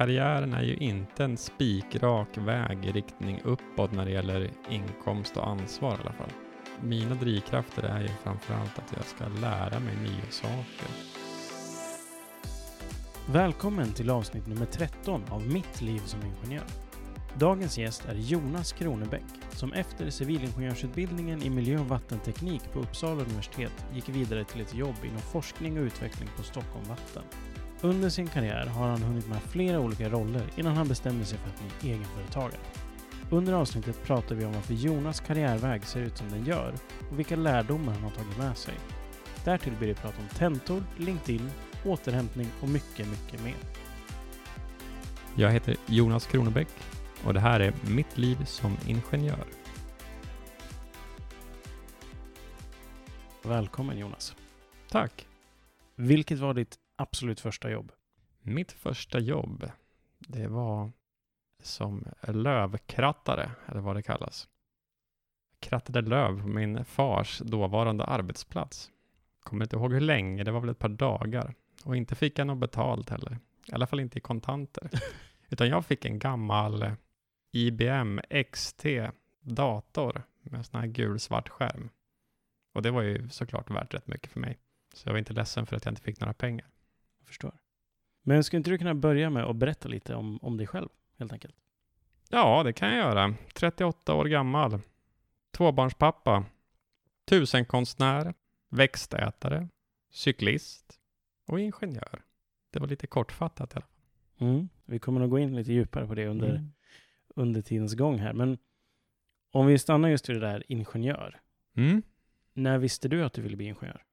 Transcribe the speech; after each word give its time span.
karriären 0.00 0.54
är 0.54 0.62
ju 0.62 0.76
inte 0.76 1.24
en 1.24 1.36
spikrak 1.36 2.28
väg 2.36 2.84
i 2.84 2.92
riktning 2.92 3.40
uppåt 3.44 3.92
när 3.92 4.04
det 4.04 4.10
gäller 4.10 4.50
inkomst 4.70 5.36
och 5.36 5.48
ansvar 5.48 5.90
i 5.90 6.00
alla 6.00 6.12
fall. 6.12 6.30
Mina 6.82 7.14
drivkrafter 7.14 7.82
är 7.82 8.00
ju 8.00 8.08
framförallt 8.08 8.78
att 8.78 8.92
jag 8.96 9.04
ska 9.04 9.28
lära 9.28 9.80
mig 9.80 9.96
nya 9.96 10.30
saker. 10.30 10.88
Välkommen 13.32 13.92
till 13.92 14.10
avsnitt 14.10 14.46
nummer 14.46 14.66
13 14.66 15.22
av 15.30 15.46
Mitt 15.46 15.82
liv 15.82 16.00
som 16.04 16.20
ingenjör. 16.22 16.66
Dagens 17.38 17.78
gäst 17.78 18.04
är 18.04 18.14
Jonas 18.14 18.72
Kronebäck 18.72 19.24
som 19.50 19.72
efter 19.72 20.10
civilingenjörsutbildningen 20.10 21.42
i 21.42 21.50
miljö 21.50 21.80
och 21.80 21.88
vattenteknik 21.88 22.72
på 22.72 22.78
Uppsala 22.78 23.22
universitet 23.22 23.86
gick 23.94 24.08
vidare 24.08 24.44
till 24.44 24.60
ett 24.60 24.74
jobb 24.74 24.96
inom 25.04 25.20
forskning 25.20 25.78
och 25.78 25.84
utveckling 25.84 26.28
på 26.36 26.42
Stockholm 26.42 26.84
Vatten. 26.88 27.22
Under 27.82 28.08
sin 28.08 28.26
karriär 28.26 28.66
har 28.66 28.88
han 28.88 29.02
hunnit 29.02 29.28
med 29.28 29.42
flera 29.42 29.80
olika 29.80 30.08
roller 30.08 30.42
innan 30.56 30.76
han 30.76 30.88
bestämde 30.88 31.24
sig 31.24 31.38
för 31.38 31.48
att 31.48 31.80
bli 31.80 31.90
egenföretagare. 31.90 32.60
Under 33.30 33.52
avsnittet 33.52 34.04
pratar 34.04 34.34
vi 34.34 34.44
om 34.44 34.52
varför 34.52 34.74
Jonas 34.74 35.20
karriärväg 35.20 35.84
ser 35.84 36.00
ut 36.00 36.16
som 36.16 36.28
den 36.30 36.44
gör 36.44 36.74
och 37.10 37.18
vilka 37.18 37.36
lärdomar 37.36 37.92
han 37.92 38.02
har 38.02 38.10
tagit 38.10 38.38
med 38.38 38.56
sig. 38.56 38.74
Därtill 39.44 39.72
blir 39.72 39.88
det 39.88 39.94
prat 39.94 40.14
om 40.18 40.28
tentor, 40.28 40.84
LinkedIn, 40.96 41.50
återhämtning 41.84 42.46
och 42.60 42.68
mycket, 42.68 43.08
mycket 43.08 43.44
mer. 43.44 43.56
Jag 45.34 45.50
heter 45.50 45.76
Jonas 45.86 46.26
Kronebäck 46.26 46.68
och 47.24 47.34
det 47.34 47.40
här 47.40 47.60
är 47.60 47.72
mitt 47.90 48.18
liv 48.18 48.44
som 48.44 48.76
ingenjör. 48.86 49.44
Välkommen 53.42 53.98
Jonas. 53.98 54.36
Tack! 54.90 55.26
Vilket 55.96 56.38
var 56.38 56.54
ditt 56.54 56.79
absolut 57.00 57.40
första 57.40 57.70
jobb? 57.70 57.92
Mitt 58.42 58.72
första 58.72 59.18
jobb, 59.18 59.70
det 60.18 60.48
var 60.48 60.92
som 61.62 62.04
lövkrattare, 62.22 63.50
eller 63.66 63.80
vad 63.80 63.96
det 63.96 64.02
kallas. 64.02 64.48
Krattade 65.60 66.00
löv 66.00 66.42
på 66.42 66.48
min 66.48 66.84
fars 66.84 67.38
dåvarande 67.38 68.04
arbetsplats. 68.04 68.90
Kommer 69.40 69.64
inte 69.64 69.76
ihåg 69.76 69.92
hur 69.92 70.00
länge, 70.00 70.44
det 70.44 70.50
var 70.50 70.60
väl 70.60 70.70
ett 70.70 70.78
par 70.78 70.88
dagar. 70.88 71.54
Och 71.84 71.96
inte 71.96 72.14
fick 72.14 72.38
jag 72.38 72.46
något 72.46 72.58
betalt 72.58 73.10
heller. 73.10 73.38
I 73.66 73.72
alla 73.72 73.86
fall 73.86 74.00
inte 74.00 74.18
i 74.18 74.20
kontanter. 74.20 74.90
Utan 75.48 75.68
jag 75.68 75.86
fick 75.86 76.04
en 76.04 76.18
gammal 76.18 76.92
IBM 77.52 78.20
XT-dator 78.52 80.22
med 80.42 80.66
sån 80.66 80.80
här 80.80 80.86
gul-svart 80.86 81.48
skärm. 81.48 81.90
Och 82.74 82.82
det 82.82 82.90
var 82.90 83.02
ju 83.02 83.28
såklart 83.28 83.70
värt 83.70 83.94
rätt 83.94 84.06
mycket 84.06 84.32
för 84.32 84.40
mig. 84.40 84.58
Så 84.94 85.08
jag 85.08 85.12
var 85.12 85.18
inte 85.18 85.32
ledsen 85.32 85.66
för 85.66 85.76
att 85.76 85.84
jag 85.84 85.92
inte 85.92 86.02
fick 86.02 86.20
några 86.20 86.34
pengar. 86.34 86.66
Förstår. 87.30 87.58
Men 88.22 88.44
skulle 88.44 88.58
inte 88.58 88.70
du 88.70 88.78
kunna 88.78 88.94
börja 88.94 89.30
med 89.30 89.44
att 89.44 89.56
berätta 89.56 89.88
lite 89.88 90.14
om, 90.14 90.38
om 90.42 90.56
dig 90.56 90.66
själv, 90.66 90.88
helt 91.18 91.32
enkelt? 91.32 91.56
Ja, 92.28 92.62
det 92.62 92.72
kan 92.72 92.88
jag 92.88 92.98
göra. 92.98 93.34
38 93.54 94.14
år 94.14 94.24
gammal. 94.24 94.80
Tvåbarnspappa. 95.50 96.44
Tusenkonstnär. 97.24 98.34
Växtätare. 98.70 99.68
Cyklist. 100.10 101.00
Och 101.46 101.60
ingenjör. 101.60 102.22
Det 102.70 102.78
var 102.78 102.86
lite 102.86 103.06
kortfattat 103.06 103.72
i 103.72 103.76
alla 103.76 103.82
fall. 103.86 104.48
Mm. 104.48 104.68
Vi 104.84 104.98
kommer 104.98 105.20
nog 105.20 105.30
gå 105.30 105.38
in 105.38 105.56
lite 105.56 105.72
djupare 105.72 106.06
på 106.06 106.14
det 106.14 106.26
under, 106.26 106.50
Mm. 106.50 106.72
under 107.28 107.62
tidens 107.62 107.94
gång 107.94 108.18
här. 108.18 108.32
Men 108.32 108.58
om 109.52 109.66
vi 109.66 109.78
stannar 109.78 110.08
just 110.08 110.28
vid 110.28 110.36
det 110.36 110.40
där 110.46 110.64
ingenjör. 110.68 111.40
Mm. 111.76 112.02
När 112.52 112.78
visste 112.78 113.08
du 113.08 113.24
att 113.24 113.32
du 113.32 113.42
ville 113.42 113.56
bli 113.56 113.66
ingenjör? 113.66 114.04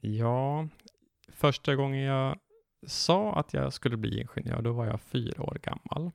Ja, 0.00 0.68
första 1.32 1.74
gången 1.74 2.00
jag 2.00 2.38
sa 2.86 3.32
att 3.32 3.52
jag 3.54 3.72
skulle 3.72 3.96
bli 3.96 4.20
ingenjör, 4.20 4.62
då 4.62 4.72
var 4.72 4.86
jag 4.86 5.00
fyra 5.00 5.42
år 5.42 5.58
gammal. 5.62 6.10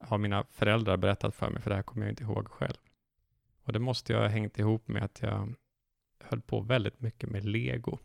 Har 0.00 0.18
mina 0.18 0.44
föräldrar 0.50 0.96
berättat 0.96 1.34
för 1.34 1.50
mig, 1.50 1.62
för 1.62 1.70
det 1.70 1.76
här 1.76 1.82
kommer 1.82 2.06
jag 2.06 2.12
inte 2.12 2.22
ihåg 2.24 2.48
själv. 2.48 2.76
Och 3.62 3.72
det 3.72 3.78
måste 3.78 4.12
jag 4.12 4.20
ha 4.20 4.28
hängt 4.28 4.58
ihop 4.58 4.88
med 4.88 5.02
att 5.02 5.22
jag 5.22 5.54
höll 6.20 6.40
på 6.40 6.60
väldigt 6.60 7.00
mycket 7.00 7.30
med 7.30 7.44
lego. 7.44 7.98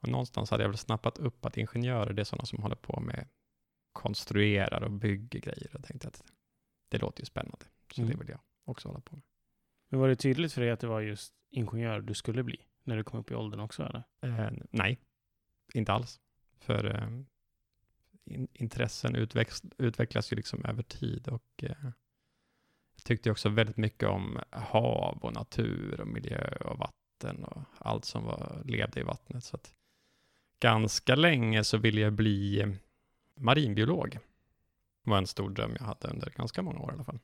Och 0.00 0.08
någonstans 0.08 0.50
hade 0.50 0.62
jag 0.62 0.68
väl 0.68 0.78
snappat 0.78 1.18
upp 1.18 1.44
att 1.44 1.56
ingenjörer, 1.56 2.12
det 2.12 2.22
är 2.22 2.24
sådana 2.24 2.44
som 2.44 2.62
håller 2.62 2.76
på 2.76 3.00
med 3.00 3.28
konstruerar 3.92 4.82
och 4.82 4.90
bygger 4.90 5.40
grejer. 5.40 5.76
Och 5.76 5.84
tänkte 5.84 6.08
att 6.08 6.22
det 6.88 6.98
låter 6.98 7.20
ju 7.20 7.26
spännande, 7.26 7.66
så 7.92 8.00
Mm. 8.02 8.12
det 8.12 8.18
vill 8.18 8.28
jag 8.28 8.40
också 8.64 8.88
hålla 8.88 9.00
på 9.00 9.16
med. 9.16 9.24
Men 9.88 10.00
var 10.00 10.08
det 10.08 10.16
tydligt 10.16 10.52
för 10.52 10.60
dig 10.60 10.70
att 10.70 10.80
det 10.80 10.86
var 10.86 11.00
just 11.00 11.34
ingenjör 11.50 12.00
du 12.00 12.14
skulle 12.14 12.42
bli? 12.42 12.56
När 12.84 12.96
du 12.96 13.04
kom 13.04 13.20
upp 13.20 13.30
i 13.30 13.34
åldern 13.34 13.60
också 13.60 13.82
eller? 13.82 14.02
Eh, 14.46 14.50
nej, 14.70 14.98
inte 15.74 15.92
alls. 15.92 16.20
För 16.58 16.96
eh, 16.96 17.08
in, 18.24 18.48
intressen 18.52 19.16
utvex, 19.16 19.62
utvecklas 19.78 20.32
ju 20.32 20.36
liksom 20.36 20.64
över 20.64 20.82
tid 20.82 21.28
och 21.28 21.64
eh, 21.64 21.90
jag 22.94 23.04
tyckte 23.04 23.30
också 23.30 23.48
väldigt 23.48 23.76
mycket 23.76 24.08
om 24.08 24.40
hav 24.50 25.18
och 25.22 25.34
natur 25.34 26.00
och 26.00 26.06
miljö 26.06 26.56
och 26.60 26.78
vatten 26.78 27.44
och 27.44 27.62
allt 27.78 28.04
som 28.04 28.24
var, 28.24 28.62
levde 28.64 29.00
i 29.00 29.02
vattnet. 29.02 29.44
Så 29.44 29.56
att 29.56 29.74
ganska 30.60 31.14
länge 31.14 31.64
så 31.64 31.78
ville 31.78 32.00
jag 32.00 32.12
bli 32.12 32.60
eh, 32.60 32.68
marinbiolog. 33.34 34.18
Det 35.04 35.10
var 35.10 35.18
en 35.18 35.26
stor 35.26 35.50
dröm 35.50 35.76
jag 35.78 35.86
hade 35.86 36.08
under 36.08 36.30
ganska 36.36 36.62
många 36.62 36.78
år 36.78 36.90
i 36.90 36.94
alla 36.94 37.04
fall. 37.04 37.18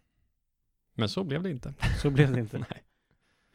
Men 0.95 1.09
så 1.09 1.25
blev 1.25 1.43
det 1.43 1.51
inte. 1.51 1.75
Så 2.03 2.11
blev 2.11 2.33
det 2.33 2.41
inte. 2.41 2.67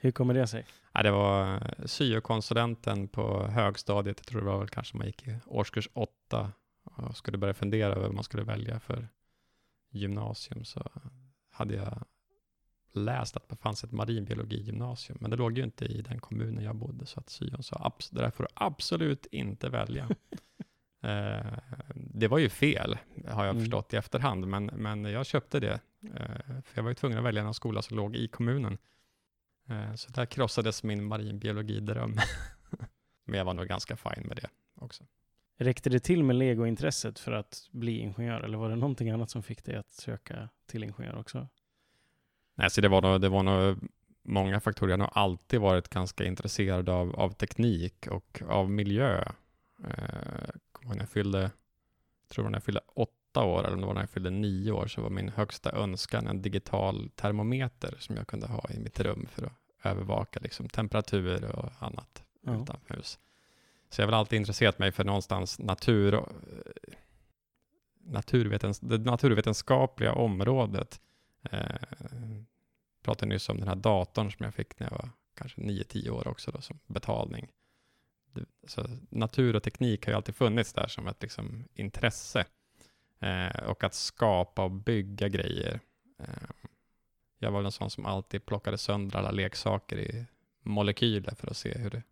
Hur 0.04 0.12
kommer 0.12 0.34
det 0.34 0.48
sig? 0.48 0.66
Ja, 0.94 1.04
det 1.04 1.12
var 1.12 1.54
eh, 1.56 1.86
syokonsulenten 1.86 3.08
på 3.08 3.48
högstadiet, 3.48 4.20
jag 4.20 4.26
tror 4.28 4.42
det 4.42 4.48
var 4.48 4.60
väl 4.60 4.70
kanske 4.70 4.98
man 4.98 5.08
gick 5.08 5.28
i 5.28 5.36
årskurs 5.46 5.90
åtta 5.94 6.52
och 6.84 7.18
skulle 7.18 7.38
börja 7.38 7.54
fundera 7.54 7.92
över 7.92 8.02
vad 8.02 8.14
man 8.14 8.24
skulle 8.24 8.44
välja 8.44 8.80
för 8.80 9.08
gymnasium 9.92 10.64
så 10.66 10.92
hade 11.52 11.76
jag 11.76 12.04
läst 12.94 13.38
att 13.38 13.50
det 13.50 13.56
fanns 13.56 13.84
ett 13.84 13.92
marinbiologigymnasium, 13.92 15.18
men 15.22 15.30
det 15.32 15.38
låg 15.38 15.58
ju 15.58 15.64
inte 15.64 15.86
i 15.86 16.02
den 16.02 16.20
kommunen 16.20 16.64
jag 16.64 16.76
bodde, 16.76 17.06
så 17.06 17.20
att 17.20 17.30
syon 17.30 17.64
sa 17.64 17.92
det 18.12 18.22
där 18.22 18.30
får 18.32 18.44
du 18.44 18.50
absolut 18.54 19.26
inte 19.26 19.70
välja. 19.70 20.04
eh, 21.04 21.58
det 21.96 22.28
var 22.28 22.38
ju 22.38 22.50
fel, 22.50 22.98
har 23.28 23.46
jag 23.46 23.52
Mm. 23.56 23.64
förstått 23.64 23.94
i 23.94 23.98
efterhand, 23.98 24.48
men, 24.48 24.66
men 24.66 25.06
jag 25.06 25.26
köpte 25.26 25.60
det, 25.60 25.80
eh, 26.16 26.62
för 26.64 26.74
jag 26.74 26.84
var 26.84 26.90
ju 26.90 26.96
tvungen 26.96 27.18
att 27.18 27.24
välja 27.24 27.42
en 27.44 27.54
skola 27.54 27.82
som 27.82 27.98
låg 27.98 28.16
i 28.16 28.28
kommunen. 28.28 28.78
Eh, 29.72 29.96
Så 29.96 30.12
där 30.12 30.26
krossades 30.26 30.84
min 30.84 31.04
marinbiologidröm. 31.04 32.16
Men 33.26 33.38
jag 33.38 33.46
var 33.46 33.54
nog 33.54 33.68
ganska 33.68 33.96
fin 33.96 34.24
med 34.28 34.38
det 34.38 34.50
också. 34.76 35.04
Räckte 35.58 35.90
det 35.90 36.00
till 36.00 36.24
med 36.24 36.36
legointresset 36.36 37.20
för 37.20 37.32
att 37.32 37.68
bli 37.72 38.00
ingenjör? 38.00 38.42
Eller 38.42 38.58
var 38.58 38.70
det 38.70 38.76
någonting 38.76 39.10
annat 39.10 39.30
som 39.30 39.44
fick 39.44 39.64
dig 39.64 39.76
att 39.76 39.92
söka 39.92 40.50
till 40.66 40.84
ingenjör 40.84 41.18
också? 41.18 41.48
Nej, 42.56 42.70
så 42.70 42.82
det 42.82 42.88
var 42.88 43.02
nog, 43.02 43.22
det 43.22 43.30
var 43.30 43.44
nog 43.44 43.78
många 44.24 44.60
faktorer. 44.60 44.90
Jag 44.90 44.98
har 44.98 45.04
nog 45.06 45.12
alltid 45.14 45.60
varit 45.60 45.90
ganska 45.90 46.24
intresserad 46.24 46.90
av, 46.90 47.16
av 47.16 47.30
teknik 47.30 48.08
och 48.08 48.42
av 48.48 48.72
miljö. 48.72 49.24
Eh, 49.84 50.50
när 50.86 50.98
jag 50.98 51.10
fyllde, 51.10 51.52
tror 52.28 52.46
när 52.50 52.54
jag 52.56 52.64
fyllde 52.64 52.82
åtta 52.96 53.44
år 53.44 53.68
eller 53.68 53.78
när 53.78 54.00
jag 54.00 54.10
fyllde 54.10 54.30
nio 54.30 54.72
år 54.72 54.88
så 54.88 55.02
var 55.02 55.10
min 55.10 55.30
högsta 55.30 55.72
önskan 55.72 56.28
en 56.28 56.42
digital 56.42 57.10
termometer 57.16 57.96
som 58.00 58.16
jag 58.16 58.28
kunde 58.28 58.48
ha 58.48 58.70
i 58.70 58.80
mitt 58.80 59.00
rum 59.00 59.28
för 59.32 59.46
att 59.46 59.54
övervaka 59.84 60.40
liksom, 60.44 60.70
temperatur 60.70 61.46
och 61.56 61.70
annat 61.80 62.24
Ja. 62.42 62.62
utomhus. 62.62 63.20
Så 63.90 64.02
jag 64.02 64.06
har 64.08 64.12
väl 64.12 64.20
alltid 64.20 64.38
intresserat 64.38 64.80
mig 64.80 64.92
för 64.92 65.04
någonstans 65.04 65.60
natur 65.60 66.16
och, 66.16 66.30
eh, 66.32 66.94
naturvetens, 68.04 68.80
det 68.80 68.98
naturvetenskapliga 68.98 70.14
området. 70.14 71.02
Eh, 71.52 71.76
pratade 73.04 73.30
nyss 73.30 73.50
om 73.50 73.58
den 73.60 73.68
här 73.68 73.76
datorn 73.76 74.32
som 74.32 74.44
jag 74.44 74.54
fick 74.54 74.80
när 74.80 74.88
jag 74.88 74.98
var 74.98 75.10
kanske 75.36 75.62
9-10 75.62 76.10
år 76.10 76.28
också 76.28 76.52
då, 76.52 76.62
som 76.62 76.80
betalning. 76.88 77.52
Så 78.68 78.88
natur 79.10 79.56
och 79.56 79.64
teknik 79.64 80.06
har 80.06 80.12
ju 80.12 80.16
alltid 80.16 80.36
funnits 80.36 80.74
där 80.74 80.88
som 80.88 81.08
ett 81.08 81.22
liksom, 81.22 81.66
intresse. 81.74 82.46
Eh, 83.20 83.64
och 83.64 83.84
att 83.84 83.94
skapa 83.94 84.64
och 84.64 84.72
bygga 84.72 85.28
grejer. 85.28 85.80
Eh, 86.20 86.50
jag 87.42 87.52
var 87.52 87.64
en 87.64 87.72
sån 87.72 87.90
som 87.90 88.06
alltid 88.06 88.46
plockade 88.46 88.78
sönder 88.78 89.20
alla 89.20 89.32
leksaker 89.32 89.98
i 89.98 90.26
molekyler 90.64 91.36
för 91.36 91.48
att 91.48 91.58
se 91.58 91.78
hur 91.78 91.90
det, 91.90 92.04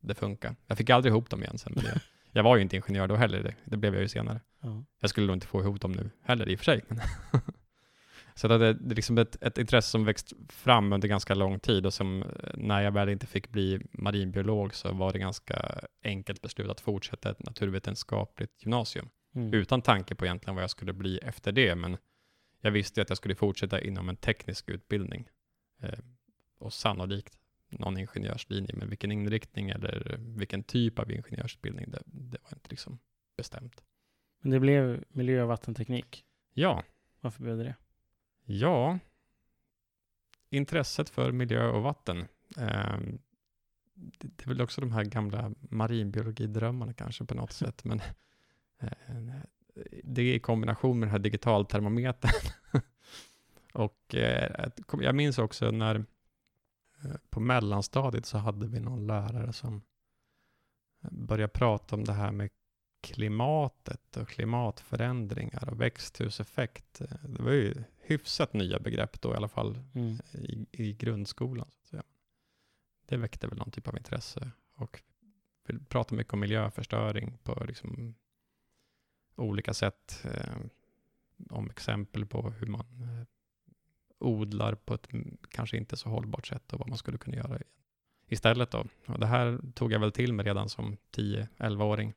det 0.00 0.14
funkar. 0.14 0.56
Jag 0.66 0.78
fick 0.78 0.90
aldrig 0.90 1.12
ihop 1.12 1.30
dem 1.30 1.42
igen 1.42 1.58
sen. 1.58 1.72
Det, 1.74 2.00
jag 2.32 2.42
var 2.42 2.56
ju 2.56 2.62
inte 2.62 2.76
ingenjör 2.76 3.08
då 3.08 3.16
heller, 3.16 3.42
det, 3.42 3.54
det 3.64 3.76
blev 3.76 3.94
jag 3.94 4.02
ju 4.02 4.08
senare. 4.08 4.40
Ja. 4.60 4.84
Jag 5.00 5.10
skulle 5.10 5.26
nog 5.26 5.36
inte 5.36 5.46
få 5.46 5.60
ihop 5.60 5.80
dem 5.80 5.92
nu 5.92 6.10
heller 6.22 6.48
i 6.48 6.54
och 6.54 6.58
för 6.58 6.64
sig. 6.64 6.84
Så 8.34 8.48
det 8.48 8.66
är 8.66 8.76
liksom 8.94 9.18
ett, 9.18 9.42
ett 9.42 9.58
intresse 9.58 9.90
som 9.90 10.04
växt 10.04 10.32
fram 10.48 10.92
under 10.92 11.08
ganska 11.08 11.34
lång 11.34 11.60
tid 11.60 11.86
och 11.86 11.94
som 11.94 12.22
eh, 12.22 12.28
när 12.54 12.80
jag 12.82 12.92
väl 12.92 13.08
inte 13.08 13.26
fick 13.26 13.48
bli 13.48 13.80
marinbiolog 13.92 14.74
så 14.74 14.92
var 14.92 15.12
det 15.12 15.18
ganska 15.18 15.80
enkelt 16.04 16.42
beslut 16.42 16.70
att 16.70 16.80
fortsätta 16.80 17.30
ett 17.30 17.44
naturvetenskapligt 17.44 18.62
gymnasium. 18.62 19.08
Mm. 19.34 19.54
Utan 19.54 19.82
tanke 19.82 20.14
på 20.14 20.24
egentligen 20.24 20.54
vad 20.54 20.62
jag 20.62 20.70
skulle 20.70 20.92
bli 20.92 21.18
efter 21.18 21.52
det, 21.52 21.74
men 21.74 21.96
jag 22.60 22.70
visste 22.70 23.02
att 23.02 23.08
jag 23.08 23.16
skulle 23.18 23.34
fortsätta 23.34 23.80
inom 23.80 24.08
en 24.08 24.16
teknisk 24.16 24.70
utbildning. 24.70 25.28
Eh, 25.82 25.98
och 26.58 26.72
sannolikt 26.72 27.38
någon 27.68 27.98
ingenjörslinje, 27.98 28.74
men 28.76 28.88
vilken 28.88 29.12
inriktning 29.12 29.70
eller 29.70 30.16
vilken 30.18 30.62
typ 30.62 30.98
av 30.98 31.10
ingenjörsutbildning, 31.10 31.90
det, 31.90 32.02
det 32.06 32.38
var 32.42 32.50
inte 32.52 32.70
liksom 32.70 32.98
bestämt. 33.36 33.84
Men 34.40 34.50
det 34.50 34.60
blev 34.60 35.04
miljö 35.08 35.42
och 35.42 35.48
vattenteknik. 35.48 36.24
Ja, 36.54 36.82
Varför 37.20 37.42
blev 37.42 37.56
det 37.56 37.64
det? 37.64 37.74
ja. 38.44 38.98
Intresset 40.50 41.10
för 41.10 41.32
miljö 41.32 41.68
och 41.68 41.82
vatten. 41.82 42.18
Eh, 42.56 42.98
det, 43.94 44.28
det 44.36 44.44
är 44.44 44.48
väl 44.48 44.60
också 44.60 44.80
de 44.80 44.92
här 44.92 45.04
gamla 45.04 45.54
marinbiologidrömmarna 45.60 46.92
kanske 46.92 47.24
på 47.24 47.34
något 47.34 47.52
sätt, 47.62 47.84
men 47.84 48.00
eh, 48.78 49.42
det 50.04 50.34
i 50.34 50.38
kombination 50.38 50.98
med 50.98 51.06
den 51.06 51.12
här 51.12 51.18
digitaltermometern. 51.18 52.52
och 53.72 54.14
eh, 54.14 54.68
jag 55.00 55.14
minns 55.14 55.38
också 55.38 55.70
när 55.70 55.94
eh, 57.04 57.16
på 57.30 57.40
mellanstadiet 57.40 58.26
så 58.26 58.38
hade 58.38 58.66
vi 58.66 58.80
någon 58.80 59.06
lärare 59.06 59.52
som 59.52 59.82
började 61.10 61.52
prata 61.52 61.96
om 61.96 62.04
det 62.04 62.12
här 62.12 62.32
med 62.32 62.50
klimatet 63.00 64.16
och 64.16 64.28
klimatförändringar 64.28 65.68
och 65.70 65.80
växthuseffekt. 65.80 67.02
Det 67.22 67.42
var 67.42 67.52
ju 67.52 67.74
hyfsat 68.00 68.52
nya 68.52 68.78
begrepp 68.78 69.20
då 69.20 69.32
i 69.32 69.36
alla 69.36 69.48
fall 69.48 69.78
Mm. 69.94 70.18
i, 70.32 70.66
i 70.72 70.92
grundskolan. 70.92 71.70
Så. 71.90 72.02
Det 73.06 73.16
väckte 73.16 73.46
väl 73.46 73.58
någon 73.58 73.70
typ 73.70 73.88
av 73.88 73.96
intresse 73.96 74.50
och 74.74 75.02
vi 75.66 75.78
pratar 75.78 76.16
mycket 76.16 76.32
om 76.32 76.40
miljöförstöring 76.40 77.38
på 77.42 77.64
liksom 77.64 78.14
olika 79.38 79.74
sätt. 79.74 80.24
Eh, 80.24 80.56
om 81.50 81.70
exempel 81.70 82.26
på 82.26 82.50
hur 82.50 82.66
man 82.66 82.86
eh, 83.02 83.26
odlar 84.18 84.74
på 84.74 84.94
ett 84.94 85.08
kanske 85.50 85.76
inte 85.76 85.96
så 85.96 86.08
hållbart 86.08 86.46
sätt 86.46 86.72
och 86.72 86.78
vad 86.78 86.88
man 86.88 86.98
skulle 86.98 87.18
kunna 87.18 87.36
göra 87.36 87.58
istället. 88.28 88.70
Då. 88.70 88.86
Och 89.06 89.18
det 89.18 89.26
här 89.26 89.58
tog 89.74 89.92
jag 89.92 90.00
väl 90.00 90.12
till 90.12 90.32
mig 90.32 90.46
redan 90.46 90.68
som 90.68 90.96
10-11-åring. 91.16 92.14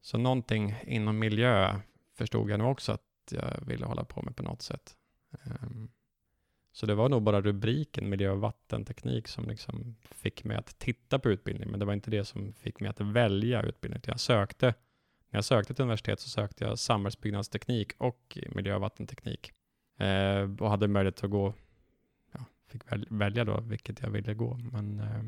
Så 0.00 0.18
någonting 0.18 0.74
inom 0.82 1.18
miljö 1.18 1.80
förstod 2.14 2.50
jag 2.50 2.58
nog 2.58 2.70
också 2.70 2.92
att 2.92 3.02
jag 3.30 3.66
ville 3.66 3.86
hålla 3.86 4.04
på 4.04 4.22
med 4.22 4.36
på 4.36 4.42
något 4.42 4.62
sätt. 4.62 4.96
Ehm, 5.44 5.90
så 6.72 6.86
det 6.86 6.94
var 6.94 7.08
nog 7.08 7.22
bara 7.22 7.40
rubriken 7.40 8.08
miljö 8.08 8.30
och 8.30 8.40
vattenteknik 8.40 9.28
som 9.28 9.48
liksom 9.48 9.96
fick 10.02 10.44
mig 10.44 10.56
att 10.56 10.78
titta 10.78 11.18
på 11.18 11.30
utbildning, 11.30 11.70
men 11.70 11.80
det 11.80 11.86
var 11.86 11.92
inte 11.92 12.10
det 12.10 12.24
som 12.24 12.52
fick 12.52 12.80
mig 12.80 12.90
att 12.90 13.00
välja 13.00 13.62
utbildning. 13.62 14.02
Jag 14.06 14.20
sökte, 14.20 14.74
när 15.32 15.38
jag 15.38 15.44
sökte 15.44 15.74
till 15.74 15.82
universitet 15.82 16.20
så 16.20 16.30
sökte 16.30 16.64
jag 16.64 16.78
samhällsbyggnadsteknik 16.78 17.92
och 17.98 18.38
miljö 18.54 18.74
och 18.74 18.80
vattenteknik 18.80 19.52
eh, 19.98 20.50
och 20.60 20.70
hade 20.70 20.88
möjlighet 20.88 21.24
att 21.24 21.30
gå, 21.30 21.54
ja, 22.32 22.44
fick 22.66 22.92
väl, 22.92 23.06
välja 23.10 23.44
då 23.44 23.60
vilket 23.60 24.02
jag 24.02 24.10
ville 24.10 24.34
gå, 24.34 24.54
men 24.72 25.00
eh, 25.00 25.22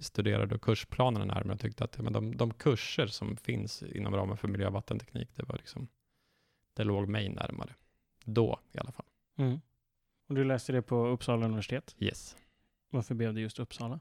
studerade 0.00 0.46
då 0.46 0.58
kursplanerna 0.58 1.24
närmare 1.24 1.54
och 1.54 1.60
tyckte 1.60 1.84
att 1.84 1.98
men 1.98 2.12
de, 2.12 2.36
de 2.36 2.54
kurser 2.54 3.06
som 3.06 3.36
finns 3.36 3.82
inom 3.82 4.14
ramen 4.14 4.36
för 4.36 4.48
miljö 4.48 4.66
och 4.66 4.72
vattenteknik, 4.72 5.28
det 5.36 5.42
var 5.42 5.56
liksom, 5.56 5.88
det 6.74 6.84
låg 6.84 7.08
mig 7.08 7.28
närmare. 7.28 7.74
Då 8.24 8.60
i 8.72 8.78
alla 8.78 8.92
fall. 8.92 9.06
Mm. 9.36 9.60
Och 10.28 10.34
du 10.34 10.44
läste 10.44 10.72
det 10.72 10.82
på 10.82 11.06
Uppsala 11.06 11.44
universitet. 11.44 11.96
Yes. 11.98 12.36
Varför 12.90 13.14
blev 13.14 13.34
det 13.34 13.40
just 13.40 13.58
Uppsala? 13.58 14.00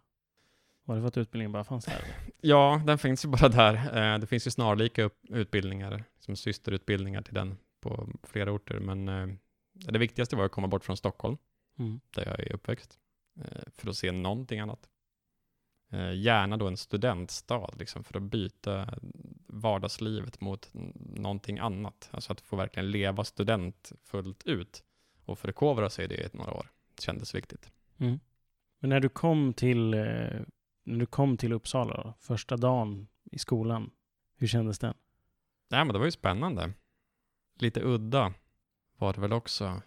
Var 0.88 0.96
det 0.96 1.02
för 1.02 1.08
att 1.08 1.18
utbildningen 1.18 1.52
bara 1.52 1.64
fanns 1.64 1.86
där? 1.86 2.02
Ja, 2.42 2.82
den 2.86 2.98
finns 2.98 3.26
ju 3.26 3.30
bara 3.30 3.50
där. 3.50 3.74
Eh, 4.14 4.20
det 4.20 4.28
finns 4.28 4.48
ju 4.48 4.52
snarlika 4.52 5.10
utbildningar, 5.30 6.04
som 6.20 6.36
systerutbildningar 6.36 7.22
till 7.22 7.34
den 7.34 7.58
på 7.82 8.10
flera 8.24 8.52
orter, 8.52 8.80
men 8.80 9.08
eh, 9.10 9.28
det 9.74 10.00
viktigaste 10.00 10.36
var 10.36 10.46
att 10.46 10.52
komma 10.52 10.68
bort 10.68 10.86
från 10.86 10.98
Stockholm, 10.98 11.38
Mm. 11.80 12.00
där 12.10 12.26
jag 12.26 12.40
är 12.40 12.54
uppväxt, 12.54 13.00
eh, 13.40 13.62
för 13.76 13.90
att 13.90 13.96
se 13.96 14.12
någonting 14.12 14.60
annat. 14.60 14.90
Gärna 16.14 16.58
då 16.58 16.68
en 16.68 16.78
studentstad, 16.78 17.70
liksom, 17.78 18.04
för 18.04 18.18
att 18.18 18.24
byta 18.24 19.00
vardagslivet 19.48 20.42
mot 20.42 20.70
någonting 21.16 21.60
annat. 21.60 22.10
Alltså 22.12 22.34
att 22.34 22.42
få 22.42 22.56
verkligen 22.56 22.92
leva 22.92 23.24
student 23.24 23.92
fullt 24.04 24.44
ut 24.44 24.84
och 25.26 25.40
förkovra 25.40 25.90
sig 25.90 26.06
i 26.06 26.08
det 26.08 26.16
i 26.34 26.38
några 26.38 26.54
år. 26.54 26.72
Det 26.96 27.02
kändes 27.02 27.36
viktigt. 27.36 27.72
Mm. 27.98 28.20
Men 28.80 28.90
när 28.90 29.00
du 29.00 29.10
kom 29.10 29.54
till, 29.54 29.94
när 30.88 31.00
du 31.00 31.06
kom 31.06 31.38
till 31.38 31.54
Uppsala, 31.54 32.14
första 32.20 32.58
dagen 32.58 33.08
i 33.32 33.40
skolan, 33.40 33.92
hur 34.36 34.48
kändes 34.48 34.80
den? 34.80 34.94
Nej, 35.70 35.86
men 35.86 35.94
det 35.94 36.00
var 36.00 36.06
ju 36.06 36.12
spännande. 36.12 36.74
Lite 37.60 37.82
udda 37.84 38.34
var 38.98 39.14
det 39.14 39.22
väl 39.22 39.34
också. 39.34 39.82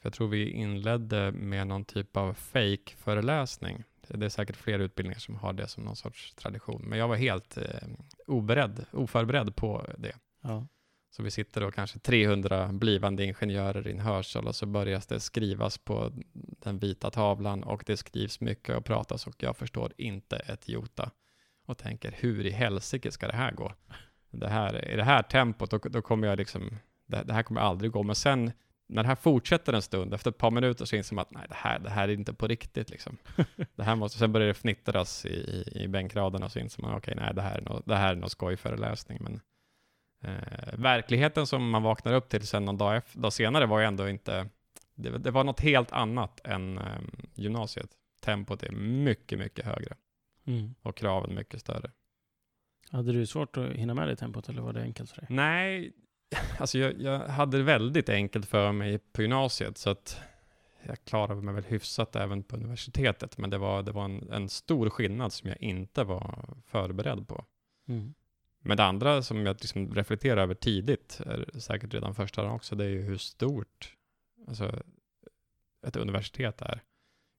För 0.00 0.08
jag 0.08 0.12
tror 0.12 0.28
vi 0.28 0.50
inledde 0.50 1.32
med 1.32 1.66
någon 1.66 1.84
typ 1.84 2.16
av 2.16 2.34
fake-föreläsning. 2.34 3.84
Det 4.08 4.26
är 4.26 4.28
säkert 4.28 4.56
fler 4.56 4.78
utbildningar 4.78 5.18
som 5.18 5.36
har 5.36 5.52
det 5.52 5.68
som 5.68 5.84
någon 5.84 5.96
sorts 5.96 6.34
tradition. 6.34 6.82
Men 6.84 6.98
jag 6.98 7.08
var 7.08 7.16
helt 7.16 7.56
eh, 7.56 7.88
oberedd, 8.26 8.86
oförberedd 8.92 9.56
på 9.56 9.86
det. 9.98 10.16
Ja. 10.40 10.66
Så 11.16 11.22
vi 11.22 11.30
sitter 11.30 11.60
då 11.60 11.70
kanske 11.70 11.98
300 11.98 12.68
blivande 12.72 13.24
ingenjörer 13.24 13.88
i 13.88 13.90
en 13.90 14.00
hörsal 14.00 14.46
och 14.46 14.54
så 14.54 14.66
börjar 14.66 15.02
det 15.08 15.20
skrivas 15.20 15.78
på 15.78 16.12
den 16.34 16.78
vita 16.78 17.10
tavlan 17.10 17.62
och 17.62 17.84
det 17.86 17.96
skrivs 17.96 18.40
mycket 18.40 18.76
och 18.76 18.84
pratas 18.84 19.26
och 19.26 19.42
jag 19.42 19.56
förstår 19.56 19.92
inte 19.96 20.36
ett 20.36 20.68
jota 20.68 21.10
och 21.66 21.78
tänker 21.78 22.14
hur 22.18 22.46
i 22.46 22.50
helsike 22.50 23.10
ska 23.10 23.26
det 23.26 23.36
här 23.36 23.52
gå? 23.52 23.72
Det 24.30 24.48
här, 24.48 24.90
I 24.90 24.96
det 24.96 25.04
här 25.04 25.22
tempot, 25.22 25.70
då, 25.70 25.78
då 25.78 26.02
kommer 26.02 26.28
jag 26.28 26.38
liksom, 26.38 26.76
det, 27.06 27.22
det 27.22 27.32
här 27.32 27.42
kommer 27.42 27.60
aldrig 27.60 27.90
gå. 27.90 28.02
Men 28.02 28.14
sen 28.14 28.52
när 28.86 29.02
det 29.02 29.08
här 29.08 29.16
fortsätter 29.16 29.72
en 29.72 29.82
stund, 29.82 30.14
efter 30.14 30.30
ett 30.30 30.38
par 30.38 30.50
minuter 30.50 30.84
så 30.84 30.96
inser 30.96 31.14
man 31.14 31.22
att 31.22 31.30
nej, 31.30 31.46
det 31.48 31.54
här, 31.54 31.78
det 31.78 31.90
här 31.90 32.08
är 32.08 32.12
inte 32.12 32.34
på 32.34 32.46
riktigt 32.46 32.90
liksom. 32.90 33.16
Det 33.76 33.82
här 33.82 33.96
måste, 33.96 34.18
sen 34.18 34.32
börjar 34.32 34.48
det 34.48 34.54
fnittras 34.54 35.26
i, 35.26 35.28
i, 35.28 35.82
i 35.82 35.88
bänkraderna 35.88 36.48
så 36.48 36.58
inser 36.58 36.82
man 36.82 36.94
okej, 36.94 37.14
nej, 37.16 37.34
det 37.34 37.42
här 37.42 37.82
är 37.86 37.92
är 37.92 38.14
nog 38.14 38.30
skojföreläsning. 38.30 39.18
Men 39.20 39.40
eh, 40.24 40.78
verkligheten 40.78 41.46
som 41.46 41.70
man 41.70 41.82
vaknar 41.82 42.12
upp 42.12 42.28
till 42.28 42.46
sen 42.46 42.64
någon 42.64 42.78
dag, 42.78 43.02
dag 43.12 43.32
senare 43.32 43.66
var 43.66 43.80
ju 43.80 43.86
ändå 43.86 44.08
inte, 44.08 44.48
det, 44.94 45.18
det 45.18 45.30
var 45.30 45.44
något 45.44 45.60
helt 45.60 45.92
annat 45.92 46.40
än 46.44 46.78
eh, 46.78 46.84
gymnasiet. 47.34 47.90
Tempot 48.20 48.62
är 48.62 48.72
mycket, 48.72 49.38
mycket 49.38 49.64
högre 49.64 49.94
Mm. 50.46 50.74
och 50.82 50.96
kraven 50.96 51.34
mycket 51.34 51.60
större. 51.60 51.90
Hade 52.90 53.12
du 53.12 53.26
svårt 53.26 53.56
att 53.56 53.72
hinna 53.72 53.94
med 53.94 54.08
det 54.08 54.16
tempot 54.16 54.48
eller 54.48 54.62
var 54.62 54.72
det 54.72 54.82
enkelt 54.82 55.10
för 55.10 55.16
dig? 55.16 55.26
Nej, 55.30 55.92
alltså 56.58 56.78
jag, 56.78 57.00
jag 57.00 57.18
hade 57.18 57.56
det 57.56 57.62
väldigt 57.62 58.08
enkelt 58.08 58.46
för 58.46 58.72
mig 58.72 58.98
på 58.98 59.22
gymnasiet, 59.22 59.78
så 59.78 59.90
att 59.90 60.20
jag 60.86 61.04
klarade 61.04 61.42
mig 61.42 61.54
väl 61.54 61.64
hyfsat 61.64 62.16
även 62.16 62.42
på 62.42 62.56
universitetet, 62.56 63.38
men 63.38 63.50
det 63.50 63.58
var, 63.58 63.82
det 63.82 63.92
var 63.92 64.04
en, 64.04 64.32
en 64.32 64.48
stor 64.48 64.90
skillnad 64.90 65.32
som 65.32 65.48
jag 65.48 65.62
inte 65.62 66.04
var 66.04 66.48
förberedd 66.66 67.28
på. 67.28 67.44
Mm. 67.88 68.14
Men 68.66 68.76
det 68.76 68.84
andra 68.84 69.22
som 69.22 69.46
jag 69.46 69.56
liksom 69.60 69.94
reflekterar 69.94 70.42
över 70.42 70.54
tidigt, 70.54 71.20
säkert 71.54 71.94
redan 71.94 72.14
första 72.14 72.42
dagen 72.42 72.54
också, 72.54 72.76
det 72.76 72.84
är 72.84 72.88
ju 72.88 73.02
hur 73.02 73.16
stort 73.18 73.96
alltså, 74.48 74.82
ett 75.86 75.96
universitet 75.96 76.62
är. 76.62 76.82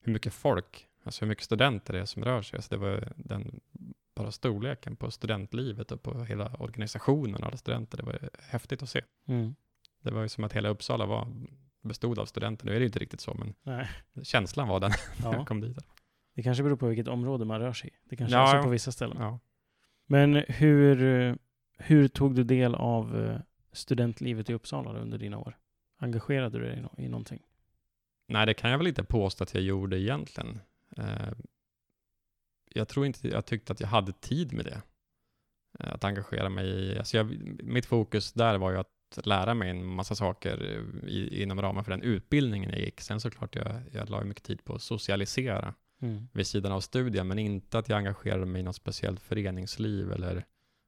Hur 0.00 0.12
mycket 0.12 0.32
folk, 0.34 0.88
alltså 1.04 1.24
hur 1.24 1.28
mycket 1.28 1.44
studenter 1.44 1.92
det 1.92 2.00
är 2.00 2.04
som 2.04 2.24
rör 2.24 2.42
sig. 2.42 2.56
Alltså 2.56 2.74
det 2.74 2.76
var 2.80 3.12
den, 3.16 3.60
bara 4.14 4.32
storleken 4.32 4.96
på 4.96 5.10
studentlivet 5.10 5.92
och 5.92 6.02
på 6.02 6.24
hela 6.24 6.54
organisationen, 6.58 7.44
alla 7.44 7.56
studenter, 7.56 7.96
det 7.96 8.02
var 8.04 8.18
häftigt 8.40 8.82
att 8.82 8.88
se. 8.90 9.02
Mm. 9.28 9.54
Det 10.02 10.10
var 10.10 10.22
ju 10.22 10.28
som 10.28 10.44
att 10.44 10.52
hela 10.52 10.68
Uppsala 10.68 11.06
var, 11.06 11.28
bestod 11.82 12.18
av 12.18 12.26
studenter. 12.26 12.66
Nu 12.66 12.70
är 12.72 12.74
det 12.74 12.80
ju 12.82 12.86
inte 12.86 12.98
riktigt 12.98 13.20
så, 13.20 13.34
men 13.34 13.54
Nej. 13.62 13.88
känslan 14.22 14.68
var 14.68 14.80
den 14.80 14.90
när 15.22 15.32
Ja. 15.32 15.36
jag 15.36 15.48
kom 15.48 15.60
dit. 15.60 15.78
Det 16.34 16.42
kanske 16.42 16.62
beror 16.62 16.76
på 16.76 16.86
vilket 16.86 17.08
område 17.08 17.44
man 17.44 17.60
rör 17.60 17.72
sig 17.72 17.90
i. 17.90 17.92
Det 18.10 18.16
kanske 18.16 18.36
Ja, 18.36 18.52
är 18.52 18.58
så 18.58 18.62
på 18.62 18.70
vissa 18.70 18.92
ställen. 18.92 19.16
Ja. 19.20 19.38
Men 20.06 20.34
hur, 20.34 21.38
hur 21.78 22.08
tog 22.08 22.34
du 22.34 22.44
del 22.44 22.74
av 22.74 23.24
eh, 23.24 23.40
studentlivet 23.72 24.50
i 24.50 24.54
Uppsala 24.54 25.00
under 25.00 25.18
dina 25.18 25.38
år? 25.38 25.56
Engagerade 25.98 26.58
du 26.58 26.64
dig 26.64 26.84
i 26.98 27.08
någonting? 27.08 27.42
Nej, 28.28 28.46
det 28.46 28.54
kan 28.54 28.70
jag 28.70 28.78
väl 28.78 28.86
inte 28.86 29.04
påstå 29.04 29.44
att 29.44 29.54
jag 29.54 29.62
gjorde 29.62 30.00
egentligen. 30.00 30.60
Eh, 30.96 31.32
jag 32.74 32.88
tror 32.88 33.06
inte 33.06 33.28
jag 33.28 33.46
tyckte 33.46 33.72
att 33.72 33.80
jag 33.80 33.88
hade 33.88 34.12
tid 34.12 34.52
med 34.52 34.64
det. 34.64 34.82
Eh, 35.78 35.92
att 35.92 36.04
engagera 36.04 36.48
mig 36.48 36.66
i, 36.66 36.98
alltså 36.98 37.16
jag, 37.16 37.26
mitt 37.62 37.86
fokus 37.86 38.32
där 38.32 38.58
var 38.58 38.70
ju 38.70 38.78
att 38.78 39.26
lära 39.26 39.54
mig 39.54 39.70
en 39.70 39.86
massa 39.86 40.14
saker 40.14 40.84
i, 41.06 41.42
inom 41.42 41.62
ramen 41.62 41.84
för 41.84 41.90
den 41.90 42.02
utbildningen 42.02 42.70
jag 42.70 42.80
gick. 42.80 43.00
Sen 43.00 43.20
såklart 43.20 43.54
jag, 43.54 43.82
jag 43.92 44.10
la 44.10 44.22
ju 44.22 44.28
mycket 44.28 44.44
tid 44.44 44.64
på 44.64 44.74
att 44.74 44.82
socialisera 44.82 45.74
Mm. 46.00 46.28
vid 46.32 46.46
sidan 46.46 46.72
av 46.72 46.80
studien, 46.80 47.28
men 47.28 47.38
inte 47.38 47.78
att 47.78 47.88
jag 47.88 47.98
engagerade 47.98 48.46
mig 48.46 48.60
i 48.60 48.62
något 48.62 48.76
speciellt 48.76 49.20
föreningsliv 49.20 50.12
eller 50.12 50.44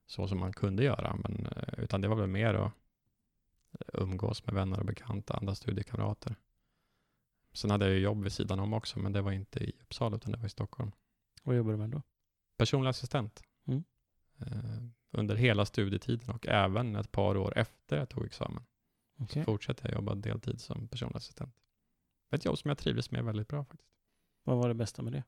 så 0.07 0.29
som 0.29 0.39
man 0.39 0.53
kunde 0.53 0.85
göra, 0.85 1.17
men, 1.17 1.47
eh, 1.47 1.85
utan 1.85 2.01
det 2.01 2.09
var 2.09 2.17
väl 2.17 2.27
mer 2.27 2.55
att 2.55 2.73
umgås 3.93 4.47
med 4.47 4.55
vänner 4.55 4.79
och 4.79 4.87
bekanta, 4.87 5.35
andra 5.35 5.55
studiekamrater. 5.55 6.37
Sen 7.53 7.71
hade 7.71 7.85
jag 7.85 7.95
ju 7.95 8.01
jobb 8.01 8.23
vid 8.23 8.33
sidan 8.33 8.61
om 8.61 8.73
också, 8.73 8.99
men 8.99 9.13
det 9.13 9.23
var 9.23 9.33
inte 9.33 9.65
i 9.65 9.73
Uppsala 9.83 10.17
utan 10.17 10.33
det 10.33 10.39
var 10.39 10.47
i 10.47 10.51
Stockholm. 10.51 10.93
Vad 11.43 11.57
jobbar 11.57 11.71
du 11.71 11.77
med 11.77 11.91
då? 11.91 12.03
Personlig 12.57 12.91
assistent. 12.91 13.43
Mm. 13.67 13.85
Eh, 14.39 14.83
under 15.11 15.37
hela 15.37 15.67
studietiden 15.67 16.31
och 16.31 16.47
även 16.47 16.97
ett 16.97 17.13
par 17.13 17.37
år 17.37 17.59
efter 17.59 17.97
jag 17.97 18.09
tog 18.09 18.25
examen. 18.27 18.63
Okej. 19.17 19.43
Så 19.43 19.45
fortsatte 19.45 19.89
jag 19.89 19.95
jobba 19.95 20.15
deltid 20.15 20.61
som 20.61 20.89
personlig 20.89 21.17
assistent. 21.17 21.55
Ett 22.31 22.45
jobb 22.45 22.59
som 22.59 22.69
jag 22.69 22.79
trivdes 22.79 23.11
med 23.11 23.25
väldigt 23.25 23.49
bra 23.49 23.65
faktiskt. 23.65 23.98
Vad 24.45 24.57
var 24.57 24.69
det 24.69 24.75
bästa 24.75 25.03
med 25.03 25.13
det? 25.13 25.23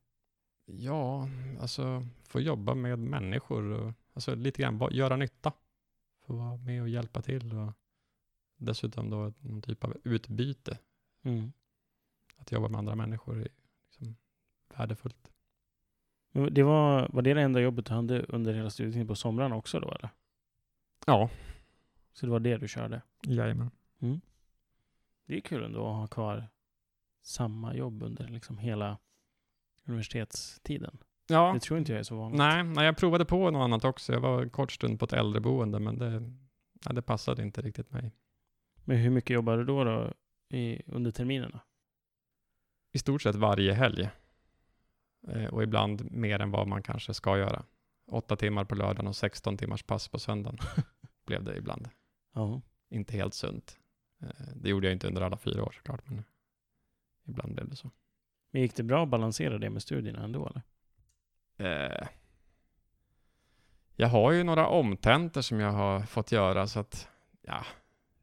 Ja, 0.67 1.29
alltså 1.61 2.07
få 2.23 2.40
jobba 2.40 2.75
med 2.75 2.99
människor 2.99 3.62
och 3.73 3.93
alltså 4.14 4.35
lite 4.35 4.62
grann 4.62 4.88
göra 4.90 5.17
nytta. 5.17 5.52
få 6.26 6.37
vara 6.37 6.57
med 6.57 6.83
och 6.83 6.88
hjälpa 6.88 7.23
till 7.23 7.52
och 7.59 7.73
dessutom 8.57 9.11
då 9.11 9.33
någon 9.40 9.62
typ 9.62 9.85
av 9.85 9.97
utbyte. 10.05 10.79
Mm. 11.23 11.52
Att 12.37 12.52
jobba 12.52 12.69
med 12.69 12.79
andra 12.79 12.95
människor 12.95 13.40
är 13.40 13.49
liksom 13.87 14.17
värdefullt. 14.76 15.33
Men 16.33 16.55
Det 16.55 16.62
var, 16.62 17.09
var 17.12 17.23
det 17.23 17.35
det 17.35 17.43
enda 17.43 17.61
jobbet 17.61 17.87
du 17.87 17.95
hade 17.95 18.23
under 18.23 18.55
hela 18.55 18.71
studietiden 18.71 19.07
på 19.07 19.14
somrarna 19.14 19.57
också 19.57 19.81
då 19.81 19.90
eller? 19.93 20.11
Ja, 21.07 21.31
Så 22.12 22.26
det 22.26 22.33
var 22.33 22.40
det 22.40 22.57
du 22.57 22.69
körde? 22.69 23.02
jajamän. 23.23 23.71
Det 25.26 25.37
är 25.37 25.40
kul 25.40 25.64
ändå 25.64 25.87
att 25.88 25.97
ha 25.97 26.07
kvar 26.07 26.49
samma 27.22 27.74
jobb 27.74 28.02
under 28.02 28.28
liksom 28.28 28.58
hela 28.58 28.98
universitetstiden. 29.84 30.98
Ja, 31.26 31.52
Det 31.54 31.60
tror 31.60 31.78
inte 31.78 31.92
jag 31.92 31.98
är 31.98 32.02
så 32.04 32.16
vanligt. 32.16 32.38
nej, 32.38 32.64
nej, 32.64 32.84
jag 32.84 32.96
provade 32.96 33.24
på 33.24 33.50
något 33.50 33.64
annat 33.64 33.84
också. 33.84 34.12
Jag 34.12 34.20
var 34.20 34.42
en 34.42 34.50
kort 34.50 34.72
stund 34.72 34.98
på 34.98 35.04
ett 35.04 35.12
äldreboende, 35.12 35.78
men 35.80 35.98
det, 35.98 36.20
nej, 36.20 36.94
det 36.94 37.02
passade 37.02 37.42
inte 37.42 37.62
riktigt 37.62 37.90
mig. 37.92 38.12
Men 38.84 38.96
hur 38.96 39.10
mycket 39.10 39.34
jobbar 39.34 39.56
du 39.56 39.64
då, 39.64 39.84
då 39.84 40.12
i, 40.56 40.82
under 40.86 41.10
terminerna? 41.10 41.60
I 42.92 42.98
stort 42.98 43.22
sett 43.22 43.34
varje 43.36 43.72
helg. 43.72 44.10
Eh, 45.28 45.44
och 45.44 45.62
ibland 45.62 46.10
mer 46.12 46.40
än 46.40 46.50
vad 46.50 46.68
man 46.68 46.82
kanske 46.82 47.14
ska 47.14 47.38
göra. 47.38 47.64
Åtta 48.06 48.36
timmar 48.36 48.64
på 48.64 48.74
lördagen 48.74 49.06
och 49.06 49.16
16 49.16 49.56
timmars 49.56 49.82
pass 49.82 50.08
på 50.08 50.18
söndagen 50.18 50.58
blev 51.26 51.44
det 51.44 51.56
ibland. 51.56 51.88
Ja. 52.34 52.62
Inte 52.90 53.16
helt 53.16 53.34
sunt. 53.34 53.78
Eh, 54.22 54.46
det 54.56 54.68
gjorde 54.68 54.86
jag 54.86 54.92
inte 54.92 55.06
under 55.06 55.22
alla 55.22 55.36
fyra 55.36 55.64
år 55.64 55.72
såklart, 55.76 56.00
men 56.08 56.24
ibland 57.30 57.54
blev 57.54 57.68
det 57.68 57.76
så. 57.76 57.90
Men 58.50 58.62
gick 58.62 58.76
det 58.76 58.82
bra 58.82 59.02
att 59.02 59.08
balansera 59.08 59.58
det 59.58 59.70
med 59.70 59.82
studierna 59.82 60.25
ändå 60.25 60.49
eller? 60.49 60.62
Eh, 61.56 62.08
jag 63.96 64.08
har 64.08 64.32
ju 64.32 64.42
några 64.42 64.66
omtentor 64.66 65.40
som 65.40 65.60
jag 65.60 65.72
har 65.72 66.00
fått 66.02 66.32
göra, 66.32 66.66
så 66.66 66.80
att 66.80 67.08
ja, 67.42 67.64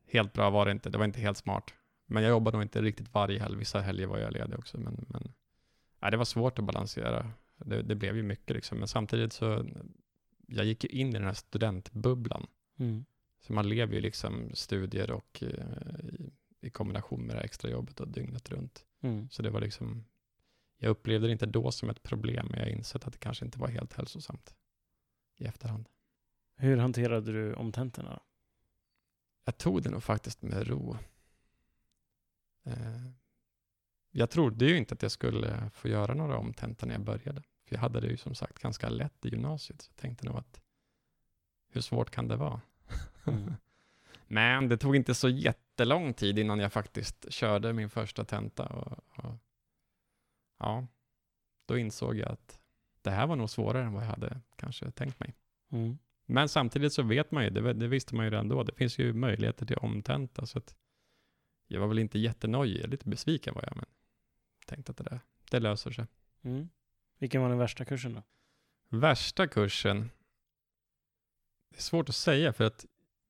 helt 0.07 0.33
bra 0.33 0.49
var 0.49 0.65
det 0.65 0.71
inte. 0.71 0.89
Det 0.89 0.97
var 0.97 1.05
inte 1.05 1.19
helt 1.19 1.37
smart. 1.37 1.73
Men 2.05 2.23
jag 2.23 2.29
jobbade 2.29 2.57
nog 2.57 2.63
inte 2.63 2.81
riktigt 2.81 3.13
varje 3.13 3.39
helg. 3.39 3.55
Vissa 3.57 3.81
helger 3.81 4.07
var 4.07 4.17
jag 4.17 4.33
ledig 4.33 4.59
också, 4.59 4.77
men, 4.77 5.05
men 5.07 5.33
ja, 5.99 6.11
det 6.11 6.17
var 6.17 6.25
svårt 6.25 6.59
att 6.59 6.65
balansera. 6.65 7.31
Det, 7.57 7.81
det 7.81 7.95
blev 7.95 8.15
ju 8.15 8.23
mycket 8.23 8.55
liksom, 8.55 8.77
men 8.77 8.87
samtidigt 8.87 9.33
så 9.33 9.65
jag 10.47 10.65
gick 10.65 10.83
ju 10.83 10.89
in 10.89 11.09
i 11.09 11.11
den 11.11 11.23
här 11.23 11.33
studentbubblan. 11.33 12.47
Mm. 12.79 13.05
Så 13.39 13.53
man 13.53 13.69
lever 13.69 13.93
ju 13.93 14.01
liksom 14.01 14.51
studier 14.53 15.11
och 15.11 15.43
eh, 15.43 16.05
i, 16.05 16.31
i 16.61 16.69
kombination 16.69 17.21
med 17.21 17.35
det 17.35 17.39
här 17.39 17.45
extra 17.45 17.71
jobbet 17.71 17.99
och 17.99 18.07
dygnet 18.07 18.49
runt. 18.49 18.85
Mm. 19.01 19.29
Så 19.29 19.41
det 19.41 19.49
var 19.49 19.61
liksom, 19.61 20.05
jag 20.77 20.89
upplevde 20.89 21.27
det 21.27 21.31
inte 21.31 21.45
då 21.45 21.71
som 21.71 21.89
ett 21.89 22.03
problem, 22.03 22.47
men 22.49 22.59
jag 22.59 22.69
insett 22.69 23.07
att 23.07 23.13
det 23.13 23.19
kanske 23.19 23.45
inte 23.45 23.59
var 23.59 23.67
helt 23.67 23.93
hälsosamt 23.93 24.55
i 25.37 25.45
efterhand. 25.45 25.89
Hur 26.55 26.77
hanterade 26.77 27.31
du 27.31 27.53
omtentorna? 27.53 28.19
Jag 29.45 29.57
tog 29.57 29.83
det 29.83 29.89
nog 29.89 30.03
faktiskt 30.03 30.41
med 30.41 30.67
ro. 30.67 30.97
Eh, 32.63 33.11
jag 34.11 34.29
trodde 34.29 34.65
ju 34.65 34.77
inte 34.77 34.93
att 34.93 35.01
jag 35.01 35.11
skulle 35.11 35.69
få 35.73 35.87
göra 35.87 36.13
några 36.13 36.37
omtentor 36.37 36.87
när 36.87 36.93
jag 36.93 37.03
började. 37.03 37.41
För 37.65 37.75
jag 37.75 37.81
hade 37.81 37.99
det 37.99 38.07
ju 38.07 38.17
som 38.17 38.35
sagt 38.35 38.59
ganska 38.59 38.89
lätt 38.89 39.25
i 39.25 39.29
gymnasiet. 39.29 39.81
Så 39.81 39.89
jag 39.91 40.01
tänkte 40.01 40.25
nog 40.25 40.37
att 40.37 40.61
hur 41.69 41.81
svårt 41.81 42.09
kan 42.09 42.27
det 42.27 42.35
vara? 42.35 42.61
Mm. 43.25 43.53
Men 44.27 44.69
det 44.69 44.77
tog 44.77 44.95
inte 44.95 45.15
så 45.15 45.29
jättelång 45.77 46.13
tid 46.13 46.39
innan 46.39 46.59
jag 46.59 46.73
faktiskt 46.73 47.31
körde 47.33 47.73
min 47.73 47.89
första 47.89 48.25
tenta. 48.25 48.65
Och, 48.65 48.99
och, 49.15 49.35
ja, 50.59 50.87
då 51.65 51.77
insåg 51.77 52.17
jag 52.17 52.31
att 52.31 52.59
det 53.01 53.11
här 53.11 53.27
var 53.27 53.35
nog 53.35 53.49
svårare 53.49 53.85
än 53.85 53.93
vad 53.93 54.03
jag 54.03 54.09
hade 54.09 54.41
kanske 54.55 54.91
tänkt 54.91 55.19
mig. 55.19 55.35
Mm. 55.71 55.97
Men 56.25 56.49
samtidigt 56.49 56.93
så 56.93 57.03
vet 57.03 57.31
man 57.31 57.43
ju, 57.43 57.49
det, 57.49 57.73
det 57.73 57.87
visste 57.87 58.15
man 58.15 58.25
ju 58.25 58.31
redan 58.31 58.49
då, 58.49 58.63
det 58.63 58.73
finns 58.73 58.99
ju 58.99 59.13
möjligheter 59.13 59.65
till 59.65 59.77
omtenta. 59.77 60.45
Så 60.45 60.57
att 60.57 60.75
jag 61.67 61.79
var 61.79 61.87
väl 61.87 61.99
inte 61.99 62.19
jättenojig, 62.19 62.87
lite 62.87 63.09
besviken 63.09 63.53
var 63.53 63.63
jag, 63.63 63.75
men 63.75 63.85
tänkte 64.65 64.91
att 64.91 64.97
det 64.97 65.03
där, 65.03 65.19
det 65.51 65.59
löser 65.59 65.91
sig. 65.91 66.05
Mm. 66.43 66.69
Vilken 67.19 67.41
var 67.41 67.49
den 67.49 67.57
värsta 67.57 67.85
kursen 67.85 68.13
då? 68.13 68.23
Värsta 68.89 69.47
kursen, 69.47 70.09
det 71.69 71.77
är 71.77 71.81
svårt 71.81 72.09
att 72.09 72.15
säga 72.15 72.53
för 72.53 72.63
att 72.63 72.85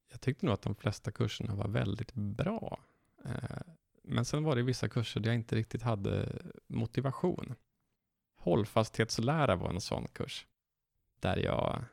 jag 0.10 0.22
tyckte 0.22 0.46
nog 0.46 0.54
att 0.54 0.62
de 0.62 0.76
flesta 0.76 1.12
kurserna 1.12 1.56
var 1.56 1.68
väldigt 1.68 2.14
bra. 2.14 2.80
Eh, 3.26 3.62
Men 4.04 4.26
sen 4.26 4.44
var 4.44 4.56
det 4.56 4.62
vissa 4.64 4.90
kurser 4.90 5.20
där 5.20 5.30
jag 5.30 5.36
inte 5.36 5.56
riktigt 5.56 5.82
hade 5.82 6.42
motivation. 6.68 7.56
Hållfasthetslära 8.36 9.56
var 9.56 9.70
en 9.70 9.82
sån 9.82 10.08
kurs. 10.08 10.48
Där 11.20 11.38
jag 11.38 11.84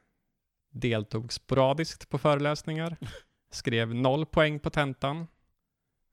deltog 0.70 1.32
sporadiskt 1.32 2.08
på 2.08 2.18
föreläsningar, 2.18 2.96
skrev 3.50 3.94
noll 3.94 4.26
poäng 4.26 4.58
på 4.60 4.70
tentan. 4.70 5.26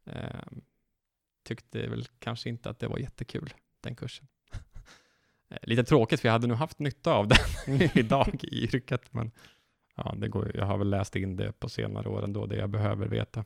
Eh, 0.05 0.41
Tyckte 1.43 1.88
väl 1.88 2.05
kanske 2.20 2.50
inte 2.50 2.70
att 2.70 2.79
det 2.79 2.88
var 2.88 2.98
jättekul, 2.98 3.53
den 3.81 3.96
kursen. 3.96 4.27
Eh, 5.50 5.58
Lite 5.62 5.84
tråkigt, 5.84 6.20
för 6.20 6.27
jag 6.27 6.34
hade 6.34 6.48
nog 6.48 6.58
haft 6.58 6.79
nytta 6.79 7.13
av 7.13 7.27
den 7.27 7.38
idag 7.96 8.39
i 8.43 8.63
yrket, 8.63 9.13
men 9.13 9.31
ja, 9.95 10.15
det 10.17 10.27
går, 10.27 10.51
jag 10.55 10.65
har 10.65 10.77
väl 10.77 10.89
läst 10.89 11.15
in 11.15 11.36
det 11.36 11.60
på 11.60 11.69
senare 11.69 12.10
år 12.10 12.24
ändå, 12.24 12.45
det 12.45 12.55
jag 12.55 12.69
behöver 12.69 13.07
veta. 13.07 13.45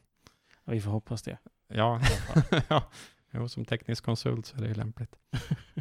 Ja, 0.63 0.73
vi 0.73 0.81
får 0.81 0.91
hoppas 0.91 1.23
det. 1.23 1.37
Ja, 1.67 2.01
ja. 2.69 2.91
Jo, 3.31 3.49
som 3.49 3.65
teknisk 3.65 4.03
konsult 4.03 4.45
så 4.45 4.57
är 4.57 4.61
det 4.61 4.67
ju 4.67 4.73
lämpligt. 4.73 5.15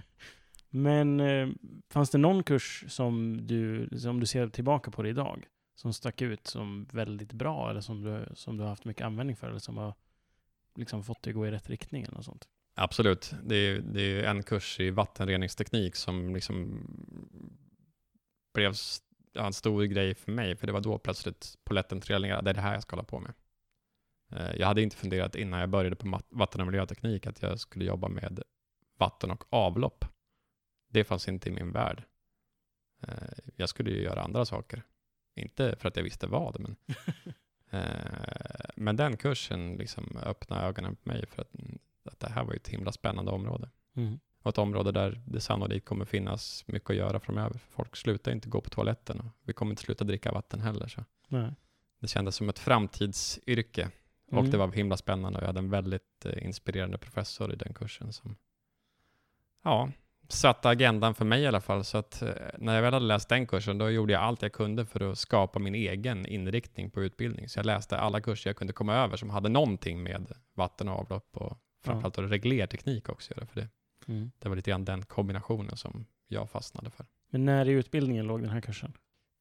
Men 0.70 1.20
eh, 1.20 1.48
fanns 1.90 2.10
det 2.10 2.18
någon 2.18 2.42
kurs 2.42 2.84
som 2.88 3.40
du, 3.46 3.88
som 3.98 4.20
du 4.20 4.26
ser 4.26 4.48
tillbaka 4.48 4.90
på 4.90 5.02
det 5.02 5.08
idag? 5.08 5.46
Som 5.74 5.92
stack 5.92 6.22
ut 6.22 6.46
som 6.46 6.86
väldigt 6.92 7.32
bra 7.32 7.70
eller 7.70 7.80
som 7.80 8.02
du, 8.02 8.26
som 8.34 8.56
du 8.56 8.62
har 8.62 8.70
haft 8.70 8.84
mycket 8.84 9.06
användning 9.06 9.36
för 9.36 9.48
eller 9.48 9.58
som 9.58 9.76
har 9.76 9.94
liksom 10.76 11.04
fått 11.04 11.22
dig 11.22 11.30
att 11.30 11.34
gå 11.34 11.46
i 11.46 11.50
rätt 11.50 11.70
riktning 11.70 12.02
eller 12.02 12.14
något 12.14 12.24
sånt? 12.24 12.48
Absolut. 12.74 13.34
Det 13.42 13.56
är, 13.56 13.78
det 13.78 14.02
är 14.02 14.24
en 14.24 14.42
kurs 14.42 14.80
i 14.80 14.90
vattenreningsteknik 14.90 15.96
som 15.96 16.34
liksom 16.34 16.86
blev 18.54 18.74
ja, 19.34 19.46
en 19.46 19.52
stor 19.52 19.82
grej 19.84 20.14
för 20.14 20.32
mig, 20.32 20.56
för 20.56 20.66
det 20.66 20.72
var 20.72 20.80
då 20.80 20.98
plötsligt 20.98 21.54
polletten 21.64 22.00
trillade 22.00 22.26
ner. 22.34 22.42
Det 22.42 22.50
är 22.50 22.54
det 22.54 22.60
här 22.60 22.72
jag 22.72 22.82
ska 22.82 22.96
hålla 22.96 23.04
på 23.06 23.20
med. 23.20 23.32
Eh, 24.32 24.56
Jag 24.56 24.66
hade 24.66 24.82
inte 24.82 24.96
funderat 24.96 25.34
innan 25.36 25.60
jag 25.60 25.68
började 25.68 25.96
på 25.96 26.20
vatten 26.28 26.60
och 26.60 26.66
miljöteknik 26.66 27.26
att 27.26 27.42
jag 27.42 27.60
skulle 27.60 27.84
jobba 27.84 28.08
med 28.08 28.42
vatten 28.98 29.30
och 29.30 29.44
avlopp. 29.50 30.04
Det 30.88 31.04
fanns 31.04 31.28
inte 31.28 31.48
i 31.48 31.52
min 31.52 31.72
värld. 31.72 32.02
Eh, 33.02 33.12
Jag 33.56 33.68
skulle 33.68 33.90
ju 33.90 34.02
göra 34.02 34.22
andra 34.22 34.44
saker. 34.44 34.82
Inte 35.36 35.76
för 35.76 35.88
att 35.88 35.96
jag 35.96 36.04
visste 36.04 36.26
vad, 36.26 36.60
men 36.60 36.76
Eh, 37.70 38.70
Men 38.76 38.96
den 38.96 39.16
kursen 39.16 39.76
liksom 39.76 40.16
öppnade 40.22 40.62
ögonen 40.66 40.96
på 40.96 41.08
mig 41.08 41.26
för 41.26 41.42
att, 41.42 41.50
att 42.04 42.20
det 42.20 42.28
här 42.30 42.44
var 42.44 42.52
ju 42.52 42.56
ett 42.56 42.68
himla 42.68 42.92
spännande 42.92 43.30
område. 43.30 43.70
Mm. 43.96 44.18
Och 44.44 44.48
ett 44.48 44.58
område 44.58 44.92
där 44.92 45.20
det 45.24 45.40
sannolikt 45.40 45.86
kommer 45.86 46.04
finnas 46.04 46.64
mycket 46.66 46.90
att 46.90 46.96
göra 46.96 47.20
framöver. 47.20 47.60
Folk 47.70 47.96
slutar 47.96 48.32
inte 48.32 48.48
gå 48.48 48.60
på 48.60 48.70
toaletten 48.70 49.20
och 49.20 49.26
vi 49.42 49.52
kommer 49.52 49.72
inte 49.72 49.82
sluta 49.82 50.04
dricka 50.04 50.32
vatten 50.32 50.60
heller. 50.60 50.88
Så 50.88 51.04
Nej. 51.28 51.50
det 52.00 52.08
kändes 52.08 52.36
som 52.36 52.48
ett 52.48 52.58
framtidsyrke 52.58 53.90
och 54.26 54.38
Mm. 54.38 54.50
det 54.50 54.56
var 54.56 54.72
himla 54.72 54.96
spännande 54.96 55.38
och 55.38 55.42
jag 55.42 55.46
hade 55.46 55.58
en 55.58 55.70
väldigt 55.70 56.26
eh, 56.26 56.44
inspirerande 56.44 56.98
professor 56.98 57.52
i 57.52 57.56
den 57.56 57.74
kursen 57.74 58.12
som 58.12 58.36
ja, 59.64 59.90
satte 60.28 60.68
agendan 60.68 61.14
för 61.14 61.24
mig 61.24 61.42
i 61.42 61.46
alla 61.46 61.60
fall. 61.60 61.84
Så 61.84 61.98
att 61.98 62.22
eh, 62.22 62.28
när 62.58 62.74
jag 62.74 62.82
väl 62.82 62.94
hade 62.94 63.06
läst 63.06 63.28
den 63.28 63.46
kursen, 63.46 63.78
då 63.78 63.90
gjorde 63.90 64.12
jag 64.12 64.22
allt 64.22 64.42
jag 64.42 64.52
kunde 64.52 64.86
för 64.86 65.10
att 65.10 65.18
skapa 65.18 65.58
min 65.58 65.74
egen 65.74 66.26
inriktning 66.26 66.90
på 66.90 67.02
utbildning. 67.02 67.48
Så 67.48 67.58
jag 67.58 67.66
läste 67.66 67.98
alla 67.98 68.20
kurser 68.20 68.50
jag 68.50 68.56
kunde 68.56 68.72
komma 68.72 68.94
över 68.94 69.16
som 69.16 69.30
hade 69.30 69.48
någonting 69.48 70.02
med 70.02 70.32
vatten 70.54 70.88
och 70.88 70.98
avlopp 70.98 71.36
och 71.36 71.58
framförallt 71.84 72.16
ja. 72.16 72.22
reglerteknik 72.22 73.08
också 73.08 73.32
att 73.32 73.36
göra. 73.36 73.46
För 73.46 73.60
det, 73.60 73.68
Mm. 74.08 74.30
det 74.38 74.48
var 74.48 74.56
lite 74.56 74.70
grann 74.70 74.84
den 74.84 75.02
kombinationen 75.02 75.76
som 75.76 76.06
jag 76.28 76.50
fastnade 76.50 76.90
för. 76.90 77.06
Men 77.30 77.44
när 77.44 77.68
i 77.68 77.72
utbildningen 77.72 78.26
låg 78.26 78.40
den 78.40 78.50
här 78.50 78.60
kursen? 78.60 78.92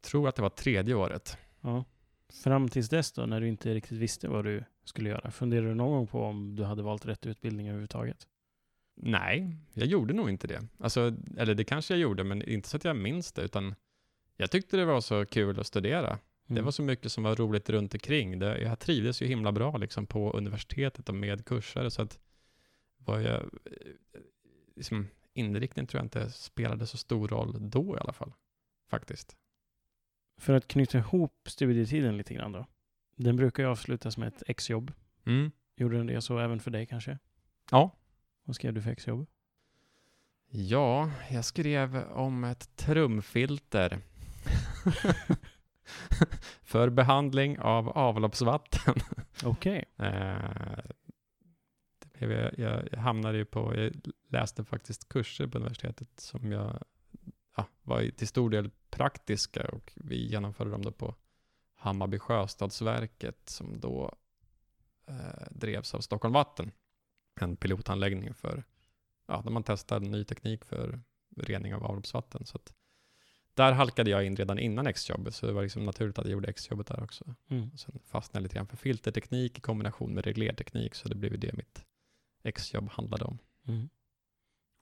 Tror 0.01 0.27
att 0.29 0.35
det 0.35 0.41
var 0.41 0.49
tredje 0.49 0.93
året. 0.95 1.37
Ja. 1.61 1.85
Fram 2.43 2.69
tills 2.69 2.89
dess 2.89 3.11
då, 3.11 3.25
när 3.25 3.41
du 3.41 3.47
inte 3.47 3.73
riktigt 3.73 3.97
visste 3.97 4.27
vad 4.27 4.45
du 4.45 4.63
skulle 4.85 5.09
göra, 5.09 5.31
funderade 5.31 5.67
du 5.67 5.75
någon 5.75 5.91
gång 5.91 6.07
på 6.07 6.23
om 6.23 6.55
du 6.55 6.63
hade 6.63 6.81
valt 6.83 7.05
rätt 7.05 7.25
utbildning 7.25 7.67
överhuvudtaget? 7.67 8.27
Nej, 8.95 9.55
jag 9.73 9.87
gjorde 9.87 10.13
nog 10.13 10.29
inte 10.29 10.47
det. 10.47 10.67
Alltså, 10.79 11.13
eller 11.37 11.55
det 11.55 11.63
kanske 11.63 11.93
jag 11.93 12.01
gjorde, 12.01 12.23
men 12.23 12.41
inte 12.41 12.69
så 12.69 12.77
att 12.77 12.83
jag 12.83 12.95
minns 12.95 13.31
det, 13.31 13.41
utan 13.41 13.75
jag 14.37 14.51
tyckte 14.51 14.77
det 14.77 14.85
var 14.85 15.01
så 15.01 15.25
kul 15.25 15.59
att 15.59 15.67
studera. 15.67 16.19
Det 16.47 16.53
Mm. 16.53 16.65
var 16.65 16.71
så 16.71 16.81
mycket 16.83 17.11
som 17.11 17.23
var 17.23 17.35
roligt 17.35 17.69
runt 17.69 17.93
omkring. 17.93 18.39
Det, 18.39 18.57
jag 18.61 18.79
trivdes 18.79 19.21
ju 19.21 19.27
himla 19.27 19.51
bra 19.51 19.77
liksom, 19.77 20.05
på 20.07 20.31
universitetet 20.31 21.09
och 21.09 21.15
med 21.15 21.45
kurser, 21.45 21.89
så 21.89 22.01
att 22.01 22.19
vad 22.97 23.23
jag, 23.23 23.43
liksom, 24.75 25.07
inriktningen 25.33 25.87
tror 25.87 25.99
jag 25.99 26.05
inte 26.05 26.29
spelade 26.31 26.87
så 26.87 26.97
stor 26.97 27.27
roll 27.27 27.55
då 27.59 27.95
i 27.95 27.99
alla 27.99 28.13
fall, 28.13 28.33
faktiskt. 28.89 29.35
För 30.37 30.53
att 30.53 30.67
knyta 30.67 30.97
ihop 30.97 31.49
studietiden 31.49 32.17
lite 32.17 32.33
grann 32.33 32.51
då. 32.51 32.65
Den 33.15 33.35
brukar 33.35 33.63
ju 33.63 33.69
avslutas 33.69 34.17
med 34.17 34.27
ett 34.27 34.43
exjobb. 34.47 34.93
Mm. 35.25 35.51
Gjorde 35.75 35.97
den 35.97 36.07
det 36.07 36.21
så 36.21 36.39
även 36.39 36.59
för 36.59 36.71
dig 36.71 36.85
kanske? 36.85 37.19
Ja. 37.71 37.91
Vad 38.43 38.55
skrev 38.55 38.73
du 38.73 38.81
för 38.81 38.91
exjobb? 38.91 39.27
Ja, 40.49 41.11
jag 41.31 41.45
skrev 41.45 42.03
om 42.11 42.43
ett 42.43 42.75
trumfilter. 42.75 43.99
för 46.63 46.89
behandling 46.89 47.59
av 47.59 47.89
avloppsvatten. 47.89 48.95
Okej. 49.43 49.85
Eh, 49.97 50.05
det 50.05 50.83
blev 50.83 51.02
jag, 52.19 52.59
jag, 52.59 52.87
jag 52.91 52.99
hamnade 52.99 53.37
ju 53.37 53.45
på, 53.45 53.75
jag 53.75 53.93
läste 54.27 54.63
faktiskt 54.63 55.09
kurser 55.09 55.47
på 55.47 55.57
universitetet 55.57 56.19
som 56.19 56.51
jag 56.51 56.83
ja, 57.57 57.67
var 57.81 58.09
till 58.09 58.27
stor 58.27 58.49
del 58.49 58.69
praktiska 58.89 59.67
och 59.67 59.93
vi 59.95 60.27
genomförde 60.27 60.71
dem 60.71 60.81
då 60.81 60.91
på 60.91 61.15
Hammarby 61.75 62.19
Sjöstadsverket 62.19 63.49
som 63.49 63.79
då 63.79 64.15
eh, 65.07 65.47
drevs 65.51 65.93
av 65.93 65.99
Stockholm 65.99 66.33
Vatten. 66.33 66.71
En 67.41 67.55
pilotanläggning 67.55 68.33
för, 68.33 68.63
ja, 69.27 69.41
där 69.43 69.51
man 69.51 69.63
testar 69.63 69.99
ny 69.99 70.23
teknik 70.23 70.65
för 70.65 71.01
rening 71.37 71.75
av 71.75 71.83
avloppsvatten. 71.83 72.45
Så 72.45 72.57
att 72.57 72.73
där 73.53 73.71
halkade 73.71 74.09
jag 74.09 74.25
in 74.25 74.35
redan 74.35 74.59
innan 74.59 74.87
exjobbet, 74.87 75.35
så 75.35 75.45
det 75.45 75.53
var 75.53 75.63
liksom 75.63 75.85
naturligt 75.85 76.19
att 76.19 76.25
jag 76.25 76.31
gjorde 76.31 76.47
exjobbet 76.47 76.87
där 76.87 77.03
också. 77.03 77.35
Mm. 77.49 77.77
Sen 77.77 77.99
fastnade 78.05 78.39
jag 78.39 78.43
lite 78.43 78.55
grann 78.55 78.67
för 78.67 78.77
filterteknik 78.77 79.57
i 79.57 79.61
kombination 79.61 80.13
med 80.13 80.25
reglerteknik, 80.25 80.95
så 80.95 81.09
det 81.09 81.15
blev 81.15 81.39
det 81.39 81.53
mitt 81.53 81.85
exjobb 82.43 82.89
handlade 82.89 83.25
om. 83.25 83.39
Mm. 83.67 83.89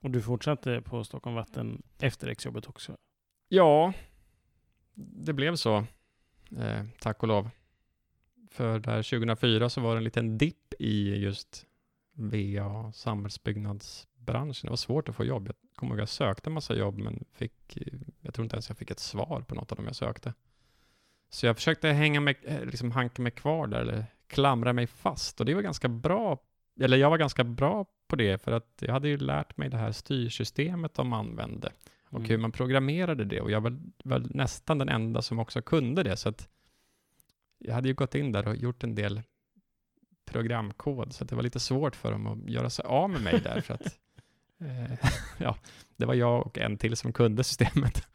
Och 0.02 0.10
du 0.10 0.22
fortsatte 0.22 0.82
på 0.82 1.04
Stockholm 1.04 1.36
Vatten 1.36 1.82
efter 1.98 2.28
exjobbet 2.28 2.68
också? 2.68 2.96
Ja, 3.48 3.92
det 4.94 5.32
blev 5.32 5.56
så, 5.56 5.76
eh, 6.56 6.84
tack 7.00 7.22
och 7.22 7.28
lov. 7.28 7.50
För 8.50 8.78
där 8.78 9.02
2004 9.02 9.70
så 9.70 9.80
var 9.80 9.94
det 9.94 9.98
en 9.98 10.04
liten 10.04 10.38
dipp 10.38 10.74
i 10.78 11.16
just 11.16 11.66
VA, 12.12 12.92
samhällsbyggnadsbranschen. 12.92 14.66
Det 14.66 14.70
var 14.70 14.76
svårt 14.76 15.08
att 15.08 15.16
få 15.16 15.24
jobb. 15.24 15.46
Jag 15.46 15.56
kommer 15.74 15.92
ihåg 15.92 15.98
att 15.98 16.02
jag 16.02 16.08
sökte 16.08 16.50
en 16.50 16.54
massa 16.54 16.74
jobb, 16.74 16.98
men 16.98 17.24
fick, 17.32 17.76
eh, 17.76 17.98
jag 18.20 18.34
tror 18.34 18.44
inte 18.44 18.56
ens 18.56 18.68
jag 18.68 18.78
fick 18.78 18.90
ett 18.90 18.98
svar 18.98 19.44
på 19.48 19.54
något 19.54 19.72
av 19.72 19.76
dem 19.76 19.86
jag 19.86 19.96
sökte. 19.96 20.34
Så 21.30 21.46
jag 21.46 21.56
försökte 21.56 21.88
hänga 21.88 22.20
mig, 22.20 22.38
eh, 22.42 22.64
liksom 22.64 22.90
hanka 22.90 23.22
mig 23.22 23.32
kvar 23.32 23.66
där, 23.66 23.80
eller 23.80 24.06
klamra 24.26 24.72
mig 24.72 24.86
fast. 24.86 25.40
Och 25.40 25.46
det 25.46 25.54
var 25.54 25.62
ganska 25.62 25.88
bra, 25.88 26.38
eller 26.80 26.96
jag 26.96 27.10
var 27.10 27.18
ganska 27.18 27.44
bra 27.44 27.86
på 28.06 28.16
det, 28.16 28.38
för 28.42 28.52
att 28.52 28.78
jag 28.80 28.92
hade 28.92 29.08
ju 29.08 29.16
lärt 29.16 29.56
mig 29.56 29.68
det 29.68 29.76
här 29.76 29.92
styrsystemet 29.92 30.94
de 30.94 31.12
använde 31.12 31.72
och 32.04 32.18
Mm. 32.18 32.30
hur 32.30 32.38
man 32.38 32.52
programmerade 32.52 33.24
det. 33.24 33.40
Och 33.40 33.50
jag 33.50 33.60
var, 33.60 33.80
var 34.04 34.22
nästan 34.30 34.78
den 34.78 34.88
enda 34.88 35.22
som 35.22 35.38
också 35.38 35.62
kunde 35.62 36.02
det. 36.02 36.16
Så 36.16 36.28
att 36.28 36.48
jag 37.58 37.74
hade 37.74 37.88
ju 37.88 37.94
gått 37.94 38.14
in 38.14 38.32
där 38.32 38.48
och 38.48 38.56
gjort 38.56 38.84
en 38.84 38.94
del 38.94 39.22
programkod, 40.24 41.12
så 41.12 41.24
att 41.24 41.30
det 41.30 41.36
var 41.36 41.42
lite 41.42 41.60
svårt 41.60 41.96
för 41.96 42.12
dem 42.12 42.26
att 42.26 42.50
göra 42.50 42.70
sig 42.70 42.84
av 42.84 43.10
med 43.10 43.22
mig 43.22 43.40
där. 43.44 43.60
För 43.60 43.74
att, 43.74 43.86
eh, 44.60 45.08
ja, 45.38 45.56
det 45.96 46.06
var 46.06 46.14
jag 46.14 46.46
och 46.46 46.58
en 46.58 46.78
till 46.78 46.96
som 46.96 47.12
kunde 47.12 47.44
systemet. 47.44 48.06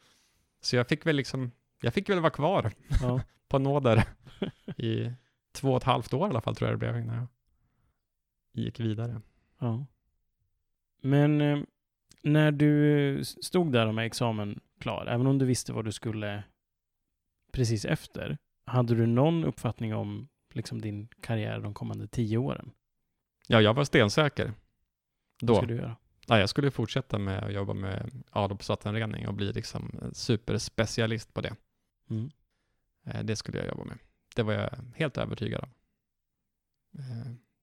Så 0.60 0.76
jag 0.76 0.88
fick 0.88 1.06
väl 1.06 1.16
liksom, 1.16 1.50
jag 1.82 1.94
fick 1.94 2.08
väl 2.08 2.20
vara 2.20 2.30
kvar 2.30 2.72
Ja. 3.02 3.20
på 3.48 3.58
nåder 3.58 4.04
i 4.76 5.12
två 5.52 5.70
och 5.70 5.76
ett 5.76 5.84
halvt 5.84 6.14
år 6.14 6.26
i 6.26 6.30
alla 6.30 6.40
fall, 6.40 6.56
tror 6.56 6.70
jag 6.70 6.74
det 6.74 6.78
blev 6.92 7.02
innan 7.02 7.16
jag 7.16 7.26
gick 8.62 8.80
vidare. 8.80 9.20
ja. 9.58 9.86
Men 11.00 11.40
eh, 11.40 11.58
när 12.22 12.52
du 12.52 13.24
stod 13.24 13.72
där 13.72 13.92
med 13.92 14.06
examen 14.06 14.60
klar, 14.78 15.06
även 15.06 15.26
om 15.26 15.38
du 15.38 15.46
visste 15.46 15.72
vad 15.72 15.84
du 15.84 15.92
skulle 15.92 16.44
precis 17.52 17.84
efter, 17.84 18.38
hade 18.64 18.94
du 18.94 19.06
någon 19.06 19.44
uppfattning 19.44 19.94
om 19.94 20.28
liksom, 20.52 20.80
din 20.80 21.08
karriär 21.20 21.60
de 21.60 21.74
kommande 21.74 22.08
tio 22.08 22.38
åren? 22.38 22.70
Ja, 23.46 23.60
jag 23.60 23.74
var 23.74 23.84
stensäker. 23.84 24.44
Vad 25.40 25.48
Då. 25.48 25.56
ska 25.56 25.66
du 25.66 25.76
göra? 25.76 25.96
Ja, 26.26 26.38
jag 26.38 26.48
skulle 26.48 26.70
fortsätta 26.70 27.18
med 27.18 27.44
att 27.44 27.52
jobba 27.52 27.74
med 27.74 28.10
avloppsvattenrening 28.30 29.28
och 29.28 29.34
bli 29.34 29.52
liksom 29.52 30.10
superspecialist 30.12 31.34
på 31.34 31.40
det. 31.40 31.56
Mm. 32.10 32.30
Eh, 33.06 33.22
Det 33.24 33.36
skulle 33.36 33.58
jag 33.58 33.68
jobba 33.68 33.84
med. 33.84 33.98
Det 34.36 34.42
var 34.42 34.52
jag 34.52 34.70
helt 34.96 35.18
övertygad 35.18 35.64
om. 35.64 35.70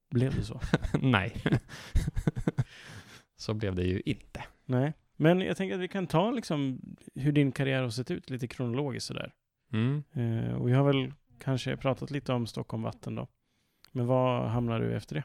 Blev 0.09 0.35
det 0.35 0.43
så? 0.43 0.61
Nej. 1.01 1.43
Så 3.37 3.53
blev 3.53 3.75
det 3.75 3.83
ju 3.83 4.01
inte. 4.05 4.43
Nej. 4.65 4.93
Men 5.15 5.41
jag 5.41 5.57
tänker 5.57 5.75
att 5.75 5.81
vi 5.81 5.87
kan 5.87 6.07
ta 6.07 6.31
liksom 6.31 6.81
hur 7.15 7.31
din 7.31 7.51
karriär 7.51 7.81
har 7.81 7.89
sett 7.89 8.11
ut 8.11 8.29
lite 8.29 8.47
kronologiskt 8.47 9.07
sådär. 9.07 9.33
Mm. 9.73 10.03
Eh, 10.13 10.53
och 10.55 10.67
vi 10.67 10.73
har 10.73 10.83
väl 10.83 11.13
kanske 11.39 11.77
pratat 11.77 12.11
lite 12.11 12.33
om 12.33 12.47
Stockholm 12.47 12.83
Vatten 12.83 13.15
då. 13.15 13.27
Men 13.91 14.07
vad 14.07 14.49
hamnar 14.49 14.79
du 14.79 14.95
efter 14.95 15.15
det? 15.15 15.23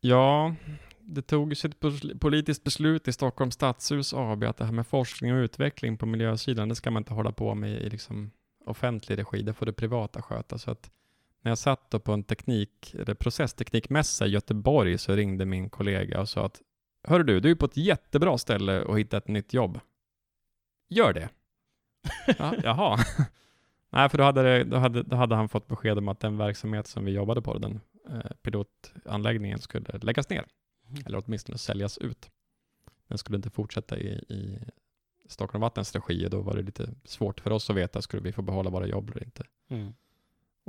Ja, 0.00 0.54
det 1.00 1.22
togs 1.22 1.64
ett 1.64 1.80
pol- 1.80 2.18
politiskt 2.18 2.64
beslut 2.64 3.08
i 3.08 3.12
Stockholms 3.12 3.54
stadshus 3.54 4.14
AB 4.14 4.44
att 4.44 4.56
det 4.56 4.64
här 4.64 4.72
med 4.72 4.86
forskning 4.86 5.32
och 5.34 5.38
utveckling 5.38 5.96
på 5.96 6.06
miljösidan, 6.06 6.68
det 6.68 6.74
ska 6.74 6.90
man 6.90 7.00
inte 7.00 7.14
hålla 7.14 7.32
på 7.32 7.54
med 7.54 7.70
i 7.70 7.90
liksom 7.90 8.30
offentlig 8.64 9.18
regi, 9.18 9.42
det 9.42 9.52
får 9.54 9.66
det 9.66 9.72
privata 9.72 10.22
sköta. 10.22 10.58
Så 10.58 10.70
att 10.70 10.90
när 11.42 11.50
jag 11.50 11.58
satt 11.58 11.90
då 11.90 12.00
på 12.00 12.12
en 12.12 12.24
teknik, 12.24 12.94
eller 12.94 13.14
processteknikmässa 13.14 14.26
i 14.26 14.30
Göteborg 14.30 14.98
så 14.98 15.16
ringde 15.16 15.44
min 15.46 15.70
kollega 15.70 16.20
och 16.20 16.28
sa 16.28 16.46
att 16.46 16.60
Hör 17.02 17.22
du, 17.22 17.40
du 17.40 17.50
är 17.50 17.54
på 17.54 17.66
ett 17.66 17.76
jättebra 17.76 18.38
ställe 18.38 18.82
och 18.82 18.98
hitta 18.98 19.16
ett 19.16 19.28
nytt 19.28 19.52
jobb. 19.54 19.80
Gör 20.88 21.12
det. 21.12 21.28
Ja, 22.38 22.54
jaha. 22.62 22.98
Nej, 23.90 24.08
för 24.08 24.18
då 24.18 24.24
hade, 24.24 24.42
det, 24.42 24.64
då, 24.64 24.76
hade, 24.76 25.02
då 25.02 25.16
hade 25.16 25.34
han 25.34 25.48
fått 25.48 25.68
besked 25.68 25.98
om 25.98 26.08
att 26.08 26.20
den 26.20 26.38
verksamhet 26.38 26.86
som 26.86 27.04
vi 27.04 27.12
jobbade 27.12 27.42
på, 27.42 27.58
den 27.58 27.80
eh, 28.08 28.30
pilotanläggningen, 28.42 29.58
skulle 29.58 29.98
läggas 29.98 30.30
ner. 30.30 30.46
Eller 31.06 31.22
åtminstone 31.24 31.58
säljas 31.58 31.98
ut. 31.98 32.30
Den 33.08 33.18
skulle 33.18 33.36
inte 33.36 33.50
fortsätta 33.50 33.98
i, 33.98 34.08
i 34.08 34.58
Stockholm 35.28 35.60
Vattens 35.60 35.94
regi 35.94 36.26
och 36.26 36.30
då 36.30 36.40
var 36.40 36.56
det 36.56 36.62
lite 36.62 36.94
svårt 37.04 37.40
för 37.40 37.50
oss 37.50 37.70
att 37.70 37.76
veta, 37.76 38.02
skulle 38.02 38.22
vi 38.22 38.32
få 38.32 38.42
behålla 38.42 38.70
våra 38.70 38.86
jobb 38.86 39.10
eller 39.10 39.24
inte? 39.24 39.44
Mm. 39.68 39.92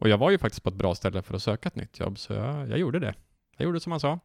Och 0.01 0.09
jag 0.09 0.17
var 0.17 0.31
ju 0.31 0.37
faktiskt 0.37 0.63
på 0.63 0.69
ett 0.69 0.75
bra 0.75 0.95
ställe 0.95 1.21
för 1.21 1.35
att 1.35 1.43
söka 1.43 1.67
ett 1.67 1.75
nytt 1.75 1.99
jobb, 1.99 2.19
så 2.19 2.33
jag, 2.33 2.69
jag 2.69 2.79
gjorde 2.79 2.99
det. 2.99 3.13
Jag 3.57 3.65
gjorde 3.65 3.79
som 3.79 3.91
han 3.91 3.99
sa, 3.99 4.19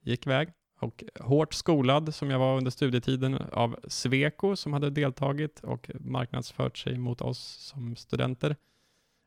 gick 0.00 0.26
iväg 0.26 0.52
och 0.78 1.04
hårt 1.20 1.54
skolad 1.54 2.14
som 2.14 2.30
jag 2.30 2.38
var 2.38 2.56
under 2.56 2.70
studietiden 2.70 3.34
av 3.52 3.76
Sweco 3.88 4.56
som 4.56 4.72
hade 4.72 4.90
deltagit 4.90 5.60
och 5.60 5.90
marknadsfört 6.00 6.78
sig 6.78 6.98
mot 6.98 7.20
oss 7.20 7.38
som 7.38 7.96
studenter 7.96 8.56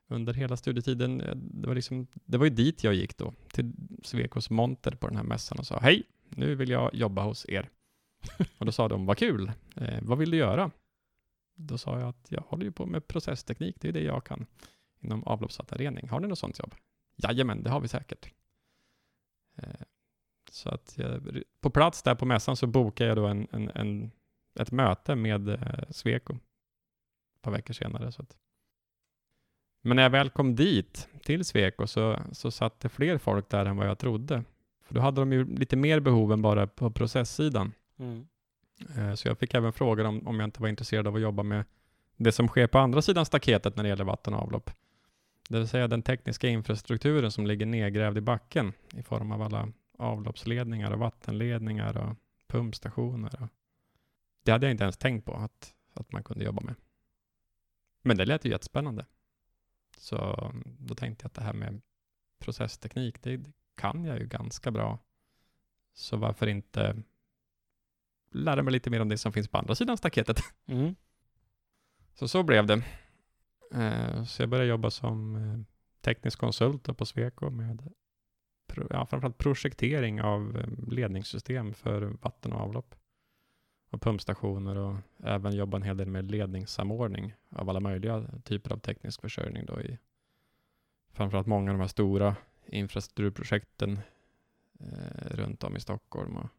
under 0.09 0.33
hela 0.33 0.57
studietiden. 0.57 1.17
Det 1.35 1.67
var, 1.67 1.75
liksom, 1.75 2.07
det 2.25 2.37
var 2.37 2.45
ju 2.45 2.51
dit 2.51 2.83
jag 2.83 2.93
gick 2.93 3.17
då, 3.17 3.33
till 3.51 3.73
Swecos 4.03 4.49
monter 4.49 4.91
på 4.91 5.07
den 5.07 5.15
här 5.15 5.23
mässan 5.23 5.59
och 5.59 5.65
sa 5.65 5.79
hej, 5.79 6.03
nu 6.29 6.55
vill 6.55 6.69
jag 6.69 6.95
jobba 6.95 7.23
hos 7.23 7.45
er. 7.49 7.69
Och 8.57 8.65
då 8.65 8.71
sa 8.71 8.87
de, 8.87 9.05
vad 9.05 9.17
kul, 9.17 9.51
eh, 9.75 9.99
vad 10.01 10.17
vill 10.17 10.31
du 10.31 10.37
göra? 10.37 10.71
Då 11.55 11.77
sa 11.77 11.99
jag 11.99 12.09
att 12.09 12.27
jag 12.29 12.41
håller 12.41 12.65
ju 12.65 12.71
på 12.71 12.85
med 12.85 13.07
processteknik, 13.07 13.75
det 13.79 13.87
är 13.87 13.91
det 13.91 14.03
jag 14.03 14.23
kan 14.23 14.45
inom 14.99 15.23
avloppsvattenrening. 15.23 16.09
Har 16.09 16.19
ni 16.19 16.27
något 16.27 16.39
sånt 16.39 16.59
jobb? 16.59 16.75
Jajamän, 17.15 17.63
det 17.63 17.69
har 17.69 17.79
vi 17.79 17.87
säkert. 17.87 18.29
Eh, 19.57 19.69
Så 20.51 20.69
att 20.69 20.93
jag, 20.97 21.41
på 21.61 21.69
plats 21.69 22.03
där 22.03 22.15
på 22.15 22.25
mässan 22.25 22.55
så 22.55 22.67
bokade 22.67 23.07
jag 23.07 23.17
då 23.17 23.25
en, 23.27 23.47
en, 23.51 23.69
en, 23.69 24.11
ett 24.59 24.71
möte 24.71 25.15
med 25.15 25.49
eh, 25.49 25.89
Sweco 25.89 26.33
ett 27.35 27.41
par 27.41 27.51
veckor 27.51 27.73
senare. 27.73 28.11
Så 28.11 28.21
att. 28.21 28.37
Men 29.81 29.95
när 29.95 30.03
jag 30.03 30.09
väl 30.09 30.29
kom 30.29 30.55
dit, 30.55 31.09
till 31.23 31.45
Sweco, 31.45 31.87
så, 31.87 32.19
så 32.31 32.51
satt 32.51 32.79
det 32.79 32.89
fler 32.89 33.17
folk 33.17 33.49
där 33.49 33.65
än 33.65 33.77
vad 33.77 33.87
jag 33.87 33.99
trodde. 33.99 34.43
För 34.81 34.95
då 34.95 35.01
hade 35.01 35.21
de 35.21 35.31
ju 35.33 35.45
lite 35.45 35.75
mer 35.75 35.99
behov 35.99 36.31
än 36.33 36.41
bara 36.41 36.67
på 36.67 36.91
processsidan. 36.91 37.71
Mm. 37.99 38.27
Eh, 38.97 39.13
Så 39.13 39.27
jag 39.27 39.39
fick 39.39 39.53
även 39.53 39.73
frågor 39.73 40.05
om, 40.05 40.27
om 40.27 40.39
jag 40.39 40.47
inte 40.47 40.61
var 40.61 40.69
intresserad 40.69 41.07
av 41.07 41.15
att 41.15 41.21
jobba 41.21 41.43
med 41.43 41.65
det 42.17 42.31
som 42.31 42.47
sker 42.47 42.67
på 42.67 42.79
andra 42.79 43.01
sidan 43.01 43.25
staketet 43.25 43.75
när 43.75 43.83
det 43.83 43.89
gäller 43.89 44.03
vatten 44.03 44.33
och 44.33 44.41
avlopp. 44.41 44.71
Det 45.49 45.57
vill 45.57 45.67
säga 45.67 45.87
den 45.87 46.01
tekniska 46.01 46.47
infrastrukturen 46.47 47.31
som 47.31 47.47
ligger 47.47 47.65
nedgrävd 47.65 48.17
i 48.17 48.21
backen 48.21 48.73
i 48.93 49.03
form 49.03 49.31
av 49.31 49.41
alla 49.41 49.71
avloppsledningar 49.97 50.91
och 50.91 50.99
vattenledningar 50.99 51.97
och 51.97 52.17
pumpstationer. 52.47 53.41
Och 53.41 53.49
det 54.43 54.51
hade 54.51 54.65
jag 54.65 54.71
inte 54.71 54.83
ens 54.83 54.97
tänkt 54.97 55.25
på 55.25 55.33
att, 55.33 55.75
att 55.93 56.11
man 56.11 56.23
kunde 56.23 56.45
jobba 56.45 56.61
med. 56.61 56.75
Men 58.01 58.17
det 58.17 58.25
lät 58.25 58.45
ju 58.45 58.49
jättespännande. 58.49 59.05
Så 59.97 60.51
då 60.65 60.95
tänkte 60.95 61.23
jag 61.23 61.27
att 61.27 61.33
det 61.33 61.41
här 61.41 61.53
med 61.53 61.81
processteknik, 62.39 63.23
det, 63.23 63.37
det 63.37 63.51
kan 63.75 64.05
jag 64.05 64.19
ju 64.19 64.27
ganska 64.27 64.71
bra. 64.71 64.99
Så 65.93 66.17
varför 66.17 66.47
inte 66.47 67.03
lära 68.31 68.63
mig 68.63 68.71
lite 68.71 68.89
mer 68.89 69.01
om 69.01 69.09
det 69.09 69.17
som 69.17 69.33
finns 69.33 69.47
på 69.47 69.57
andra 69.57 69.75
sidan 69.75 69.97
staketet. 69.97 70.37
Mm. 70.65 70.95
Så 72.13 72.27
så 72.27 72.43
blev 72.43 72.65
det. 72.65 72.83
Eh, 73.73 74.23
så 74.23 74.41
jag 74.41 74.49
började 74.49 74.69
jobba 74.69 74.89
som 74.89 75.35
eh, 75.35 75.59
teknisk 76.01 76.39
konsult 76.39 76.97
på 76.97 77.05
Sweco 77.05 77.49
med 77.49 77.93
ja, 78.89 79.05
framförallt 79.05 79.37
projektering 79.37 80.21
av 80.21 80.57
eh, 80.57 80.93
ledningssystem 80.93 81.73
för 81.73 82.01
vatten 82.01 82.53
och 82.53 82.61
avlopp 82.61 82.95
och 83.89 84.01
pumpstationer 84.01 84.77
och 84.77 84.95
även 85.23 85.55
jobba 85.55 85.77
en 85.77 85.83
hel 85.83 85.97
del 85.97 86.07
med 86.07 86.31
ledningssamordning 86.31 87.33
av 87.49 87.69
alla 87.69 87.79
möjliga 87.79 88.25
typer 88.43 88.73
av 88.73 88.77
teknisk 88.77 89.21
försörjning 89.21 89.65
då 89.65 89.81
i 89.81 89.99
framförallt 91.11 91.47
många 91.47 91.71
av 91.71 91.77
de 91.77 91.81
här 91.81 91.87
stora 91.87 92.35
infrastrukturprojekten 92.65 93.99
eh, 94.79 95.29
runt 95.29 95.63
om 95.63 95.75
i 95.75 95.79
Stockholm 95.79 96.37
och 96.37 96.49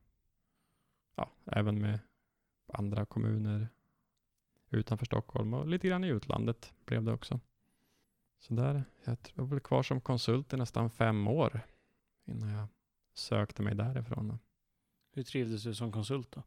ja, 1.16 1.31
även 1.47 1.81
med 1.81 1.99
andra 2.66 3.07
kommuner 3.07 3.69
utanför 4.77 5.07
Stockholm 5.07 5.55
och 5.55 5.67
lite 5.67 5.89
grann 5.89 6.05
i 6.05 6.09
utlandet 6.09 6.75
blev 6.85 7.03
det 7.03 7.12
också. 7.12 7.41
Så 8.39 8.55
där, 8.55 8.85
jag 9.05 9.17
var 9.35 9.47
väl 9.47 9.61
kvar 9.61 9.83
som 9.83 10.01
konsult 10.01 10.53
i 10.53 10.57
nästan 10.57 10.91
fem 10.91 11.29
år 11.29 11.61
innan 12.27 12.49
jag 12.49 12.69
sökte 13.15 13.62
mig 13.62 13.75
därifrån. 13.75 14.39
Hur 15.12 15.23
trivdes 15.23 15.62
du 15.62 15.75
som 15.75 15.93
konsult 15.93 16.33
då? 16.33 16.43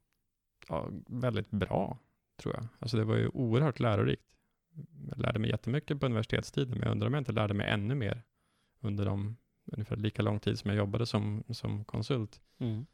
Ja, 0.68 0.89
väldigt 1.08 1.52
bra, 1.52 1.98
tror 2.38 2.56
jag. 2.56 2.68
Alltså 2.80 2.98
det 2.98 3.04
var 3.04 3.15
ju 3.15 3.28
oerhört 3.28 3.80
lärorikt. 3.80 4.36
Jag 5.10 5.20
lärde 5.20 5.39
mig 5.39 5.50
jättemycket 5.50 6.00
på 6.00 6.06
universitetstiden, 6.06 6.70
men 6.70 6.82
jag 6.82 6.92
undrar 6.92 7.08
om 7.08 7.13
jag 7.13 7.22
inte 7.22 7.32
lärde 7.32 7.54
mig 7.54 7.70
ännu 7.70 7.96
mer 7.96 8.24
under 8.80 9.06
de 9.06 9.38
ungefär 9.65 9.96
lika 9.96 10.22
lång 10.22 10.39
tid 10.39 10.60
som 10.60 10.70
jag 10.70 10.78
jobbade 10.78 11.06
som, 11.06 11.44
som 11.50 11.86
konsult. 11.86 12.42
Mm. 12.58 12.86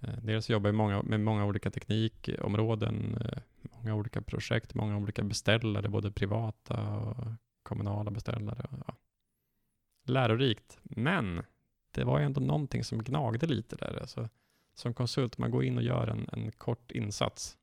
Eh, 0.00 0.18
Dels 0.22 0.50
jobbar 0.50 0.72
jag 0.72 1.04
med 1.04 1.20
många 1.20 1.44
olika 1.44 1.70
teknikområden, 1.70 3.16
eh, 3.20 3.42
många 3.62 3.94
olika 3.94 4.22
projekt, 4.22 4.74
många 4.74 4.96
olika 4.96 5.22
beställare, 5.22 5.88
både 5.88 6.12
privata 6.12 6.96
och 6.96 7.26
kommunala 7.62 8.10
beställare. 8.10 8.66
och 8.70 8.78
Ja. 8.86 8.96
Lärorikt, 10.08 10.78
men 10.82 11.42
det 11.90 12.04
var 12.04 12.18
ju 12.18 12.24
ändå 12.24 12.40
någonting 12.40 12.84
som 12.84 13.02
gnagde 13.02 13.46
lite 13.46 13.76
där. 13.76 14.00
Alltså, 14.00 14.28
som 14.74 14.94
konsult, 14.94 15.38
man 15.38 15.50
går 15.50 15.64
in 15.64 15.76
och 15.76 15.82
gör 15.82 16.06
en, 16.06 16.28
en 16.32 16.52
kort 16.52 16.90
insats, 16.90 17.58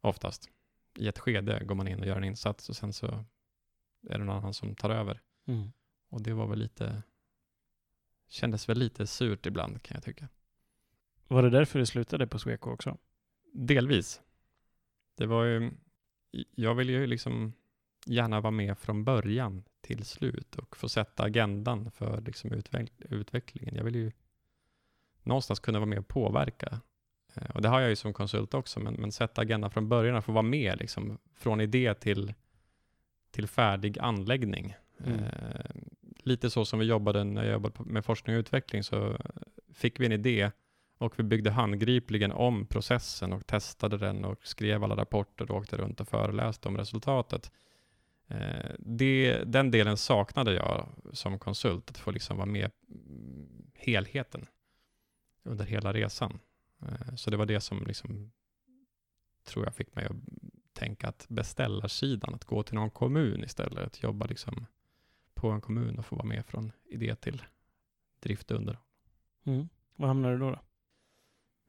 oftast. 0.00 0.50
I 0.98 1.08
ett 1.08 1.18
skede 1.18 1.64
går 1.64 1.74
man 1.74 1.88
in 1.88 2.00
och 2.00 2.06
gör 2.06 2.16
en 2.16 2.24
insats 2.24 2.68
och 2.68 2.76
sen 2.76 2.92
så 2.92 3.06
är 4.08 4.18
det 4.18 4.24
någon 4.24 4.36
annan 4.36 4.54
som 4.54 4.74
tar 4.74 4.90
över. 4.90 5.20
Mm. 5.46 5.72
Och 6.08 6.22
det 6.22 6.32
var 6.32 6.46
väl 6.46 6.58
lite, 6.58 7.02
kändes 8.28 8.68
väl 8.68 8.78
lite 8.78 9.06
surt 9.06 9.46
ibland 9.46 9.82
kan 9.82 9.94
jag 9.94 10.04
tycka. 10.04 10.28
Var 11.28 11.42
det 11.42 11.50
därför 11.50 11.78
du 11.78 11.86
slutade 11.86 12.26
på 12.26 12.38
Sweco 12.38 12.70
också? 12.70 12.98
Delvis. 13.52 14.20
Det 15.16 15.26
var 15.26 15.44
ju, 15.44 15.70
jag 16.54 16.74
vill 16.74 16.90
ju 16.90 17.06
liksom 17.06 17.52
gärna 18.06 18.40
vara 18.40 18.50
med 18.50 18.78
från 18.78 19.04
början 19.04 19.64
till 19.80 20.04
slut 20.04 20.56
och 20.56 20.76
få 20.76 20.88
sätta 20.88 21.22
agendan 21.22 21.90
för 21.90 22.20
liksom 22.20 22.52
utveck 22.52 22.92
utvecklingen. 22.98 23.74
Jag 23.74 23.84
vill 23.84 23.94
ju 23.94 24.12
någonstans 25.22 25.60
kunna 25.60 25.78
vara 25.78 25.88
med 25.88 25.98
och 25.98 26.08
påverka. 26.08 26.80
Eh, 27.34 27.50
Och 27.50 27.62
det 27.62 27.68
har 27.68 27.80
jag 27.80 27.90
ju 27.90 27.96
som 27.96 28.12
konsult 28.12 28.54
också, 28.54 28.80
men, 28.80 28.94
men 28.94 29.12
sätta 29.12 29.40
agendan 29.40 29.70
från 29.70 29.88
början 29.88 30.22
få 30.22 30.32
vara 30.32 30.42
med 30.42 30.78
liksom, 30.78 31.18
från 31.34 31.60
idé 31.60 31.94
till, 31.94 32.34
till 33.30 33.46
färdig 33.46 33.98
anläggning. 33.98 34.74
Mm. 35.04 35.24
Eh, 35.24 35.70
lite 36.18 36.50
så 36.50 36.64
som 36.64 36.78
vi 36.78 36.86
jobbade 36.86 37.24
när 37.24 37.44
jag 37.44 37.52
jobbade 37.52 37.74
med 37.84 38.04
forskning 38.04 38.36
och 38.36 38.40
utveckling, 38.40 38.82
så 38.82 39.16
fick 39.72 40.00
vi 40.00 40.06
en 40.06 40.12
idé 40.12 40.50
och 41.04 41.18
vi 41.18 41.22
byggde 41.22 41.50
handgripligen 41.50 42.32
om 42.32 42.66
processen 42.66 43.32
och 43.32 43.46
testade 43.46 43.98
den 43.98 44.24
och 44.24 44.46
skrev 44.46 44.84
alla 44.84 44.96
rapporter 44.96 45.50
och 45.50 45.56
åkte 45.56 45.76
runt 45.76 46.00
och 46.00 46.08
föreläste 46.08 46.68
om 46.68 46.76
resultatet. 46.76 47.52
Eh, 48.28 48.70
det, 48.78 49.44
den 49.44 49.70
delen 49.70 49.96
saknade 49.96 50.54
jag 50.54 50.88
som 51.12 51.38
konsult, 51.38 51.90
att 51.90 51.98
få 51.98 52.10
liksom 52.10 52.36
vara 52.36 52.46
med 52.46 52.70
mm, 52.90 53.70
helheten 53.74 54.46
under 55.42 55.64
hela 55.64 55.92
resan. 55.92 56.38
Eh, 56.82 57.14
så 57.14 57.30
det 57.30 57.36
var 57.36 57.46
det 57.46 57.60
som 57.60 57.86
liksom, 57.86 58.32
tror 59.46 59.64
jag 59.64 59.74
fick 59.74 59.94
mig 59.94 60.04
att 60.04 60.16
tänka 60.72 61.08
att 61.08 61.26
beställarsidan, 61.28 62.34
att 62.34 62.44
gå 62.44 62.62
till 62.62 62.74
någon 62.74 62.90
kommun 62.90 63.44
istället, 63.44 63.86
att 63.86 64.02
jobba 64.02 64.26
liksom 64.26 64.66
på 65.34 65.50
en 65.50 65.60
kommun 65.60 65.98
och 65.98 66.06
få 66.06 66.16
vara 66.16 66.26
med 66.26 66.46
från 66.46 66.72
idé 66.84 67.14
till 67.14 67.42
drift 68.20 68.50
under. 68.50 68.78
Mm. 69.44 69.68
Var 69.96 70.08
hamnade 70.08 70.34
du 70.34 70.38
då? 70.38 70.50
då? 70.50 70.58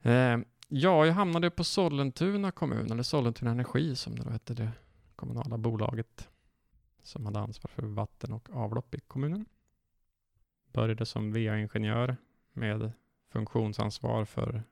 Eh, 0.02 0.38
ja, 0.68 1.06
jag 1.06 1.12
hamnade 1.12 1.50
på 1.50 1.64
Sollentuna 1.64 2.50
kommun, 2.50 2.92
eller 2.92 3.02
Sollentuna 3.02 3.50
Energi 3.50 3.96
som 3.96 4.16
det 4.16 4.22
då 4.22 4.30
hette, 4.30 4.54
det 4.54 4.72
kommunala 5.16 5.58
bolaget 5.58 6.28
som 7.02 7.26
hade 7.26 7.38
ansvar 7.38 7.68
för 7.68 7.82
vatten 7.82 8.32
och 8.32 8.50
avlopp 8.50 8.94
i 8.94 9.00
kommunen. 9.00 9.46
Började 10.72 11.06
som 11.06 11.32
VA-ingenjör 11.32 12.16
med 12.52 12.92
funktionsansvar 13.28 14.24
för 14.24 14.62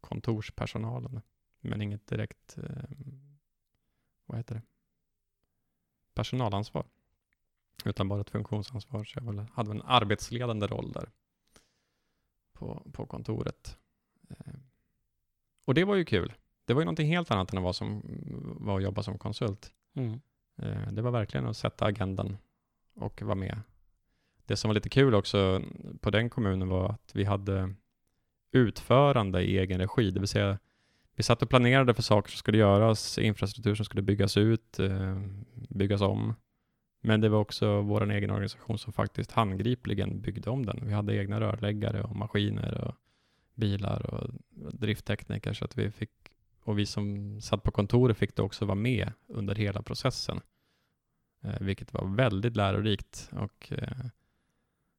kontorspersonalen, 0.00 1.20
men 1.60 1.82
inget 1.82 2.06
direkt, 2.06 2.58
eh, 2.58 2.90
vad 4.26 4.38
heter 4.38 4.54
det, 4.54 4.62
personalansvar, 6.14 6.86
utan 7.84 8.08
bara 8.08 8.20
ett 8.20 8.30
funktionsansvar. 8.30 9.04
Så 9.04 9.18
jag 9.18 9.46
hade 9.52 9.70
en 9.70 9.82
arbetsledande 9.82 10.66
roll 10.66 10.92
där 10.92 11.10
på, 12.52 12.90
på 12.92 13.06
kontoret. 13.06 13.78
Eh, 14.46 14.54
Och 15.66 15.74
det 15.74 15.84
var 15.84 15.94
ju 15.94 16.04
kul. 16.04 16.32
Det 16.64 16.74
var 16.74 16.80
ju 16.80 16.84
någonting 16.84 17.08
helt 17.08 17.30
annat 17.30 17.52
än 17.52 17.58
att 17.58 17.62
vara, 17.62 17.72
som, 17.72 18.02
var 18.60 18.76
att 18.76 18.82
jobba 18.82 19.02
som 19.02 19.18
konsult. 19.18 19.72
Mm. 19.94 20.20
Eh, 20.62 20.92
Det 20.92 21.02
var 21.02 21.10
verkligen 21.10 21.46
att 21.46 21.56
sätta 21.56 21.84
agendan 21.84 22.36
och 22.94 23.22
vara 23.22 23.34
med. 23.34 23.60
Det 24.46 24.56
som 24.56 24.68
var 24.68 24.74
lite 24.74 24.88
kul 24.88 25.14
också 25.14 25.62
på 26.00 26.10
den 26.10 26.30
kommunen 26.30 26.68
var 26.68 26.90
att 26.90 27.10
vi 27.14 27.24
hade 27.24 27.74
utförande 28.52 29.42
i 29.42 29.58
egen 29.58 29.80
regi, 29.80 30.10
det 30.10 30.20
vill 30.20 30.28
säga 30.28 30.58
vi 31.14 31.22
satt 31.22 31.42
och 31.42 31.48
planerade 31.50 31.94
för 31.94 32.02
saker 32.02 32.30
som 32.30 32.36
skulle 32.38 32.58
göras, 32.58 33.18
infrastruktur 33.18 33.74
som 33.74 33.84
skulle 33.84 34.02
byggas 34.02 34.36
ut, 34.36 34.78
eh, 34.78 35.20
byggas 35.68 36.00
om. 36.00 36.34
Men 37.00 37.20
det 37.20 37.28
var 37.28 37.38
också 37.38 37.80
vår 37.80 38.10
egen 38.10 38.30
organisation 38.30 38.78
som 38.78 38.92
faktiskt 38.92 39.32
handgripligen 39.32 40.20
byggde 40.20 40.50
om 40.50 40.66
den. 40.66 40.86
Vi 40.86 40.92
hade 40.92 41.16
egna 41.16 41.40
rörläggare 41.40 42.02
och 42.02 42.16
maskiner 42.16 42.84
och 42.84 42.94
bilar 43.62 44.14
och 44.14 44.30
drifttekniker 44.72 45.52
så 45.52 45.64
att 45.64 45.78
vi 45.78 45.90
fick, 45.90 46.10
och 46.64 46.78
vi 46.78 46.86
som 46.86 47.40
satt 47.40 47.62
på 47.62 47.70
kontoret 47.70 48.18
fick 48.18 48.34
då 48.34 48.42
också 48.42 48.64
vara 48.64 48.74
med 48.74 49.12
under 49.26 49.54
hela 49.54 49.82
processen. 49.82 50.40
Eh, 51.42 51.60
vilket 51.60 51.94
var 51.94 52.04
väldigt 52.04 52.56
lärorikt 52.56 53.30
och 53.32 53.72
eh, 53.72 54.06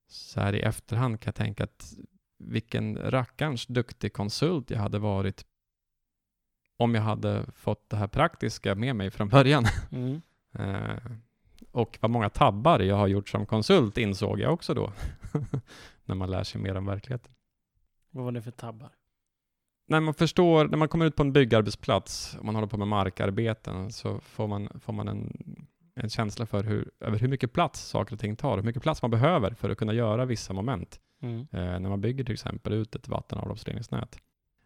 så 0.07 0.39
här 0.39 0.55
i 0.55 0.61
efterhand 0.61 1.19
kan 1.19 1.27
jag 1.27 1.35
tänka 1.35 1.63
att 1.63 1.93
vilken 2.37 2.97
rackarns 3.11 3.65
duktig 3.65 4.13
konsult 4.13 4.71
jag 4.71 4.79
hade 4.79 4.99
varit 4.99 5.45
om 6.77 6.95
jag 6.95 7.01
hade 7.01 7.45
fått 7.55 7.89
det 7.89 7.97
här 7.97 8.07
praktiska 8.07 8.75
med 8.75 8.95
mig 8.95 9.11
från 9.11 9.29
början. 9.29 9.65
Mm. 9.91 10.21
Eh, 10.59 11.11
och 11.71 11.97
vad 12.01 12.11
många 12.11 12.29
tabbar 12.29 12.79
jag 12.79 12.95
har 12.95 13.07
gjort 13.07 13.29
som 13.29 13.45
konsult 13.45 13.97
insåg 13.97 14.39
jag 14.39 14.53
också 14.53 14.73
då. 14.73 14.93
när 16.05 16.15
man 16.15 16.31
lär 16.31 16.43
sig 16.43 16.61
mer 16.61 16.75
om 16.75 16.85
verkligheten. 16.85 17.33
Vad 18.13 18.25
var 18.25 18.31
det 18.31 18.41
för 18.41 18.51
tabbar? 18.51 18.89
När 19.87 19.99
man 19.99 20.13
förstår, 20.13 20.67
när 20.67 20.77
man 20.77 20.87
kommer 20.87 21.05
ut 21.05 21.15
på 21.15 21.23
en 21.23 21.33
byggarbetsplats 21.33 22.35
och 22.39 22.45
man 22.45 22.55
håller 22.55 22.67
på 22.67 22.77
med 22.77 22.87
markarbeten 22.87 23.91
så 23.91 24.19
får 24.19 24.47
man, 24.47 24.69
får 24.79 24.93
man 24.93 25.07
en, 25.07 25.31
en 25.95 26.09
känsla 26.09 26.45
för 26.45 26.63
hur, 26.63 26.91
över 26.99 27.19
hur 27.19 27.27
mycket 27.27 27.53
plats 27.53 27.81
saker 27.81 28.13
och 28.13 28.19
ting 28.19 28.35
tar, 28.35 28.55
hur 28.55 28.63
mycket 28.63 28.83
plats 28.83 29.01
man 29.01 29.11
behöver 29.11 29.53
för 29.53 29.69
att 29.69 29.77
kunna 29.77 29.93
göra 29.93 30.25
vissa 30.25 30.53
moment. 30.53 30.99
Mm. 31.21 31.39
Eh, 31.39 31.79
när 31.79 31.89
man 31.89 32.01
bygger 32.01 32.23
till 32.23 32.33
exempel 32.33 32.73
ut 32.73 32.95
ett 32.95 33.07
vatten 33.07 33.37
och 33.37 33.43
avloppsledningsnät. 33.43 34.19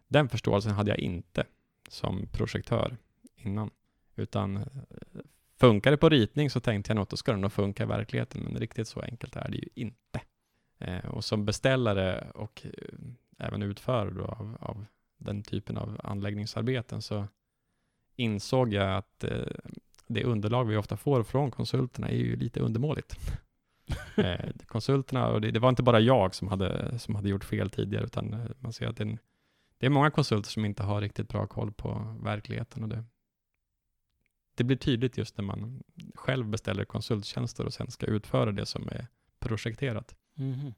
Den 0.08 0.28
förståelsen 0.28 0.72
hade 0.72 0.90
jag 0.90 0.98
inte 0.98 1.44
som 1.88 2.26
projektör 2.32 2.96
innan, 3.36 3.70
utan 4.16 4.56
eh, 4.56 4.64
funkar 5.60 5.90
det 5.90 5.96
på 5.96 6.08
ritning 6.08 6.50
så 6.50 6.60
tänkte 6.60 6.90
jag 6.90 6.94
nog 6.94 7.02
att 7.02 7.08
då 7.08 7.16
ska 7.16 7.32
det 7.32 7.38
nog 7.38 7.52
funka 7.52 7.82
i 7.82 7.86
verkligheten, 7.86 8.42
men 8.42 8.56
riktigt 8.56 8.88
så 8.88 9.00
enkelt 9.00 9.36
är 9.36 9.48
det 9.48 9.56
ju 9.56 9.68
inte. 9.74 10.20
Eh, 10.78 11.06
och 11.06 11.24
som 11.24 11.44
beställare 11.44 12.30
och 12.34 12.62
eh, 12.64 12.98
även 13.38 13.62
utförare 13.62 14.22
av, 14.22 14.56
av 14.60 14.86
den 15.18 15.42
typen 15.42 15.76
av 15.76 16.00
anläggningsarbeten 16.04 17.02
så 17.02 17.26
insåg 18.16 18.72
jag 18.72 18.96
att 18.96 19.24
eh, 19.24 19.46
det 20.06 20.24
underlag 20.24 20.64
vi 20.64 20.76
ofta 20.76 20.96
får 20.96 21.22
från 21.22 21.50
konsulterna 21.50 22.08
är 22.08 22.16
ju 22.16 22.36
lite 22.36 22.60
undermåligt. 22.60 23.16
eh, 24.16 24.50
konsulterna, 24.66 25.28
och 25.28 25.40
det, 25.40 25.50
det 25.50 25.60
var 25.60 25.68
inte 25.68 25.82
bara 25.82 26.00
jag 26.00 26.34
som 26.34 26.48
hade, 26.48 26.98
som 26.98 27.14
hade 27.14 27.28
gjort 27.28 27.44
fel 27.44 27.70
tidigare, 27.70 28.04
utan 28.04 28.34
eh, 28.34 28.46
man 28.58 28.72
ser 28.72 28.86
att 28.86 28.96
det 28.96 29.02
är, 29.02 29.08
en, 29.08 29.18
det 29.78 29.86
är 29.86 29.90
många 29.90 30.10
konsulter 30.10 30.50
som 30.50 30.64
inte 30.64 30.82
har 30.82 31.00
riktigt 31.00 31.28
bra 31.28 31.46
koll 31.46 31.72
på 31.72 32.18
verkligheten. 32.22 32.82
Och 32.82 32.88
det, 32.88 33.04
det 34.54 34.64
blir 34.64 34.76
tydligt 34.76 35.18
just 35.18 35.36
när 35.36 35.44
man 35.44 35.82
själv 36.14 36.46
beställer 36.46 36.84
konsulttjänster 36.84 37.66
och 37.66 37.74
sen 37.74 37.90
ska 37.90 38.06
utföra 38.06 38.52
det 38.52 38.66
som 38.66 38.88
är 38.88 39.06
projekterat. 39.38 40.16
Mhm. 40.34 40.74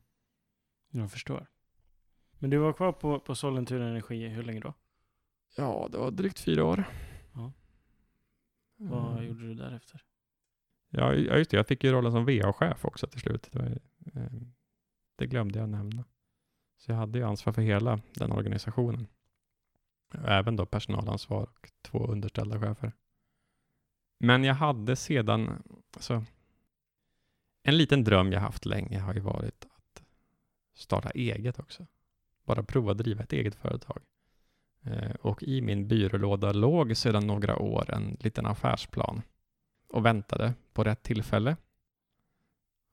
Jag 0.90 1.12
förstår. 1.12 1.46
Men 2.40 2.50
du 2.50 2.58
var 2.58 2.72
kvar 2.72 2.92
på, 2.92 3.20
på 3.20 3.34
Sollentuna 3.34 3.88
Energi 3.88 4.28
hur 4.28 4.42
länge 4.42 4.60
då? 4.60 4.74
Ja, 5.56 5.88
det 5.92 5.98
var 5.98 6.10
drygt 6.10 6.40
fyra 6.40 6.64
år. 6.64 6.84
Ja. 7.34 7.52
Vad 8.76 9.12
Mm. 9.12 9.24
gjorde 9.26 9.40
du 9.46 9.54
därefter? 9.54 10.02
Ja, 10.90 11.14
ja, 11.14 11.36
just 11.36 11.50
det. 11.50 11.56
Jag 11.56 11.66
fick 11.66 11.84
ju 11.84 11.92
rollen 11.92 12.12
som 12.12 12.24
VA-chef 12.24 12.84
också 12.84 13.06
till 13.06 13.20
slut. 13.20 13.48
Det, 13.52 13.58
var, 13.58 13.66
eh, 14.22 14.32
det 15.16 15.26
glömde 15.26 15.58
jag 15.58 15.68
nämna. 15.68 16.04
Så 16.76 16.90
jag 16.92 16.96
hade 16.96 17.18
ju 17.18 17.24
ansvar 17.24 17.52
för 17.52 17.62
hela 17.62 18.00
den 18.14 18.32
organisationen. 18.32 19.06
Även 20.24 20.56
då 20.56 20.66
personalansvar 20.66 21.42
och 21.42 21.70
två 21.82 22.06
underställda 22.06 22.60
chefer. 22.60 22.92
Men 24.18 24.44
jag 24.44 24.54
hade 24.54 24.96
sedan, 24.96 25.62
alltså, 25.94 26.24
en 27.62 27.76
liten 27.76 28.04
dröm 28.04 28.32
jag 28.32 28.40
haft 28.40 28.66
länge 28.66 28.98
har 28.98 29.14
ju 29.14 29.20
varit 29.20 29.64
att 29.64 30.02
starta 30.74 31.10
eget 31.10 31.58
också. 31.58 31.86
Bara 32.44 32.62
prova 32.62 32.94
driva 32.94 33.22
ett 33.22 33.32
eget 33.32 33.54
företag. 33.54 34.02
Eh, 34.82 35.14
och 35.20 35.42
i 35.42 35.60
min 35.60 35.88
byrålåda 35.88 36.52
låg 36.52 36.96
sedan 36.96 37.26
några 37.26 37.56
år 37.56 37.90
en 37.90 38.16
liten 38.20 38.46
affärsplan 38.46 39.22
och 39.88 40.06
väntade 40.06 40.54
på 40.72 40.84
rätt 40.84 41.02
tillfälle. 41.02 41.56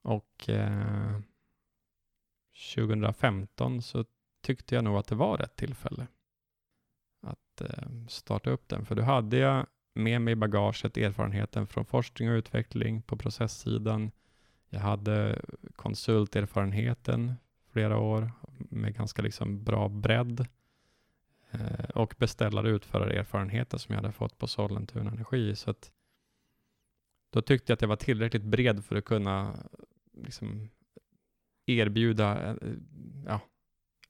Och 0.04 0.50
eh, 0.50 1.20
2015 2.76 3.82
så 3.82 4.06
tyckte 4.42 4.76
jag 4.76 4.84
nog 4.84 4.98
att 4.98 5.08
det 5.08 5.16
var 5.16 5.38
rätt 5.38 5.56
tillfälle 5.56 6.08
att 7.22 7.62
eh, 7.62 7.88
starta 8.08 8.50
upp 8.50 8.70
den. 8.70 8.86
För 8.86 8.96
då 8.96 9.04
hade 9.04 9.38
jag 9.38 9.66
med 9.94 10.22
mig 10.22 10.32
i 10.32 10.36
bagaget 10.36 10.98
erfarenheten 10.98 11.68
från 11.68 11.86
forskning 11.86 12.30
och 12.30 12.36
utveckling 12.36 13.02
på 13.02 13.18
processsidan. 13.18 14.12
Jag 14.70 14.80
hade 14.80 15.42
konsulterfarenheten 15.76 17.34
flera 17.72 17.98
år 17.98 18.32
med 18.58 18.96
ganska 18.96 19.22
liksom 19.22 19.64
bra 19.64 19.90
bredd 19.90 20.48
eh, 21.52 21.90
och 21.96 22.16
beställare 22.18 22.70
utförarerfarenheten 22.70 23.80
som 23.80 23.96
jag 23.96 24.02
hade 24.02 24.14
fått 24.14 24.38
på 24.38 24.48
Sollentuna 24.48 25.12
Energi. 25.12 25.56
Så 25.56 25.70
att 25.72 25.92
då 27.30 27.42
tyckte 27.42 27.72
jag 27.72 27.76
att 27.76 27.82
jag 27.82 27.90
var 27.90 27.96
tillräckligt 27.96 28.44
bred 28.44 28.86
för 28.86 28.96
att 28.96 29.06
kunna 29.06 29.64
liksom, 30.14 30.70
erbjuda 31.66 32.52
eh, 32.52 32.56
ja, 33.26 33.40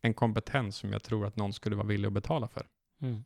en 0.01 0.13
kompetens 0.13 0.75
som 0.75 0.91
jag 0.91 1.03
tror 1.03 1.25
att 1.25 1.35
någon 1.35 1.53
skulle 1.53 1.75
vara 1.75 1.87
villig 1.87 2.07
att 2.07 2.13
betala 2.13 2.47
för. 2.47 2.67
Mm. 3.01 3.23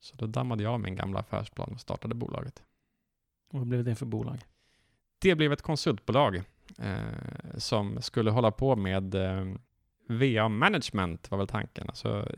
Så 0.00 0.16
då 0.16 0.26
dammade 0.26 0.62
jag 0.62 0.72
av 0.72 0.80
min 0.80 0.96
gamla 0.96 1.20
affärsplan 1.20 1.72
och 1.72 1.80
startade 1.80 2.14
bolaget. 2.14 2.62
Och 3.48 3.58
vad 3.58 3.68
blev 3.68 3.84
det 3.84 3.94
för 3.94 4.06
bolag? 4.06 4.38
Det 5.18 5.34
blev 5.34 5.52
ett 5.52 5.62
konsultbolag 5.62 6.42
eh, 6.78 7.56
som 7.56 8.02
skulle 8.02 8.30
hålla 8.30 8.50
på 8.50 8.76
med 8.76 9.14
eh, 9.14 9.54
VA-management 10.08 11.30
var 11.30 11.38
väl 11.38 11.46
tanken. 11.46 11.88
Alltså 11.88 12.28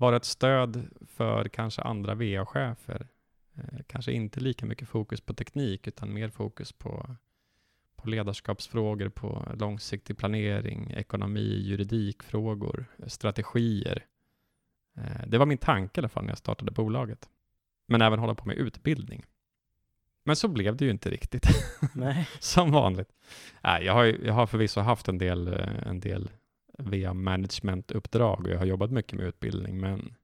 vara 0.00 0.16
ett 0.16 0.24
stöd 0.24 0.88
för 1.06 1.48
kanske 1.48 1.82
andra 1.82 2.14
VA-chefer. 2.14 3.06
Eh, 3.54 3.78
kanske 3.86 4.12
inte 4.12 4.40
lika 4.40 4.66
mycket 4.66 4.88
fokus 4.88 5.20
på 5.20 5.34
teknik 5.34 5.86
utan 5.86 6.14
mer 6.14 6.28
fokus 6.28 6.72
på, 6.72 7.16
på 7.96 8.08
ledarskapsfrågor, 8.08 9.08
på 9.08 9.54
långsiktig 9.58 10.18
planering, 10.18 10.90
ekonomi, 10.90 11.62
juridikfrågor, 11.64 12.86
strategier. 13.06 14.04
Eh, 14.96 15.26
det 15.26 15.38
var 15.38 15.46
min 15.46 15.58
tanke 15.58 15.98
i 15.98 16.00
alla 16.00 16.08
fall 16.08 16.24
när 16.24 16.30
jag 16.30 16.38
startade 16.38 16.70
bolaget. 16.70 17.28
Men 17.88 18.02
även 18.02 18.18
hålla 18.18 18.34
på 18.34 18.48
med 18.48 18.56
utbildning. 18.56 19.24
Men 20.24 20.36
så 20.36 20.48
blev 20.48 20.76
det 20.76 20.84
ju 20.84 20.90
inte 20.90 21.10
riktigt. 21.10 21.46
Som 22.40 22.72
vanligt. 22.72 23.08
Nej, 23.64 23.84
jag, 23.84 23.92
har, 23.92 24.04
jag 24.04 24.34
har 24.34 24.46
förvisso 24.46 24.80
haft 24.80 25.08
en 25.08 25.18
del, 25.18 25.48
eh, 25.48 25.86
en 25.86 26.00
del 26.00 26.30
via 26.84 27.14
managementuppdrag 27.14 28.40
och 28.40 28.50
jag 28.50 28.58
har 28.58 28.66
jobbat 28.66 28.90
mycket 28.90 29.18
med 29.18 29.26
utbildning, 29.26 29.80
men 29.80 30.14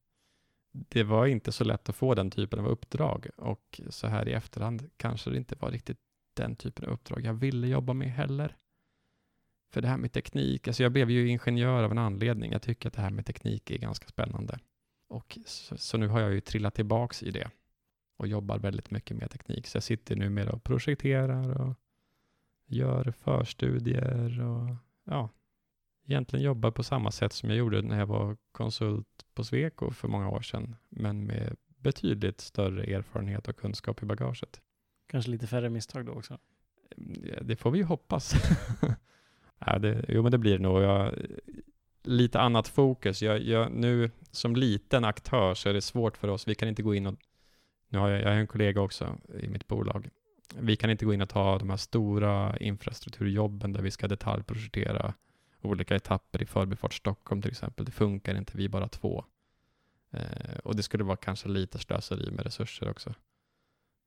det 0.73 1.03
var 1.03 1.27
inte 1.27 1.53
så 1.53 1.64
lätt 1.64 1.88
att 1.88 1.97
få 1.97 2.14
den 2.14 2.31
typen 2.31 2.59
av 2.59 2.66
uppdrag 2.66 3.27
och 3.37 3.81
så 3.88 4.07
här 4.07 4.29
i 4.29 4.33
efterhand 4.33 4.90
kanske 4.97 5.31
det 5.31 5.37
inte 5.37 5.57
var 5.61 5.71
riktigt 5.71 5.99
den 6.35 6.57
typen 6.57 6.85
av 6.85 6.92
uppdrag 6.92 7.25
jag 7.25 7.35
ville 7.35 7.66
jobba 7.66 7.92
med 7.92 8.12
heller. 8.12 8.57
För 9.71 9.83
det 9.83 9.88
här 9.88 9.97
med 9.97 10.12
teknik, 10.12 10.69
alltså 10.69 10.83
jag 10.83 10.92
blev 10.92 11.11
ju 11.11 11.29
ingenjör 11.29 11.83
av 11.83 11.90
en 11.90 11.99
anledning. 11.99 12.53
Jag 12.53 12.62
tycker 12.62 12.88
att 12.88 12.95
det 12.95 13.03
här 13.03 13.11
med 13.11 13.27
teknik 13.27 13.71
är 13.71 13.79
ganska 13.79 14.09
spännande. 14.09 14.59
Och 15.09 15.38
så, 15.47 15.77
så 15.77 15.99
nu 15.99 16.09
har 16.09 16.21
jag 16.21 16.33
ju 16.33 16.40
trillat 16.40 16.75
tillbaks 16.75 17.23
i 17.23 17.31
det 17.31 17.51
och 18.16 18.27
jobbar 18.27 18.59
väldigt 18.59 18.90
mycket 18.90 19.16
med 19.16 19.31
teknik. 19.31 19.66
Så 19.66 19.77
jag 19.77 19.83
sitter 19.83 20.16
numera 20.16 20.53
och 20.53 20.64
projekterar 20.64 21.61
och 21.61 21.75
gör 22.66 23.11
förstudier 23.11 24.40
och 24.40 24.77
ja, 25.05 25.29
egentligen 26.07 26.45
jobbar 26.45 26.71
på 26.71 26.83
samma 26.83 27.11
sätt 27.11 27.33
som 27.33 27.49
jag 27.49 27.59
gjorde 27.59 27.83
när 27.83 27.99
jag 27.99 28.07
var 28.07 28.37
konsult 28.53 29.09
på 29.35 29.45
Sweco 29.45 29.90
för 29.90 30.09
många 30.09 30.29
år 30.29 30.40
sedan, 30.40 30.77
men 30.88 31.25
med 31.25 31.57
betydligt 31.79 32.40
större 32.40 32.85
erfarenhet 32.85 33.49
och 33.49 33.57
kunskap 33.57 34.03
i 34.03 34.07
bagaget. 34.07 34.61
Kanske 35.07 35.31
lite 35.31 35.47
färre 35.47 35.71
misstag 35.71 36.07
då 36.07 36.12
också? 36.12 36.38
Det 37.42 37.57
får 37.57 37.71
vi 37.71 37.79
ju 37.79 37.85
hoppas. 37.85 38.35
ja, 39.59 39.79
det, 39.79 40.05
jo, 40.09 40.23
men 40.23 40.33
det 40.33 40.38
blir 40.38 40.59
nog. 40.59 40.83
Jag, 40.83 41.14
lite 42.03 42.40
annat 42.40 42.69
fokus. 42.69 43.23
Jag, 43.23 43.42
jag, 43.42 43.73
nu 43.73 44.11
som 44.31 44.57
liten 44.57 45.05
aktör 45.05 45.55
så 45.55 45.69
är 45.69 45.75
det 45.75 45.83
svårt 45.83 46.16
för 46.16 46.29
oss. 46.29 46.49
Vi 46.49 46.55
kan 46.55 46.69
inte 46.69 46.83
gå 46.83 46.95
in 46.95 47.07
och 47.07 47.14
nu 47.88 47.99
har 47.99 48.09
jag, 48.09 48.21
jag 48.21 48.29
har 48.29 48.35
en 48.37 48.47
kollega 48.47 48.81
också 48.81 49.19
i 49.40 49.49
mitt 49.49 49.66
bolag. 49.66 50.09
Vi 50.59 50.77
kan 50.77 50.90
inte 50.90 51.05
gå 51.05 51.14
in 51.14 51.23
och 51.23 51.29
ta 51.29 51.59
de 51.59 51.71
här 51.71 51.77
stora 51.77 52.57
infrastrukturjobben 52.57 53.73
där 53.73 53.83
vi 53.83 53.90
ska 53.90 54.09
detaljprojektera 54.09 55.14
olika 55.62 55.97
etapper 55.97 56.42
i 56.42 56.47
Förbifart 56.47 56.95
Stockholm 56.95 57.42
till 57.42 57.51
exempel. 57.51 57.85
Det 57.85 57.92
funkar 57.92 58.35
inte, 58.35 58.57
vi 58.57 58.64
är 58.64 58.69
bara 58.69 58.88
två. 58.88 59.25
Eh, 60.11 60.59
och 60.64 60.77
det 60.77 60.83
skulle 60.83 61.05
vara 61.05 61.16
kanske 61.16 61.49
lite 61.49 61.79
slöseri 61.79 62.31
med 62.31 62.45
resurser 62.45 62.90
också. 62.90 63.14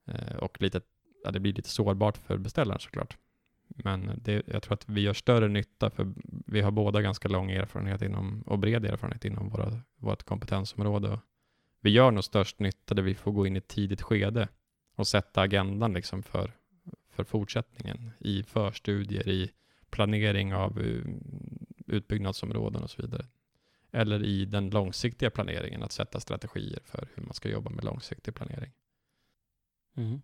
Eh, 0.06 0.36
och 0.36 0.62
lite, 0.62 0.80
ja, 1.24 1.30
det 1.30 1.40
blir 1.40 1.52
lite 1.52 1.68
sårbart 1.68 2.16
för 2.16 2.38
beställaren 2.38 2.80
såklart. 2.80 3.16
Men 3.68 4.20
det, 4.22 4.42
jag 4.46 4.62
tror 4.62 4.74
att 4.74 4.88
vi 4.88 5.00
gör 5.00 5.14
större 5.14 5.48
nytta 5.48 5.90
för 5.90 6.12
vi 6.46 6.60
har 6.60 6.70
båda 6.70 7.02
ganska 7.02 7.28
lång 7.28 7.50
erfarenhet 7.50 8.02
inom, 8.02 8.42
och 8.42 8.58
bred 8.58 8.84
erfarenhet 8.84 9.24
inom 9.24 9.48
våra, 9.48 9.80
vårt 9.96 10.22
kompetensområde 10.22 11.18
vi 11.80 11.90
gör 11.90 12.10
nog 12.10 12.24
störst 12.24 12.58
nytta 12.58 12.94
där 12.94 13.02
vi 13.02 13.14
får 13.14 13.32
gå 13.32 13.46
in 13.46 13.56
i 13.56 13.58
ett 13.58 13.68
tidigt 13.68 14.02
skede 14.02 14.48
och 14.96 15.06
sätta 15.06 15.40
agendan 15.40 15.92
liksom 15.92 16.22
för, 16.22 16.52
för 17.10 17.24
fortsättningen 17.24 18.10
i 18.18 18.42
förstudier, 18.42 19.28
i 19.28 19.50
planering 19.90 20.54
av 20.54 20.78
uh, 20.78 21.04
utbyggnadsområden 21.86 22.82
och 22.82 22.90
så 22.90 23.02
vidare. 23.02 23.26
Eller 23.92 24.24
i 24.24 24.44
den 24.44 24.70
långsiktiga 24.70 25.30
planeringen, 25.30 25.82
att 25.82 25.92
sätta 25.92 26.20
strategier 26.20 26.80
för 26.84 27.08
hur 27.14 27.22
man 27.22 27.34
ska 27.34 27.48
jobba 27.48 27.70
med 27.70 27.84
långsiktig 27.84 28.34
planering. 28.34 28.72
Mm. 29.96 30.20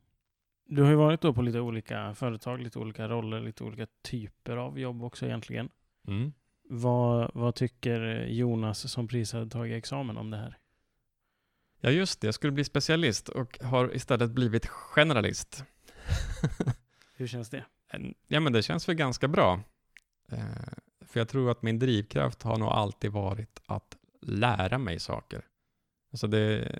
Du 0.69 0.83
har 0.83 0.91
ju 0.91 0.97
varit 0.97 1.21
då 1.21 1.35
på 1.35 1.43
lite 1.43 1.61
olika 1.61 2.15
företag, 2.15 2.61
lite 2.61 2.79
olika 2.79 3.09
roller, 3.09 3.41
lite 3.41 3.65
olika 3.65 3.87
typer 4.03 4.57
av 4.57 4.79
jobb 4.79 5.03
också 5.03 5.27
egentligen. 5.27 5.69
Mm. 6.09 6.33
Vad, 6.69 7.31
vad 7.35 7.55
tycker 7.55 8.27
Jonas 8.27 8.93
som 8.93 9.09
precis 9.09 9.33
hade 9.33 9.51
tagit 9.51 9.77
examen 9.77 10.17
om 10.17 10.31
det 10.31 10.37
här? 10.37 10.59
Ja, 11.81 11.91
just 11.91 12.21
det. 12.21 12.27
Jag 12.27 12.35
skulle 12.35 12.53
bli 12.53 12.65
specialist 12.65 13.29
och 13.29 13.59
har 13.63 13.97
istället 13.97 14.31
blivit 14.31 14.67
generalist. 14.67 15.65
Hur 17.17 17.27
känns 17.27 17.51
det? 17.51 17.65
Ja, 18.27 18.41
men 18.41 18.53
det 18.53 18.63
känns 18.63 18.89
väl 18.89 18.97
ganska 18.97 19.29
bra. 19.29 19.61
Eh, 20.29 20.39
för 21.01 21.21
jag 21.21 21.29
tror 21.29 21.51
att 21.51 21.63
min 21.63 21.79
drivkraft 21.79 22.43
har 22.43 22.59
nog 22.59 22.69
alltid 22.69 23.13
varit 23.13 23.61
att 23.67 23.97
lära 24.21 24.79
mig 24.79 24.99
saker. 24.99 25.45
Alltså 26.13 26.27
det, 26.27 26.79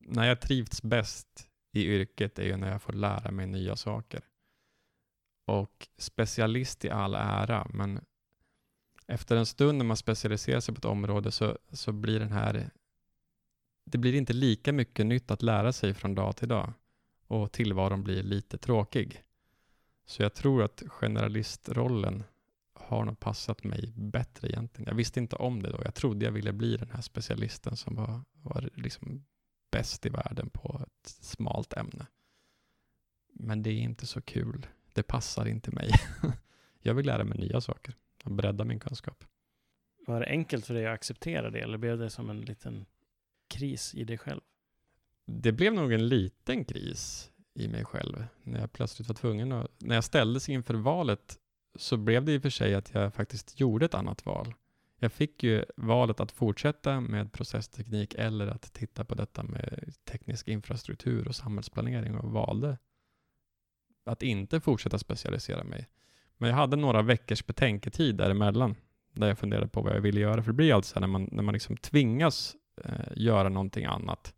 när 0.00 0.28
jag 0.28 0.40
trivts 0.40 0.82
bäst 0.82 1.48
i 1.72 1.84
yrket 1.84 2.38
är 2.38 2.44
ju 2.44 2.56
när 2.56 2.70
jag 2.70 2.82
får 2.82 2.92
lära 2.92 3.30
mig 3.30 3.46
nya 3.46 3.76
saker. 3.76 4.20
Och 5.46 5.88
specialist 5.98 6.84
i 6.84 6.90
all 6.90 7.14
ära, 7.14 7.66
men 7.72 8.00
efter 9.06 9.36
en 9.36 9.46
stund 9.46 9.78
när 9.78 9.84
man 9.84 9.96
specialiserar 9.96 10.60
sig 10.60 10.74
på 10.74 10.78
ett 10.78 10.84
område 10.84 11.30
så, 11.30 11.58
så 11.72 11.92
blir 11.92 12.20
den 12.20 12.32
här 12.32 12.70
det 13.84 13.98
blir 13.98 14.14
inte 14.14 14.32
lika 14.32 14.72
mycket 14.72 15.06
nytt 15.06 15.30
att 15.30 15.42
lära 15.42 15.72
sig 15.72 15.94
från 15.94 16.14
dag 16.14 16.36
till 16.36 16.48
dag 16.48 16.72
och 17.26 17.52
tillvaron 17.52 18.04
blir 18.04 18.22
lite 18.22 18.58
tråkig. 18.58 19.22
Så 20.08 20.22
jag 20.22 20.34
tror 20.34 20.62
att 20.62 20.82
generalistrollen 20.88 22.24
har 22.72 23.04
nog 23.04 23.20
passat 23.20 23.64
mig 23.64 23.92
bättre 23.96 24.48
egentligen. 24.48 24.88
Jag 24.88 24.96
visste 24.96 25.20
inte 25.20 25.36
om 25.36 25.62
det 25.62 25.70
då. 25.70 25.80
Jag 25.84 25.94
trodde 25.94 26.24
jag 26.24 26.32
ville 26.32 26.52
bli 26.52 26.76
den 26.76 26.90
här 26.90 27.00
specialisten 27.00 27.76
som 27.76 27.94
var, 27.94 28.24
var 28.32 28.70
liksom 28.74 29.24
bäst 29.70 30.06
i 30.06 30.08
världen 30.08 30.50
på 30.50 30.82
ett 30.86 31.08
smalt 31.08 31.72
ämne. 31.72 32.06
Men 33.32 33.62
det 33.62 33.70
är 33.70 33.80
inte 33.80 34.06
så 34.06 34.20
kul. 34.20 34.66
Det 34.92 35.02
passar 35.02 35.48
inte 35.48 35.70
mig. 35.70 35.90
jag 36.80 36.94
vill 36.94 37.06
lära 37.06 37.24
mig 37.24 37.38
nya 37.38 37.60
saker 37.60 37.94
och 38.24 38.30
bredda 38.30 38.64
min 38.64 38.80
kunskap. 38.80 39.24
Var 40.06 40.20
det 40.20 40.26
enkelt 40.26 40.66
för 40.66 40.74
dig 40.74 40.86
att 40.86 40.94
acceptera 40.94 41.50
det 41.50 41.60
eller 41.60 41.78
blev 41.78 41.98
det 41.98 42.10
som 42.10 42.30
en 42.30 42.40
liten 42.40 42.86
kris 43.48 43.94
i 43.94 44.04
dig 44.04 44.18
själv? 44.18 44.40
Det 45.26 45.52
blev 45.52 45.74
nog 45.74 45.92
en 45.92 46.08
liten 46.08 46.64
kris 46.64 47.30
i 47.60 47.68
mig 47.68 47.84
själv 47.84 48.24
när 48.42 48.60
jag 48.60 48.72
plötsligt 48.72 49.08
var 49.08 49.14
tvungen 49.14 49.52
att, 49.52 49.70
när 49.78 49.94
jag 49.94 50.04
ställdes 50.04 50.48
inför 50.48 50.74
valet 50.74 51.38
så 51.76 51.96
blev 51.96 52.24
det 52.24 52.32
i 52.32 52.38
och 52.38 52.42
för 52.42 52.50
sig 52.50 52.74
att 52.74 52.94
jag 52.94 53.14
faktiskt 53.14 53.60
gjorde 53.60 53.86
ett 53.86 53.94
annat 53.94 54.26
val. 54.26 54.54
Jag 55.00 55.12
fick 55.12 55.42
ju 55.42 55.64
valet 55.76 56.20
att 56.20 56.32
fortsätta 56.32 57.00
med 57.00 57.32
processteknik 57.32 58.14
eller 58.14 58.46
att 58.46 58.72
titta 58.72 59.04
på 59.04 59.14
detta 59.14 59.42
med 59.42 59.94
teknisk 60.04 60.48
infrastruktur 60.48 61.28
och 61.28 61.34
samhällsplanering 61.34 62.18
och 62.18 62.32
valde 62.32 62.78
att 64.04 64.22
inte 64.22 64.60
fortsätta 64.60 64.98
specialisera 64.98 65.64
mig. 65.64 65.88
Men 66.36 66.50
jag 66.50 66.56
hade 66.56 66.76
några 66.76 67.02
veckors 67.02 67.46
betänketid 67.46 68.16
däremellan 68.16 68.74
där 69.12 69.28
jag 69.28 69.38
funderade 69.38 69.68
på 69.68 69.82
vad 69.82 69.96
jag 69.96 70.00
ville 70.00 70.20
göra. 70.20 70.42
För 70.42 70.50
det 70.50 70.56
blir 70.56 70.74
alltså 70.74 71.00
när 71.00 71.06
man, 71.06 71.28
när 71.32 71.42
man 71.42 71.52
liksom 71.52 71.76
tvingas 71.76 72.56
eh, 72.84 73.12
göra 73.16 73.48
någonting 73.48 73.84
annat 73.84 74.34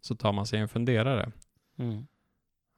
så 0.00 0.14
tar 0.14 0.32
man 0.32 0.46
sig 0.46 0.60
en 0.60 0.68
funderare. 0.68 1.32
Mm. 1.78 2.06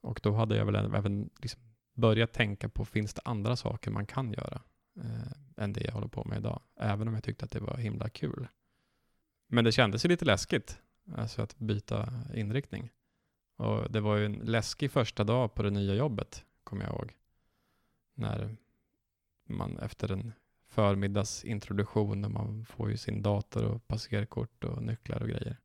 Och 0.01 0.21
då 0.23 0.33
hade 0.33 0.57
jag 0.57 0.67
väl 0.67 0.95
även 0.95 1.31
liksom 1.39 1.61
börjat 1.95 2.33
tänka 2.33 2.69
på, 2.69 2.85
finns 2.85 3.15
det 3.15 3.23
andra 3.25 3.57
saker 3.57 3.91
man 3.91 4.07
kan 4.07 4.33
göra 4.33 4.63
eh, 4.97 5.65
än 5.65 5.73
det 5.73 5.85
jag 5.85 5.93
håller 5.93 6.09
på 6.09 6.25
med 6.25 6.39
idag? 6.39 6.63
Även 6.77 7.09
om 7.09 7.15
jag 7.15 7.25
tyckte 7.25 7.45
att 7.45 7.51
det 7.51 7.61
var 7.61 7.77
himla 7.77 8.09
kul. 8.09 8.49
Men 9.49 9.65
det 9.65 9.73
kändes 9.73 10.05
ju 10.05 10.09
lite 10.09 10.25
läskigt, 10.25 10.81
alltså 11.17 11.43
att 11.43 11.59
byta 11.59 12.13
inriktning. 12.35 12.91
Och 13.57 13.93
det 13.93 14.01
var 14.01 14.17
ju 14.17 14.25
en 14.25 14.33
läskig 14.33 14.91
första 14.91 15.25
dag 15.25 15.55
på 15.55 15.63
det 15.63 15.71
nya 15.71 15.95
jobbet, 15.95 16.45
kommer 16.65 16.85
jag 16.85 16.93
ihåg. 16.93 17.17
När 18.15 18.57
man 19.49 19.79
efter 19.79 20.13
en 20.13 20.33
förmiddagsintroduktion, 20.69 22.21
när 22.21 22.29
man 22.29 22.65
får 22.65 22.91
ju 22.91 22.97
sin 22.97 23.23
dator 23.23 23.65
och 23.65 23.89
passerkort 23.89 24.65
och 24.65 24.83
nycklar 24.83 25.23
och 25.23 25.29
grejer. 25.29 25.57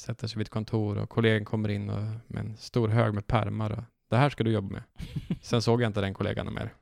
Sätter 0.00 0.26
sig 0.26 0.38
vid 0.38 0.46
ett 0.46 0.52
kontor 0.52 0.98
och 0.98 1.08
kollegan 1.08 1.44
kommer 1.44 1.68
in 1.68 1.90
och, 1.90 2.02
med 2.26 2.40
en 2.40 2.56
stor 2.56 2.88
hög 2.88 3.14
med 3.14 3.26
pärmar 3.26 3.70
och 3.70 3.84
det 4.08 4.16
här 4.16 4.30
ska 4.30 4.44
du 4.44 4.50
jobba 4.50 4.68
med. 4.68 4.82
Sen 5.42 5.62
såg 5.62 5.82
jag 5.82 5.88
inte 5.88 6.00
den 6.00 6.14
kollegan 6.14 6.54
mer. 6.54 6.74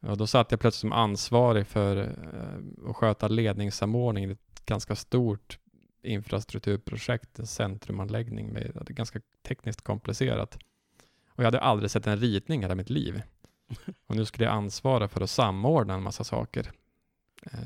Och 0.00 0.16
då 0.16 0.26
satt 0.26 0.50
jag 0.50 0.60
plötsligt 0.60 0.80
som 0.80 0.92
ansvarig 0.92 1.66
för 1.66 1.96
eh, 1.96 2.90
att 2.90 2.96
sköta 2.96 3.28
ledningssamordning 3.28 4.24
i 4.24 4.30
ett 4.30 4.66
ganska 4.66 4.96
stort 4.96 5.58
infrastrukturprojekt, 6.02 7.38
en 7.38 7.46
centrumanläggning 7.46 8.52
med 8.52 8.72
det 8.74 8.90
är 8.90 8.94
ganska 8.94 9.20
tekniskt 9.42 9.80
komplicerat. 9.80 10.58
Och 11.28 11.38
jag 11.38 11.44
hade 11.44 11.60
aldrig 11.60 11.90
sett 11.90 12.06
en 12.06 12.20
ritning 12.20 12.60
i 12.60 12.64
hela 12.64 12.74
mitt 12.74 12.90
liv. 12.90 13.22
Och 14.06 14.16
nu 14.16 14.24
skulle 14.24 14.44
jag 14.44 14.54
ansvara 14.54 15.08
för 15.08 15.20
att 15.20 15.30
samordna 15.30 15.94
en 15.94 16.02
massa 16.02 16.24
saker. 16.24 16.72
Eh, 17.42 17.58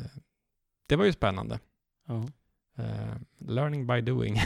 det 0.87 0.97
var 0.97 1.05
ju 1.05 1.13
spännande. 1.13 1.59
Ja. 2.07 2.25
Eh, 2.81 3.17
learning 3.39 3.87
by 3.87 4.01
doing. 4.01 4.37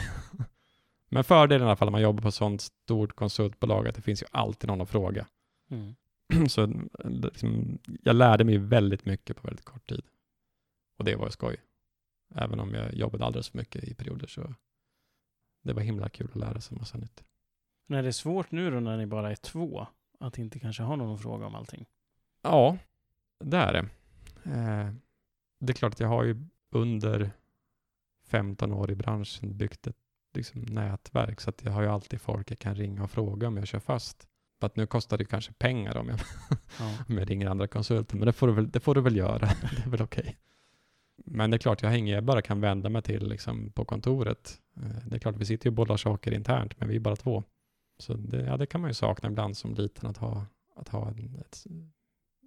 Men 1.09 1.23
fördelen 1.23 1.67
i 1.67 1.69
alla 1.69 1.75
fall 1.75 1.85
när 1.85 1.91
man 1.91 2.01
jobbar 2.01 2.21
på 2.21 2.27
ett 2.27 2.33
sånt 2.33 2.61
stort 2.61 3.15
konsultbolag 3.15 3.87
att 3.87 3.95
det 3.95 4.01
finns 4.01 4.21
ju 4.21 4.25
alltid 4.31 4.67
någon 4.67 4.81
att 4.81 4.89
fråga. 4.89 5.27
Mm. 5.71 5.95
Så 6.49 6.73
liksom, 7.03 7.79
jag 8.03 8.15
lärde 8.15 8.43
mig 8.43 8.57
väldigt 8.57 9.05
mycket 9.05 9.37
på 9.37 9.47
väldigt 9.47 9.65
kort 9.65 9.89
tid. 9.89 10.01
Och 10.97 11.05
det 11.05 11.15
var 11.15 11.29
skoj. 11.29 11.57
Även 12.35 12.59
om 12.59 12.73
jag 12.73 12.93
jobbade 12.93 13.25
alldeles 13.25 13.49
för 13.49 13.57
mycket 13.57 13.83
i 13.83 13.93
perioder 13.93 14.27
så 14.27 14.53
det 15.63 15.73
var 15.73 15.81
himla 15.81 16.09
kul 16.09 16.29
att 16.29 16.35
lära 16.35 16.61
sig 16.61 16.75
en 16.75 16.79
massa 16.79 16.97
nytt. 16.97 17.23
Men 17.87 17.99
är 17.99 18.03
det 18.03 18.13
svårt 18.13 18.51
nu 18.51 18.71
då 18.71 18.79
när 18.79 18.97
ni 18.97 19.05
bara 19.05 19.31
är 19.31 19.35
två? 19.35 19.87
Att 20.19 20.37
inte 20.37 20.59
kanske 20.59 20.83
ha 20.83 20.95
någon 20.95 21.15
att 21.15 21.21
fråga 21.21 21.45
om 21.45 21.55
allting? 21.55 21.85
Ja, 22.41 22.77
det 23.43 23.57
är 23.57 23.73
det. 23.73 23.89
Eh, 24.51 24.93
det 25.59 25.71
är 25.71 25.75
klart 25.75 25.93
att 25.93 25.99
jag 25.99 26.07
har 26.07 26.23
ju 26.23 26.45
under 26.69 27.31
15 28.25 28.73
år 28.73 28.91
i 28.91 28.95
branschen 28.95 29.57
byggt 29.57 29.87
ett 29.87 29.95
liksom, 30.33 30.61
nätverk, 30.61 31.41
så 31.41 31.49
att 31.49 31.63
jag 31.63 31.71
har 31.71 31.81
ju 31.81 31.87
alltid 31.87 32.21
folk 32.21 32.51
jag 32.51 32.59
kan 32.59 32.75
ringa 32.75 33.03
och 33.03 33.11
fråga 33.11 33.47
om 33.47 33.57
jag 33.57 33.67
kör 33.67 33.79
fast. 33.79 34.27
För 34.59 34.67
att 34.67 34.75
nu 34.75 34.87
kostar 34.87 35.17
det 35.17 35.25
kanske 35.25 35.53
pengar 35.53 35.97
om 35.97 36.09
jag, 36.09 36.19
Ja. 36.79 36.97
om 37.09 37.17
jag 37.17 37.29
ringer 37.29 37.47
andra 37.49 37.67
konsulter, 37.67 38.17
men 38.17 38.25
det 38.25 38.33
får 38.33 38.47
du 38.47 38.53
väl, 38.53 38.71
det 38.71 38.79
får 38.79 38.95
du 38.95 39.01
väl 39.01 39.15
göra. 39.15 39.37
det 39.75 39.85
är 39.85 39.89
väl 39.89 40.01
okej. 40.01 40.37
Men 41.25 41.51
det 41.51 41.57
är 41.57 41.59
klart, 41.59 41.81
jag 41.81 41.89
har 41.89 41.97
ingen 41.97 42.15
jag 42.15 42.23
bara 42.23 42.41
kan 42.41 42.61
vända 42.61 42.89
mig 42.89 43.01
till 43.01 43.27
liksom, 43.27 43.71
på 43.71 43.85
kontoret. 43.85 44.61
Eh, 44.77 45.07
Det 45.07 45.15
är 45.15 45.19
klart, 45.19 45.35
vi 45.37 45.45
sitter 45.45 45.65
ju 45.67 45.69
och 45.69 45.75
bollar 45.75 45.97
saker 45.97 46.31
internt, 46.31 46.79
men 46.79 46.89
vi 46.89 46.95
är 46.95 46.99
bara 46.99 47.15
två. 47.15 47.43
Så 47.97 48.13
det, 48.13 48.41
ja, 48.41 48.57
det 48.57 48.65
kan 48.65 48.81
man 48.81 48.89
ju 48.89 48.93
sakna 48.93 49.29
ibland 49.29 49.57
som 49.57 49.73
liten, 49.73 50.09
att 50.09 50.17
ha, 50.17 50.45
att 50.75 50.89
ha 50.89 51.07
en, 51.07 51.35
ett, 51.35 51.63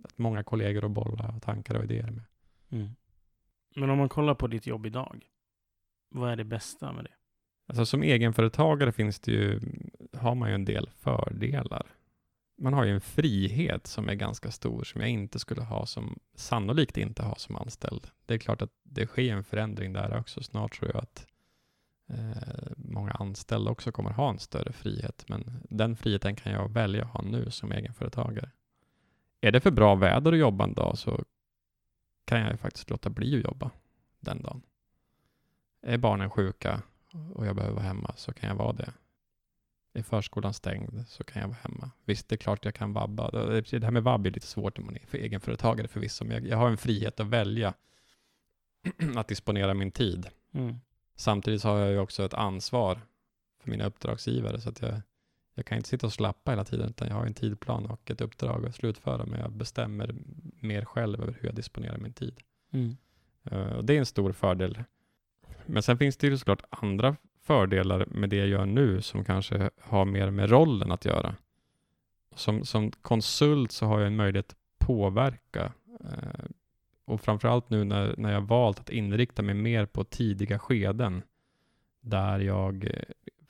att 0.05 0.19
många 0.19 0.43
kollegor 0.43 0.85
att 0.85 0.91
bolla 0.91 1.41
tankar 1.41 1.75
och 1.75 1.85
idéer 1.85 2.11
med. 2.11 2.25
Mm. 2.71 2.89
Men 3.77 3.91
om 3.91 3.99
man 3.99 4.09
kollar 4.09 4.35
på 4.35 4.47
ditt 4.47 4.67
jobb 4.67 4.87
idag, 4.87 5.25
vad 6.09 6.33
är 6.33 6.37
det 6.37 6.45
bästa 6.45 6.93
med 6.93 7.05
det? 7.05 7.11
Alltså 7.69 7.87
som 7.87 8.03
egenföretagare 8.03 8.93
finns 8.93 9.21
det 9.21 9.33
ju, 9.33 9.61
har 10.13 10.35
man 10.35 10.49
ju 10.49 10.55
en 10.55 10.65
del 10.65 10.91
fördelar. 10.91 11.87
Man 12.59 12.73
har 12.73 12.85
ju 12.85 12.95
en 12.95 13.01
frihet 13.01 13.87
som 13.87 14.09
är 14.09 14.15
ganska 14.15 14.51
stor, 14.51 14.85
som 14.85 15.01
jag 15.01 15.11
inte 15.11 15.39
skulle 15.39 15.63
ha 15.63 15.87
som, 15.87 16.19
sannolikt 16.35 16.97
inte 16.97 17.23
ha 17.23 17.35
som 17.35 17.57
anställd. 17.57 18.07
Det 18.27 18.35
är 18.35 18.39
klart 18.39 18.63
att 18.63 18.71
det 18.83 19.07
sker 19.07 19.33
en 19.33 19.45
förändring 19.45 19.93
där 19.93 20.19
också. 20.19 20.43
Snart 20.43 20.79
tror 20.79 20.91
jag 20.95 21.03
att 21.03 21.27
eh, 22.09 22.73
många 22.77 23.13
anställda 23.13 23.71
också 23.71 23.93
kommer 23.93 24.11
ha 24.11 24.31
en 24.31 24.39
större 24.39 24.73
frihet, 24.73 25.25
men 25.29 25.67
den 25.71 25.97
friheten 25.97 26.37
kan 26.37 26.53
jag 26.53 26.73
välja 26.73 27.05
att 27.05 27.11
ha 27.11 27.23
nu 27.23 27.51
som 27.51 27.73
egenföretagare. 27.73 28.51
Är 29.41 29.53
det 29.53 29.61
för 29.61 29.71
bra 29.71 29.95
väder 29.95 30.33
att 30.33 30.39
jobba 30.39 30.65
en 30.65 30.75
dag 30.75 30.99
så 30.99 31.25
kan 32.25 32.41
jag 32.41 32.51
ju 32.51 32.57
faktiskt 32.57 32.91
låta 32.91 33.11
bli 33.11 33.37
att 33.37 33.45
jobba 33.45 33.71
den 34.21 34.43
dagen. 34.43 34.63
Är 35.83 35.99
barnen 35.99 36.31
sjuka 36.31 36.83
och 37.35 37.47
jag 37.47 37.57
behöver 37.57 37.75
vara 37.75 37.85
hemma 37.85 38.15
så 38.17 38.33
kan 38.33 38.49
jag 38.49 38.57
vara 38.57 38.73
det. 38.73 38.93
Är 39.95 40.03
förskolan 40.03 40.55
stängd 40.55 41.05
så 41.09 41.25
kan 41.25 41.43
jag 41.43 41.49
vara 41.49 41.59
hemma. 41.63 41.91
Visst, 42.05 42.29
det 42.29 42.35
är 42.35 42.37
klart 42.37 42.65
jag 42.65 42.75
kan 42.75 42.93
vabba. 42.93 43.31
Det 43.31 43.85
här 43.85 43.91
med 43.91 44.03
vabb 44.03 44.27
är 44.27 44.31
lite 44.31 44.47
svårt 44.47 44.79
när 44.79 44.85
man 44.85 44.97
är 44.97 45.07
för 45.07 45.19
egenföretagare 45.19 45.89
förvisso, 45.89 46.25
men 46.25 46.35
jag, 46.35 46.47
jag 46.47 46.57
har 46.57 46.71
en 46.71 46.77
frihet 46.77 47.21
att 47.21 47.27
välja 47.27 47.75
att 49.17 49.29
disponera 49.29 49.75
min 49.75 49.91
tid. 49.91 50.29
Mm. 50.53 50.77
Samtidigt 51.17 51.65
har 51.65 51.79
jag 51.79 51.91
ju 51.91 51.99
också 51.99 52.25
ett 52.25 52.35
ansvar 52.35 53.01
för 53.63 53.71
mina 53.71 53.87
uppdragsgivare, 53.87 54.61
så 54.61 54.69
att 54.69 54.83
jag, 54.83 55.01
jag 55.55 55.67
kan 55.67 55.77
inte 55.77 55.89
sitta 55.89 56.07
och 56.07 56.13
slappa 56.13 56.51
hela 56.51 56.65
tiden, 56.65 56.89
utan 56.89 57.09
jag 57.09 57.15
har 57.15 57.27
en 57.27 57.35
tidplan 57.35 57.87
och 57.87 58.11
ett 58.11 58.21
uppdrag 58.21 58.67
att 58.67 58.75
slutföra, 58.75 59.27
men 59.27 59.41
jag 59.41 59.53
bestämmer 59.53 60.15
mer 60.61 60.85
själv 60.85 61.23
över 61.23 61.37
hur 61.41 61.49
jag 61.49 61.55
disponerar 61.55 61.99
min 61.99 62.13
tid. 62.13 62.41
Mm. 62.73 62.97
Eh, 63.45 63.73
och 63.73 63.85
det 63.85 63.95
är 63.95 63.99
en 63.99 64.07
stor 64.07 64.33
fördel. 64.33 64.85
Men 65.69 65.83
sen 65.83 65.99
finns 65.99 66.17
det 66.17 66.27
ju 66.27 66.39
såklart 66.39 66.63
andra 66.71 67.17
fördelar 67.43 68.07
med 68.07 68.31
det 68.31 68.37
jag 68.37 68.49
gör 68.49 68.67
nu 68.67 69.03
som 69.03 69.25
kanske 69.25 69.71
har 69.81 70.05
mer 70.05 70.31
med 70.31 70.51
rollen 70.51 70.93
att 70.93 71.05
göra. 71.05 71.35
Som, 72.35 72.65
som 72.65 72.91
konsult 72.91 73.73
så 73.73 73.87
har 73.87 73.99
jag 74.01 74.07
en 74.07 74.17
möjlighet 74.17 74.51
att 74.51 74.87
påverka. 74.87 75.73
eh, 76.05 76.45
Och 77.05 77.21
framförallt 77.21 77.71
nu 77.71 77.85
när, 77.85 78.15
när 78.19 78.33
jag 78.33 78.41
valt 78.41 78.81
att 78.81 78.91
inrikta 78.91 79.43
mig 79.43 79.55
mer 79.55 79.87
på 79.87 80.05
tidiga 80.05 80.59
skeden 80.59 81.23
där 82.01 82.39
jag 82.39 82.85
eh, 82.85 83.03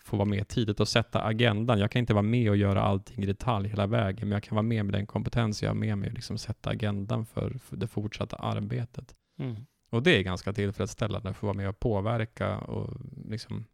får 0.05 0.17
vara 0.17 0.29
med 0.29 0.49
tidigt 0.49 0.81
och 0.81 0.89
sätta 0.89 1.23
agendan. 1.23 1.79
Jag 1.79 1.91
kan 1.91 2.01
inte 2.01 2.15
vara 2.15 2.23
med 2.23 2.51
och 2.51 2.57
göra 2.57 2.83
allting 2.83 3.23
i 3.23 3.27
detalj 3.27 3.69
hela 3.69 3.87
vägen, 3.87 4.29
men 4.29 4.37
jag 4.37 4.43
kan 4.43 4.55
vara 4.57 4.63
med 4.63 4.85
med 4.85 4.95
den 4.95 5.07
kompetens 5.07 5.63
jag 5.63 5.71
har 5.71 5.75
med 5.75 5.99
mig 5.99 6.09
och 6.09 6.15
liksom 6.15 6.39
sätta 6.39 6.71
agendan 6.71 7.27
för, 7.27 7.59
för 7.59 7.77
det 7.77 7.87
fortsatta 7.87 8.37
arbetet. 8.37 9.15
Mm. 9.39 9.57
Och 9.91 10.03
det 10.03 10.11
är 10.11 10.23
ganska 10.23 10.53
tillfredsställande 10.53 11.29
att 11.31 11.37
få 11.37 11.47
vara 11.47 11.57
med 11.57 11.69
och 11.69 11.81
påverka 11.81 12.59
och 12.59 13.01
liksom 13.25 13.65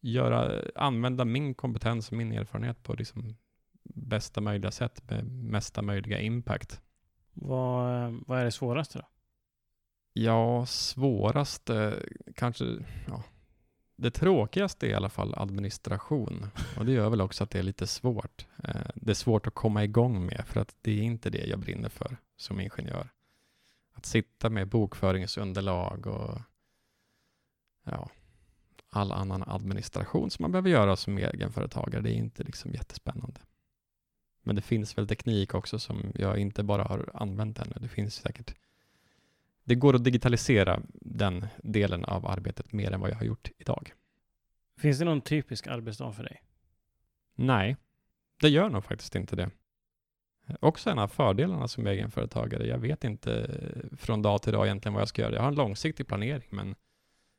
göra, 0.00 0.62
använda 0.74 1.24
min 1.24 1.54
kompetens 1.54 2.10
och 2.10 2.16
min 2.16 2.32
erfarenhet 2.32 2.82
på 2.82 2.94
liksom 2.94 3.36
bästa 3.82 4.40
möjliga 4.40 4.70
sätt 4.70 5.10
med 5.10 5.24
mesta 5.26 5.82
möjliga 5.82 6.20
impact. 6.20 6.80
Vad, 7.32 8.12
vad 8.26 8.38
är 8.40 8.44
det 8.44 8.50
svåraste 8.50 8.98
då? 8.98 9.04
Ja, 10.12 10.66
svåraste 10.66 12.02
kanske, 12.34 12.64
ja, 13.06 13.22
det 13.96 14.10
tråkigaste 14.10 14.86
är 14.86 14.90
i 14.90 14.94
alla 14.94 15.08
fall 15.08 15.34
administration. 15.34 16.46
Och 16.78 16.86
det 16.86 16.92
gör 16.92 17.10
väl 17.10 17.20
också 17.20 17.44
att 17.44 17.50
det 17.50 17.58
är 17.58 17.62
lite 17.62 17.86
svårt. 17.86 18.46
Eh, 18.64 18.90
Det 18.94 19.10
är 19.10 19.14
svårt 19.14 19.46
att 19.46 19.54
komma 19.54 19.84
igång 19.84 20.26
med, 20.26 20.44
för 20.46 20.60
att 20.60 20.76
det 20.82 20.92
är 20.92 21.02
inte 21.02 21.30
det 21.30 21.46
jag 21.46 21.58
brinner 21.58 21.88
för 21.88 22.16
som 22.36 22.60
ingenjör. 22.60 23.08
Att 23.94 24.06
sitta 24.06 24.50
med 24.50 24.68
bokföringsunderlag 24.68 26.06
och 26.06 26.40
ja, 27.84 28.10
all 28.90 29.12
annan 29.12 29.42
administration 29.46 30.30
som 30.30 30.42
man 30.42 30.52
behöver 30.52 30.70
göra 30.70 30.96
som 30.96 31.18
egenföretagare, 31.18 32.02
det 32.02 32.10
är 32.10 32.16
inte 32.16 32.42
liksom 32.42 32.72
jättespännande. 32.72 33.40
Men 34.42 34.56
det 34.56 34.62
finns 34.62 34.98
väl 34.98 35.08
teknik 35.08 35.54
också 35.54 35.78
som 35.78 36.12
jag 36.14 36.38
inte 36.38 36.62
bara 36.62 36.84
har 36.84 37.10
använt 37.14 37.58
ännu. 37.58 37.74
Det 37.80 37.88
finns 37.88 38.14
säkert 38.14 38.54
det 39.64 39.74
går 39.74 39.94
att 39.94 40.04
digitalisera 40.04 40.82
den 40.92 41.46
delen 41.62 42.04
av 42.04 42.26
arbetet 42.26 42.72
mer 42.72 42.92
än 42.92 43.00
vad 43.00 43.10
jag 43.10 43.16
har 43.16 43.24
gjort 43.24 43.50
idag. 43.58 43.92
Finns 44.78 44.98
det 44.98 45.04
någon 45.04 45.20
typisk 45.20 45.66
arbetsdag 45.66 46.12
för 46.12 46.22
dig? 46.22 46.42
Nej, 47.34 47.76
det 48.40 48.48
gör 48.48 48.68
nog 48.68 48.84
faktiskt 48.84 49.14
inte 49.14 49.36
det. 49.36 49.50
Också 50.60 50.90
en 50.90 50.98
av 50.98 51.08
fördelarna 51.08 51.68
som 51.68 51.86
egenföretagare. 51.86 52.66
Jag 52.66 52.78
vet 52.78 53.04
inte 53.04 53.32
eh, 53.34 53.96
från 53.96 54.22
dag 54.22 54.42
till 54.42 54.52
dag 54.52 54.66
egentligen 54.66 54.94
vad 54.94 55.00
jag 55.00 55.08
ska 55.08 55.22
göra. 55.22 55.34
Jag 55.34 55.40
har 55.40 55.48
en 55.48 55.54
långsiktig 55.54 56.06
planering, 56.06 56.48
men, 56.50 56.74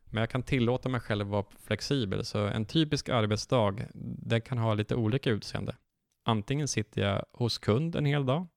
men 0.05 0.21
jag 0.21 0.29
kan 0.29 0.43
tillåta 0.43 0.89
mig 0.89 1.01
själv 1.01 1.25
att 1.25 1.31
vara 1.31 1.45
flexibel. 1.59 2.25
Så 2.25 2.47
en 2.47 2.65
typisk 2.65 3.09
arbetsdag, 3.09 3.75
den 3.93 4.41
kan 4.41 4.57
ha 4.57 4.73
lite 4.73 4.95
olika 4.95 5.30
utseende. 5.30 5.75
Antingen 6.23 6.67
sitter 6.67 7.01
jag 7.01 7.25
hos 7.32 7.57
kund 7.57 7.95
en 7.95 8.05
hel 8.05 8.25
dag 8.25 8.47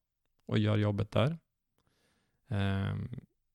och 0.46 0.58
gör 0.58 0.76
jobbet 0.76 1.10
där. 1.10 1.38
Ehm, 2.48 3.08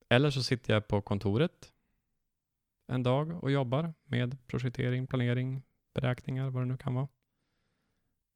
eller 0.08 0.30
så 0.30 0.42
sitter 0.42 0.74
jag 0.74 0.88
på 0.88 1.00
kontoret 1.00 1.72
en 2.86 3.02
dag 3.02 3.42
och 3.44 3.50
jobbar 3.50 3.94
med 4.04 4.46
projektering, 4.46 5.06
planering, 5.06 5.62
beräkningar, 5.94 6.50
vad 6.50 6.62
det 6.62 6.66
nu 6.66 6.76
kan 6.76 6.94
vara. 6.94 7.08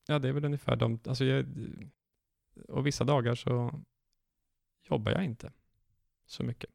Ja, 0.07 0.19
det 0.19 0.29
är 0.29 0.33
väl 0.33 0.45
ungefär 0.45 0.77
de, 0.77 1.01
alltså 1.07 1.25
jag, 1.25 1.47
och 2.69 2.87
vissa 2.87 3.05
dagar 3.05 3.35
så 3.35 3.83
jobbar 4.91 5.13
jag 5.13 5.25
inte 5.25 5.53
så 6.27 6.43
mycket. 6.43 6.71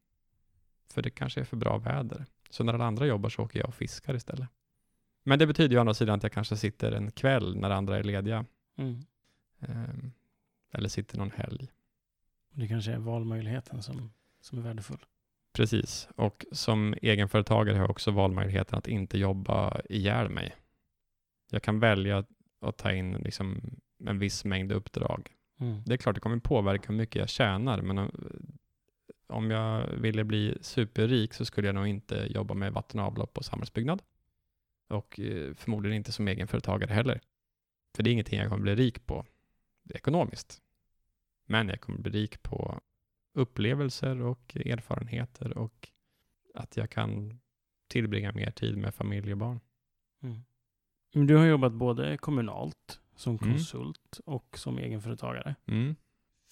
För 0.93 1.01
det 1.01 1.09
kanske 1.09 1.39
är 1.39 1.45
för 1.45 1.57
bra 1.57 1.77
väder. 1.77 2.25
Så 2.49 2.63
när 2.63 2.73
alla 2.73 2.85
andra 2.85 3.05
jobbar 3.05 3.29
så 3.29 3.43
åker 3.43 3.59
jag 3.59 3.67
och 3.67 3.75
fiskar 3.75 4.15
istället. 4.15 4.49
Men 5.23 5.39
det 5.39 5.47
betyder 5.47 5.71
ju 5.71 5.77
å 5.77 5.79
andra 5.79 5.93
sidan 5.93 6.15
att 6.15 6.23
jag 6.23 6.31
kanske 6.31 6.57
sitter 6.57 6.91
en 6.91 7.11
kväll 7.11 7.55
när 7.57 7.69
andra 7.69 7.97
är 7.97 8.03
lediga. 8.03 8.45
Mm. 8.77 9.01
Ehm, 9.59 10.11
eller 10.71 10.89
sitter 10.89 11.17
någon 11.17 11.31
helg. 11.31 11.67
Det 12.51 12.67
kanske 12.67 12.91
är 12.91 12.97
valmöjligheten 12.97 13.83
som, 13.83 14.13
som 14.41 14.57
är 14.57 14.61
värdefull. 14.61 15.05
Precis, 15.53 16.09
och 16.15 16.45
som 16.51 16.95
egenföretagare 17.01 17.75
har 17.75 17.83
jag 17.83 17.91
också 17.91 18.11
valmöjligheten 18.11 18.77
att 18.77 18.87
inte 18.87 19.17
jobba 19.17 19.81
ihjäl 19.89 20.29
mig. 20.29 20.55
Jag 21.49 21.63
kan 21.63 21.79
välja 21.79 22.25
att 22.61 22.77
ta 22.77 22.91
in 22.91 23.13
liksom 23.13 23.61
en 24.05 24.19
viss 24.19 24.45
mängd 24.45 24.71
uppdrag. 24.71 25.32
Mm. 25.59 25.81
Det 25.85 25.93
är 25.93 25.97
klart 25.97 26.15
det 26.15 26.21
kommer 26.21 26.37
påverka 26.37 26.87
hur 26.87 26.95
mycket 26.97 27.15
jag 27.15 27.29
tjänar, 27.29 27.81
men 27.81 28.11
om- 29.27 29.51
jag 29.51 29.87
ville 29.87 30.23
bli 30.23 30.57
superrik 30.61 31.33
så 31.33 31.45
skulle 31.45 31.67
jag 31.67 31.75
nog 31.75 31.87
inte 31.87 32.27
jobba 32.29 32.53
med 32.53 32.73
vatten 32.73 32.99
och 32.99 33.05
avlopp 33.05 33.37
och 33.37 33.45
samhällsbyggnad. 33.45 34.01
Och 34.89 35.19
eh, 35.19 35.53
förmodligen 35.53 35.97
inte 35.97 36.11
som 36.11 36.27
egenföretagare 36.27 36.93
heller. 36.93 37.21
För 37.95 38.03
det 38.03 38.09
är 38.09 38.11
ingenting 38.11 38.39
jag 38.39 38.49
kommer 38.49 38.61
bli 38.63 38.75
rik 38.75 39.05
på 39.05 39.25
ekonomiskt. 39.93 40.61
Men 41.45 41.69
jag 41.69 41.81
kommer 41.81 41.99
bli 41.99 42.11
rik 42.11 42.43
på 42.43 42.81
upplevelser 43.33 44.21
och 44.21 44.55
erfarenheter 44.55 45.57
och 45.57 45.89
att 46.53 46.77
jag 46.77 46.89
kan 46.89 47.39
tillbringa 47.87 48.31
mer 48.31 48.51
tid 48.51 48.77
med 48.77 48.95
familj 48.95 49.31
och 49.31 49.37
barn. 49.37 49.59
Mm. 50.23 50.39
Men 51.13 51.27
du 51.27 51.35
har 51.35 51.45
jobbat 51.45 51.73
både 51.73 52.17
kommunalt, 52.17 52.99
som 53.15 53.35
Mm. 53.41 53.53
konsult 53.53 54.19
och 54.25 54.57
som 54.57 54.77
egenföretagare. 54.77 55.55
Mm. 55.67 55.95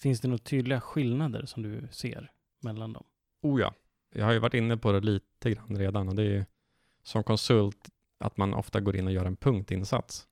Finns 0.00 0.20
det 0.20 0.28
några 0.28 0.38
tydliga 0.38 0.80
skillnader 0.80 1.46
som 1.46 1.62
du 1.62 1.88
ser 1.90 2.30
mellan 2.60 2.92
dem? 2.92 3.04
Oh 3.42 3.60
ja, 3.60 3.74
jag 4.14 4.24
har 4.24 4.32
ju 4.32 4.38
varit 4.38 4.54
inne 4.54 4.76
på 4.76 4.92
det 4.92 5.00
lite 5.00 5.50
grann 5.50 5.76
redan 5.78 6.08
och 6.08 6.14
det 6.14 6.22
är 6.22 6.30
ju 6.30 6.44
som 7.02 7.24
konsult 7.24 7.88
att 8.18 8.36
man 8.36 8.54
ofta 8.54 8.80
går 8.80 8.96
in 8.96 9.06
och 9.06 9.12
gör 9.12 9.24
en 9.24 9.36
punktinsats. 9.36 10.28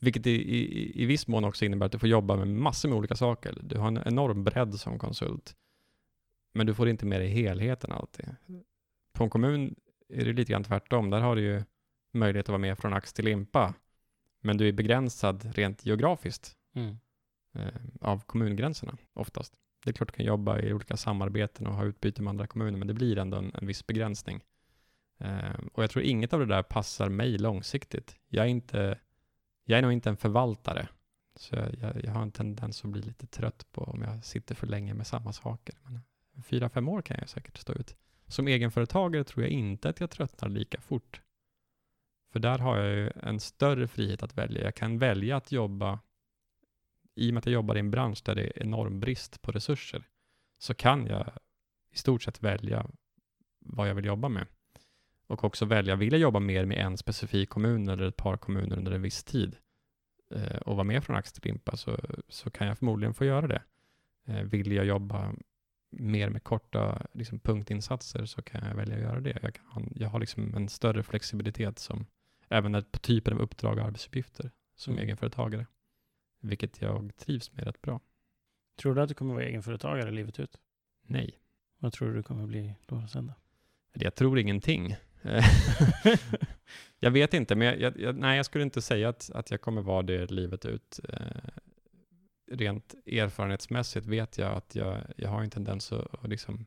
Vilket 0.00 0.26
i, 0.26 0.30
i, 0.30 1.02
i 1.02 1.06
viss 1.06 1.26
mån 1.26 1.44
också 1.44 1.64
innebär 1.64 1.86
att 1.86 1.92
du 1.92 1.98
får 1.98 2.08
jobba 2.08 2.36
med 2.36 2.48
massor 2.48 2.88
med 2.88 2.98
olika 2.98 3.16
saker. 3.16 3.58
Du 3.62 3.78
har 3.78 3.88
en 3.88 4.02
enorm 4.06 4.44
bredd 4.44 4.74
som 4.74 4.98
konsult. 4.98 5.56
Men 6.52 6.66
du 6.66 6.74
får 6.74 6.88
inte 6.88 7.06
med 7.06 7.20
dig 7.20 7.28
helheten 7.28 7.92
alltid. 7.92 8.36
På 9.12 9.24
en 9.24 9.30
kommun 9.30 9.74
är 10.08 10.24
det 10.24 10.32
lite 10.32 10.52
grann 10.52 10.64
tvärtom. 10.64 11.10
Där 11.10 11.20
har 11.20 11.36
du 11.36 11.42
ju 11.42 11.62
möjlighet 12.12 12.44
att 12.44 12.48
vara 12.48 12.58
med 12.58 12.78
från 12.78 12.92
ax 12.92 13.12
till 13.12 13.24
limpa. 13.24 13.74
Men 14.48 14.56
du 14.56 14.68
är 14.68 14.72
begränsad 14.72 15.54
rent 15.54 15.86
geografiskt 15.86 16.56
Mm. 16.74 16.98
eh, 17.54 17.74
av 18.00 18.20
kommungränserna 18.20 18.96
oftast. 19.14 19.54
Det 19.84 19.90
är 19.90 19.92
klart 19.92 20.08
du 20.08 20.16
kan 20.16 20.26
jobba 20.26 20.58
i 20.60 20.72
olika 20.72 20.96
samarbeten 20.96 21.66
och 21.66 21.74
ha 21.74 21.84
utbyte 21.84 22.22
med 22.22 22.30
andra 22.30 22.46
kommuner, 22.46 22.78
men 22.78 22.88
det 22.88 22.94
blir 22.94 23.18
ändå 23.18 23.36
en, 23.36 23.52
en 23.54 23.66
viss 23.66 23.86
begränsning. 23.86 24.40
Eh, 25.18 25.58
och 25.72 25.82
jag 25.82 25.90
tror 25.90 26.04
inget 26.04 26.32
av 26.32 26.40
det 26.40 26.46
där 26.46 26.62
passar 26.62 27.08
mig 27.08 27.38
långsiktigt. 27.38 28.16
Jag 28.28 28.44
är, 28.44 28.48
inte, 28.48 28.98
jag 29.64 29.78
är 29.78 29.82
nog 29.82 29.92
inte 29.92 30.08
en 30.08 30.16
förvaltare. 30.16 30.88
Så 31.36 31.56
jag, 31.56 32.04
jag, 32.04 32.12
har 32.12 32.22
en 32.22 32.32
tendens 32.32 32.84
att 32.84 32.90
bli 32.90 33.02
lite 33.02 33.26
trött 33.26 33.66
på 33.72 33.82
om 33.82 34.02
jag 34.02 34.24
sitter 34.24 34.54
för 34.54 34.66
länge 34.66 34.94
med 34.94 35.06
samma 35.06 35.32
saker. 35.32 35.74
Men 35.82 36.00
fyra, 36.42 36.68
fem 36.68 36.88
år 36.88 37.02
kan 37.02 37.16
jag 37.20 37.28
säkert 37.28 37.58
stå 37.58 37.72
ut. 37.72 37.96
Som 38.26 38.48
egenföretagare 38.48 39.24
tror 39.24 39.44
jag 39.44 39.52
inte 39.52 39.88
att 39.88 40.00
jag 40.00 40.10
tröttnar 40.10 40.48
lika 40.48 40.80
fort. 40.80 41.20
För 42.32 42.40
där 42.40 42.58
har 42.58 42.78
jag 42.78 42.96
ju 42.96 43.10
en 43.22 43.40
större 43.40 43.88
frihet 43.88 44.22
att 44.22 44.38
välja. 44.38 44.64
Jag 44.64 44.74
kan 44.74 44.98
välja 44.98 45.36
att 45.36 45.52
jobba 45.52 46.00
i 47.14 47.30
och 47.30 47.34
med 47.34 47.38
att 47.38 47.46
jag 47.46 47.52
jobbar 47.52 47.76
i 47.76 47.78
en 47.78 47.90
bransch 47.90 48.22
där 48.24 48.34
det 48.34 48.42
är 48.42 48.62
enorm 48.62 49.00
brist 49.00 49.42
på 49.42 49.52
resurser, 49.52 50.08
så 50.58 50.74
kan 50.74 51.06
jag 51.06 51.30
i 51.92 51.96
stort 51.96 52.22
sett 52.22 52.42
välja 52.42 52.86
vad 53.58 53.88
jag 53.88 53.94
vill 53.94 54.04
jobba 54.04 54.28
med. 54.28 54.46
Och 55.26 55.44
också 55.44 55.64
välja, 55.64 55.96
vill 55.96 56.12
jag 56.12 56.20
jobba 56.20 56.40
mer 56.40 56.64
med 56.64 56.78
en 56.78 56.96
specifik 56.96 57.48
kommun 57.48 57.88
eller 57.88 58.08
ett 58.08 58.16
par 58.16 58.36
kommuner 58.36 58.76
under 58.76 58.92
en 58.92 59.02
viss 59.02 59.24
tid 59.24 59.56
eh, 60.30 60.56
och 60.56 60.76
vara 60.76 60.84
med 60.84 61.04
från 61.04 61.16
ax 61.16 61.32
till 61.32 61.42
limpa 61.44 61.76
så, 61.76 61.98
så 62.28 62.50
kan 62.50 62.66
jag 62.66 62.78
förmodligen 62.78 63.14
få 63.14 63.24
göra 63.24 63.46
det. 63.46 63.62
Eh, 64.26 64.42
vill 64.42 64.72
jag 64.72 64.84
jobba 64.84 65.34
mer 65.90 66.28
med 66.30 66.44
korta 66.44 67.06
liksom, 67.12 67.38
punktinsatser 67.40 68.24
så 68.24 68.42
kan 68.42 68.68
jag 68.68 68.74
välja 68.74 68.96
att 68.96 69.02
göra 69.02 69.20
det. 69.20 69.38
Jag, 69.42 69.54
kan, 69.54 69.92
jag 69.94 70.08
har 70.08 70.20
liksom 70.20 70.54
en 70.54 70.68
större 70.68 71.02
flexibilitet 71.02 71.78
som 71.78 72.06
även 72.48 72.72
när- 72.72 72.80
på 72.80 72.98
typen 72.98 73.34
av 73.34 73.40
uppdrag 73.40 73.78
och 73.78 73.84
arbetsuppgifter 73.84 74.50
som 74.76 74.92
Mm. 74.92 75.04
egenföretagare. 75.04 75.66
Vilket 76.40 76.80
jag 76.82 77.16
trivs 77.16 77.52
med 77.52 77.64
rätt 77.64 77.82
bra. 77.82 78.00
Tror 78.80 78.94
du 78.94 79.02
att 79.02 79.08
du 79.08 79.14
kommer 79.14 79.34
vara 79.34 79.44
egenföretagare 79.44 80.10
livet 80.10 80.40
ut? 80.40 80.58
Nej, 81.06 81.38
Vad 81.80 81.92
tror 81.92 82.08
du 82.08 82.14
du 82.14 82.22
kommer 82.22 82.46
bli 82.46 82.74
då 82.86 83.06
sen 83.06 83.26
då? 83.26 83.32
Jag 83.92 84.14
tror 84.14 84.38
ingenting. 84.38 84.96
jag 87.00 87.10
vet 87.10 87.34
inte, 87.34 87.54
men 87.56 87.66
jag, 87.66 87.80
jag, 87.80 88.00
jag, 88.00 88.16
nej, 88.18 88.36
jag 88.36 88.46
skulle 88.46 88.64
inte 88.64 88.82
säga 88.82 89.08
att, 89.08 89.30
att 89.30 89.50
jag 89.50 89.60
kommer 89.60 89.82
vara 89.82 90.02
det 90.02 90.30
livet 90.30 90.64
ut. 90.64 91.00
Eh, 91.08 91.20
rent 92.50 92.94
erfarenhetsmässigt 93.06 94.06
vet 94.06 94.38
jag 94.38 94.52
att 94.56 94.74
jag, 94.74 94.98
jag 95.16 95.28
har 95.30 95.42
en 95.42 95.50
tendens 95.50 95.92
att, 95.92 96.14
att 96.24 96.28
liksom 96.30 96.66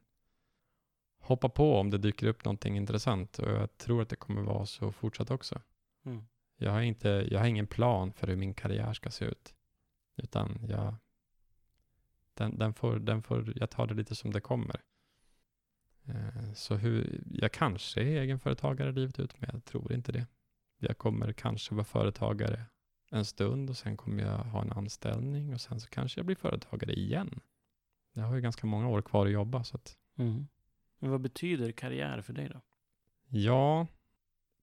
hoppa 1.22 1.50
på 1.50 1.78
om 1.78 1.90
det 1.90 1.98
dyker 1.98 2.28
upp 2.28 2.46
någonting 2.46 2.78
intressant 2.78 3.40
och 3.40 3.52
jag 3.52 3.78
tror 3.78 4.02
att 4.02 4.10
det 4.10 4.16
kommer 4.16 4.42
vara 4.42 4.66
så 4.66 4.92
fortsatt 4.92 5.32
också. 5.32 5.62
Mm. 6.06 6.26
Jag 6.58 6.72
har, 6.72 6.82
inte, 6.82 7.28
jag 7.32 7.40
har 7.40 7.48
ingen 7.48 7.68
plan 7.68 8.14
för 8.14 8.28
hur 8.28 8.36
min 8.36 8.54
karriär 8.54 8.94
ska 8.94 9.12
se 9.12 9.26
ut. 9.26 9.56
Utan 10.16 10.60
jag, 10.70 10.96
den, 12.34 12.58
den 12.58 12.74
får, 12.74 13.00
den 13.00 13.22
får, 13.22 13.54
jag 13.56 13.70
tar 13.70 13.88
det 13.88 13.94
lite 13.94 14.16
som 14.16 14.32
det 14.32 14.42
kommer. 14.42 14.82
Eh, 16.06 16.54
Så 16.54 16.76
hur, 16.76 17.24
jag 17.32 17.52
kanske 17.52 18.02
är 18.02 18.22
egenföretagare 18.22 18.92
livet 18.92 19.20
ut, 19.20 19.42
men 19.42 19.50
jag 19.54 19.66
tror 19.66 19.94
inte 19.94 20.12
det. 20.12 20.28
Jag 20.78 20.98
kommer 20.98 21.34
kanske 21.34 21.76
vara 21.76 21.86
företagare 21.86 22.66
en 23.12 23.26
stund 23.26 23.70
och 23.70 23.78
sen 23.78 23.98
kommer 23.98 24.24
jag 24.24 24.38
ha 24.38 24.62
en 24.62 24.72
anställning 24.72 25.54
och 25.54 25.62
sen 25.62 25.80
så 25.80 25.90
kanske 25.90 26.20
jag 26.20 26.26
blir 26.26 26.36
företagare 26.36 26.94
igen. 26.94 27.40
Jag 28.14 28.24
har 28.24 28.36
ju 28.36 28.42
ganska 28.42 28.68
många 28.68 28.88
år 28.88 29.02
kvar 29.02 29.26
att 29.26 29.32
jobba 29.32 29.64
så 29.64 29.76
att 29.78 29.98
Mm. 30.18 30.48
Men 31.02 31.12
vad 31.12 31.22
betyder 31.22 31.72
karriär 31.72 32.22
för 32.22 32.34
dig 32.34 32.50
då? 32.50 32.62
Ja, 33.28 33.88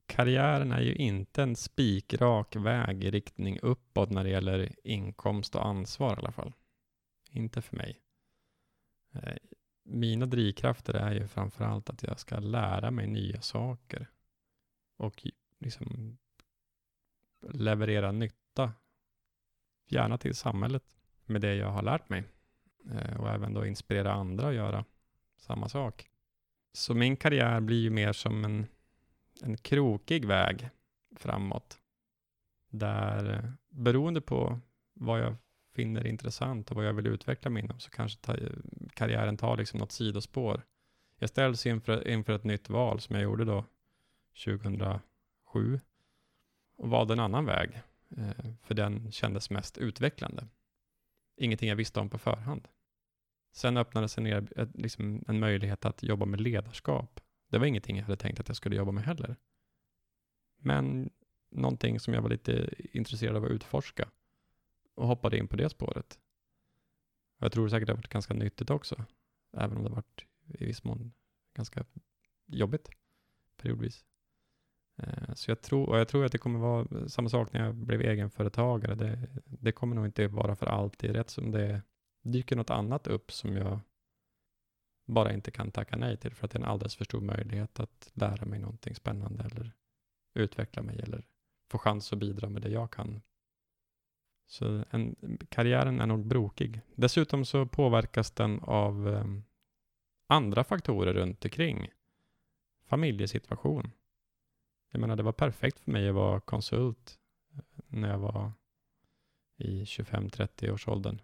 karriären 0.06 0.72
är 0.72 0.80
ju 0.80 0.94
inte 0.94 1.42
en 1.42 1.56
spikrak 1.56 2.56
väg 2.56 3.04
i 3.04 3.10
riktning 3.10 3.58
uppåt 3.62 4.10
när 4.10 4.24
det 4.24 4.30
gäller 4.30 4.72
inkomst 4.84 5.54
och 5.54 5.66
ansvar 5.66 6.14
i 6.14 6.18
alla 6.18 6.32
fall. 6.32 6.52
Inte 7.30 7.62
för 7.62 7.76
mig. 7.76 8.00
Eh, 9.12 9.36
mina 9.82 10.26
drivkrafter 10.26 10.94
är 10.94 11.12
ju 11.12 11.28
framför 11.28 11.64
allt 11.64 11.90
att 11.90 12.02
jag 12.02 12.20
ska 12.20 12.38
lära 12.38 12.90
mig 12.90 13.06
nya 13.06 13.40
saker 13.40 14.10
och 14.96 15.26
liksom 15.58 16.18
leverera 17.48 18.12
nytta, 18.12 18.72
gärna 19.86 20.18
till 20.18 20.34
samhället 20.34 20.84
med 21.24 21.40
det 21.40 21.54
jag 21.54 21.70
har 21.70 21.82
lärt 21.82 22.08
mig 22.08 22.24
eh, 22.90 23.20
och 23.20 23.30
även 23.30 23.54
då 23.54 23.66
inspirera 23.66 24.12
andra 24.12 24.48
att 24.48 24.54
göra 24.54 24.84
samma 25.36 25.68
sak. 25.68 26.08
Så 26.72 26.94
min 26.94 27.16
karriär 27.16 27.60
blir 27.60 27.80
ju 27.80 27.90
mer 27.90 28.12
som 28.12 28.44
en, 28.44 28.66
en 29.42 29.56
krokig 29.56 30.24
väg 30.24 30.70
framåt. 31.16 31.78
Där 32.70 33.34
eh, 33.34 33.50
beroende 33.70 34.20
på 34.20 34.60
vad 34.94 35.20
jag 35.20 35.36
finner 35.74 36.06
intressant 36.06 36.70
och 36.70 36.76
vad 36.76 36.86
jag 36.86 36.92
vill 36.92 37.06
utveckla 37.06 37.50
mig 37.50 37.64
inom 37.64 37.80
så 37.80 37.90
kanske 37.90 38.20
ta, 38.20 38.36
karriären 38.94 39.36
tar 39.36 39.56
liksom 39.56 39.80
något 39.80 39.92
sidospår. 39.92 40.62
Jag 41.18 41.28
ställs 41.28 41.66
inför, 41.66 42.08
inför 42.08 42.32
ett 42.32 42.44
nytt 42.44 42.68
val 42.68 43.00
som 43.00 43.14
jag 43.14 43.22
gjorde 43.22 43.44
då 43.44 43.64
2007 44.44 45.80
och 46.76 46.90
valde 46.90 47.12
en 47.12 47.20
annan 47.20 47.44
väg 47.44 47.82
eh, 48.16 48.52
för 48.62 48.74
den 48.74 49.12
kändes 49.12 49.50
mest 49.50 49.78
utvecklande. 49.78 50.46
Ingenting 51.36 51.68
jag 51.68 51.76
visste 51.76 52.00
om 52.00 52.10
på 52.10 52.18
förhand. 52.18 52.68
Sen 53.58 53.76
öppnades 53.76 54.18
en, 54.18 54.26
er, 54.26 54.68
liksom 54.74 55.24
en 55.28 55.38
möjlighet 55.38 55.84
att 55.84 56.02
jobba 56.02 56.26
med 56.26 56.40
ledarskap. 56.40 57.20
Det 57.48 57.58
var 57.58 57.66
ingenting 57.66 57.96
jag 57.96 58.04
hade 58.04 58.16
tänkt 58.16 58.40
att 58.40 58.48
jag 58.48 58.56
skulle 58.56 58.76
jobba 58.76 58.92
med 58.92 59.04
heller. 59.04 59.36
Men 60.58 61.10
någonting 61.50 62.00
som 62.00 62.14
jag 62.14 62.22
var 62.22 62.30
lite 62.30 62.70
intresserad 62.92 63.36
av 63.36 63.44
att 63.44 63.50
utforska 63.50 64.08
och 64.94 65.06
hoppade 65.06 65.38
in 65.38 65.48
på 65.48 65.56
det 65.56 65.68
spåret. 65.68 66.18
Och 67.38 67.44
jag 67.44 67.52
tror 67.52 67.68
säkert 67.68 67.86
det 67.86 67.92
har 67.92 67.96
varit 67.96 68.08
ganska 68.08 68.34
nyttigt 68.34 68.70
också, 68.70 69.04
även 69.56 69.76
om 69.76 69.82
det 69.82 69.88
har 69.88 69.96
varit 69.96 70.24
i 70.46 70.64
viss 70.64 70.84
mån 70.84 71.12
ganska 71.54 71.84
jobbigt 72.46 72.90
periodvis. 73.56 74.04
Eh, 74.96 75.34
så 75.34 75.50
jag 75.50 75.60
tror, 75.60 75.88
och 75.88 75.98
jag 75.98 76.08
tror 76.08 76.24
att 76.24 76.32
det 76.32 76.38
kommer 76.38 76.58
vara 76.58 77.08
samma 77.08 77.28
sak 77.28 77.52
när 77.52 77.64
jag 77.64 77.74
blev 77.74 78.00
egenföretagare. 78.00 78.94
Det, 78.94 79.28
det 79.44 79.72
kommer 79.72 79.96
nog 79.96 80.06
inte 80.06 80.28
vara 80.28 80.56
för 80.56 80.66
alltid. 80.66 81.10
Rätt 81.10 81.30
som 81.30 81.50
det 81.50 81.82
dyker 82.28 82.56
något 82.56 82.70
annat 82.70 83.06
upp 83.06 83.32
som 83.32 83.56
jag 83.56 83.80
bara 85.06 85.32
inte 85.32 85.50
kan 85.50 85.70
tacka 85.70 85.96
nej 85.96 86.16
till 86.16 86.34
för 86.34 86.44
att 86.44 86.50
det 86.50 86.58
är 86.58 86.62
en 86.62 86.68
alldeles 86.68 86.96
för 86.96 87.04
stor 87.04 87.20
möjlighet 87.20 87.80
att 87.80 88.10
lära 88.14 88.44
mig 88.44 88.58
någonting 88.58 88.94
spännande 88.94 89.44
eller 89.44 89.72
utveckla 90.34 90.82
mig 90.82 91.00
eller 91.02 91.26
få 91.70 91.78
chans 91.78 92.12
att 92.12 92.18
bidra 92.18 92.48
med 92.48 92.62
det 92.62 92.68
jag 92.68 92.90
kan. 92.90 93.20
Så 94.46 94.84
en, 94.90 95.16
karriären 95.48 96.00
är 96.00 96.06
nog 96.06 96.26
brokig. 96.26 96.80
Dessutom 96.94 97.44
så 97.44 97.66
påverkas 97.66 98.30
den 98.30 98.60
av 98.60 99.08
em, 99.08 99.44
andra 100.26 100.64
faktorer 100.64 101.14
runt 101.14 101.44
omkring. 101.44 101.88
Familjesituation. 102.84 103.90
Jag 104.90 105.00
menar, 105.00 105.16
det 105.16 105.22
var 105.22 105.32
perfekt 105.32 105.80
för 105.80 105.90
mig 105.90 106.08
att 106.08 106.14
vara 106.14 106.40
konsult 106.40 107.18
när 107.88 108.08
jag 108.08 108.18
var 108.18 108.52
i 109.56 109.84
25-30 109.84 110.70
års 110.70 110.88
åldern 110.88 111.20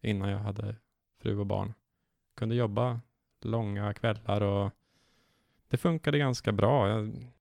innan 0.00 0.30
jag 0.30 0.38
hade 0.38 0.76
fru 1.18 1.38
och 1.38 1.46
barn. 1.46 1.74
Kunde 2.34 2.54
jobba 2.54 3.00
långa 3.40 3.94
kvällar 3.94 4.40
och 4.40 4.72
Det 5.68 5.76
funkade 5.76 6.18
ganska 6.18 6.52
bra. 6.52 6.88
Jag, 6.88 7.32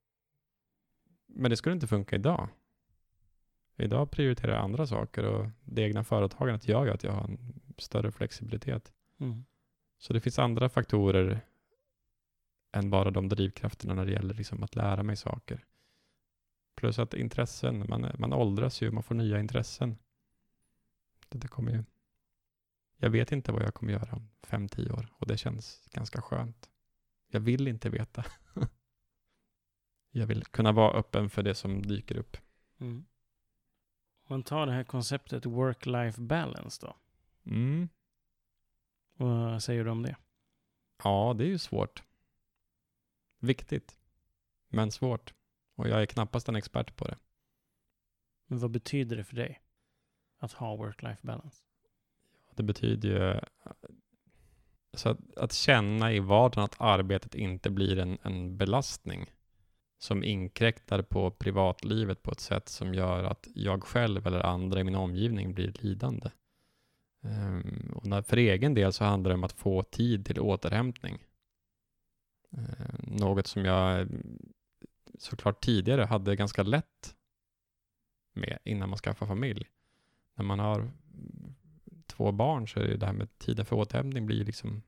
men 1.26 1.52
det 1.52 1.58
skulle 1.58 1.76
inte 1.76 1.88
funka 1.88 2.16
idag. 2.16 2.50
Idag 3.76 4.12
prioriterar 4.12 4.54
jag 4.54 4.64
andra 4.64 4.88
saker 4.88 5.24
och 5.24 5.50
det 5.64 5.82
egna 5.82 6.04
företagandet 6.04 6.68
gör 6.68 6.86
ju 6.86 6.92
att 6.92 7.04
jag 7.04 7.12
har 7.12 7.24
en 7.24 7.62
större 7.78 8.12
flexibilitet. 8.12 8.94
Mm. 9.18 9.46
Så 9.98 10.14
det 10.14 10.22
finns 10.22 10.40
andra 10.40 10.70
faktorer 10.70 11.42
än 12.72 12.90
bara 12.90 13.12
de 13.12 13.30
drivkrafterna 13.30 13.94
när 13.94 14.06
det 14.06 14.12
gäller 14.12 14.34
liksom 14.34 14.64
att 14.64 14.76
lära 14.76 15.04
mig 15.04 15.16
saker. 15.16 15.66
Plus 16.76 17.00
att 17.00 17.14
intressen, 17.14 17.86
man, 17.90 18.12
man 18.20 18.34
åldras 18.34 18.82
ju, 18.82 18.92
man 18.92 19.04
får 19.04 19.16
nya 19.16 19.40
intressen. 19.40 19.98
Det, 21.30 21.38
det 21.38 21.48
kommer 21.48 21.72
ju... 21.72 21.84
Jag 22.98 23.10
vet 23.10 23.32
inte 23.32 23.52
vad 23.52 23.64
jag 23.64 23.74
kommer 23.74 23.94
göra 23.94 24.16
om 24.16 24.30
fem, 24.44 24.70
tio 24.70 24.92
år 24.92 25.14
och 25.18 25.28
det 25.28 25.38
känns 25.38 25.88
ganska 25.92 26.22
skönt. 26.22 26.70
Jag 27.28 27.40
vill 27.40 27.68
inte 27.68 27.90
veta. 27.90 28.26
jag 30.12 30.28
vill 30.28 30.46
kunna 30.46 30.72
vara 30.72 31.00
öppen 31.00 31.30
för 31.30 31.44
det 31.44 31.56
som 31.56 31.82
dyker 31.82 32.18
upp. 32.18 32.38
Mm. 32.80 33.06
Man 34.28 34.44
tar 34.44 34.66
det 34.66 34.72
här 34.72 34.84
konceptet 34.84 35.46
work-life 35.46 36.22
balance 36.22 36.86
då. 36.86 36.96
Mm. 37.52 37.90
Vad 39.14 39.64
säger 39.64 39.84
du 39.84 39.90
om 39.90 40.04
det? 40.04 40.16
Ja, 41.04 41.36
det 41.38 41.44
är 41.44 41.48
ju 41.48 41.58
svårt. 41.58 42.04
Viktigt, 43.40 44.00
men 44.68 44.92
svårt. 44.92 45.34
Och 45.76 45.88
jag 45.88 46.02
är 46.02 46.06
knappast 46.06 46.50
en 46.50 46.56
expert 46.56 46.96
på 46.96 47.08
det. 47.08 47.18
Men 48.48 48.60
vad 48.60 48.72
betyder 48.72 49.18
det 49.18 49.24
för 49.24 49.36
dig 49.36 49.62
att 50.38 50.52
ha 50.52 50.76
work-life 50.76 51.26
balance? 51.26 51.67
Det 52.58 52.64
betyder 52.64 53.10
ju 53.10 53.32
eh, 53.32 53.42
så 54.94 55.10
att, 55.10 55.38
att 55.38 55.54
känna 55.54 56.14
i 56.14 56.20
vardagen 56.20 56.64
att 56.64 56.76
arbetet 56.82 57.36
inte 57.36 57.70
blir 57.70 58.00
en, 58.00 58.18
en 58.22 58.58
belastning 58.58 59.32
som 59.98 60.24
inkräktar 60.24 61.02
på 61.02 61.32
privatlivet 61.32 62.24
på 62.24 62.32
ett 62.32 62.40
sätt 62.40 62.70
som 62.70 62.94
gör 62.94 63.24
att 63.24 63.48
jag 63.56 63.84
själv 63.84 64.28
eller 64.28 64.40
andra 64.40 64.80
i 64.80 64.84
min 64.84 64.96
omgivning 64.96 65.54
blir 65.54 65.74
lidande. 65.80 66.30
Um, 67.22 67.94
och 67.96 68.06
när, 68.06 68.22
för 68.22 68.38
egen 68.38 68.74
del 68.74 68.94
så 68.94 69.04
handlar 69.04 69.30
det 69.30 69.36
om 69.36 69.44
att 69.44 69.52
få 69.52 69.84
tid 69.84 70.26
till 70.26 70.40
återhämtning. 70.40 71.24
Uh, 72.58 73.00
något 73.04 73.48
som 73.48 73.66
jag 73.66 74.00
eh, 74.00 74.08
såklart 75.20 75.64
tidigare 75.64 76.02
hade 76.06 76.36
ganska 76.36 76.64
lätt 76.64 77.16
med 78.34 78.58
innan 78.64 78.90
man 78.90 78.98
skaffar 78.98 79.26
familj. 79.26 79.68
När 80.36 80.46
man 80.46 80.60
har 80.60 80.92
två 82.18 82.32
barn 82.32 82.68
så 82.68 82.80
är 82.80 82.88
det 82.88 82.98
det 82.98 83.06
här 83.06 83.14
med 83.14 83.38
tiden 83.38 83.66
för 83.66 83.76
återhämtning 83.76 84.26
blir 84.26 84.46
liksom, 84.46 84.84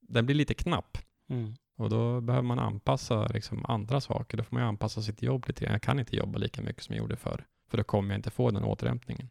den 0.00 0.26
blir 0.26 0.36
lite 0.36 0.54
knapp. 0.54 0.98
Mm. 1.28 1.54
Och 1.76 1.90
då 1.90 2.20
behöver 2.20 2.46
man 2.46 2.58
anpassa 2.58 3.26
liksom 3.26 3.64
andra 3.68 4.00
saker. 4.00 4.36
Då 4.36 4.44
får 4.44 4.56
man 4.56 4.62
ju 4.62 4.68
anpassa 4.68 5.02
sitt 5.02 5.22
jobb 5.22 5.44
lite 5.48 5.64
grann. 5.64 5.72
Jag 5.72 5.82
kan 5.82 5.98
inte 5.98 6.16
jobba 6.16 6.38
lika 6.38 6.62
mycket 6.62 6.82
som 6.82 6.94
jag 6.94 7.02
gjorde 7.02 7.16
förr, 7.16 7.46
för 7.70 7.78
då 7.78 7.84
kommer 7.84 8.14
jag 8.14 8.18
inte 8.18 8.30
få 8.30 8.50
den 8.50 8.64
återhämtningen. 8.64 9.30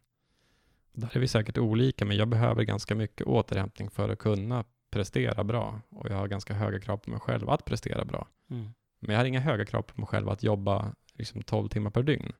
Där 0.92 1.16
är 1.16 1.20
vi 1.20 1.28
säkert 1.28 1.58
olika, 1.58 2.04
men 2.04 2.16
jag 2.16 2.28
behöver 2.28 2.62
ganska 2.62 2.94
mycket 2.94 3.26
återhämtning 3.26 3.90
för 3.90 4.08
att 4.08 4.18
kunna 4.18 4.64
prestera 4.90 5.44
bra. 5.44 5.80
Och 5.88 6.10
jag 6.10 6.16
har 6.16 6.28
ganska 6.28 6.54
höga 6.54 6.80
krav 6.80 6.96
på 6.96 7.10
mig 7.10 7.20
själv 7.20 7.50
att 7.50 7.64
prestera 7.64 8.04
bra. 8.04 8.28
Mm. 8.50 8.68
Men 9.00 9.14
jag 9.14 9.20
har 9.20 9.24
inga 9.24 9.40
höga 9.40 9.64
krav 9.64 9.82
på 9.82 10.00
mig 10.00 10.06
själv 10.06 10.28
att 10.28 10.42
jobba 10.42 10.94
liksom 11.14 11.42
12 11.42 11.68
timmar 11.68 11.90
per 11.90 12.02
dygn. 12.02 12.32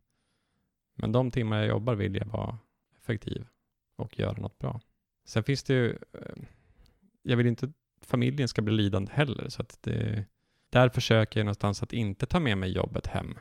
Men 0.94 1.12
de 1.12 1.30
timmar 1.30 1.58
jag 1.58 1.68
jobbar 1.68 1.94
vill 1.94 2.16
jag 2.16 2.26
vara 2.26 2.58
effektiv 2.96 3.46
och 3.96 4.18
göra 4.18 4.40
något 4.40 4.58
bra. 4.58 4.80
Sen 5.28 5.42
finns 5.42 5.62
det 5.62 5.74
ju, 5.74 5.90
eh, 5.90 6.36
jag 7.22 7.36
vill 7.36 7.46
inte 7.46 7.66
att 7.66 8.06
familjen 8.06 8.48
ska 8.48 8.62
bli 8.62 8.74
lidande 8.74 9.12
heller, 9.12 9.48
så 9.48 9.62
att 9.62 9.82
det, 9.82 10.24
där 10.70 10.88
försöker 10.88 11.40
jag 11.40 11.44
någonstans 11.44 11.82
att 11.82 11.92
inte 11.92 12.26
ta 12.26 12.40
med 12.40 12.58
mig 12.58 12.70
jobbet 12.70 13.06
hem. 13.06 13.38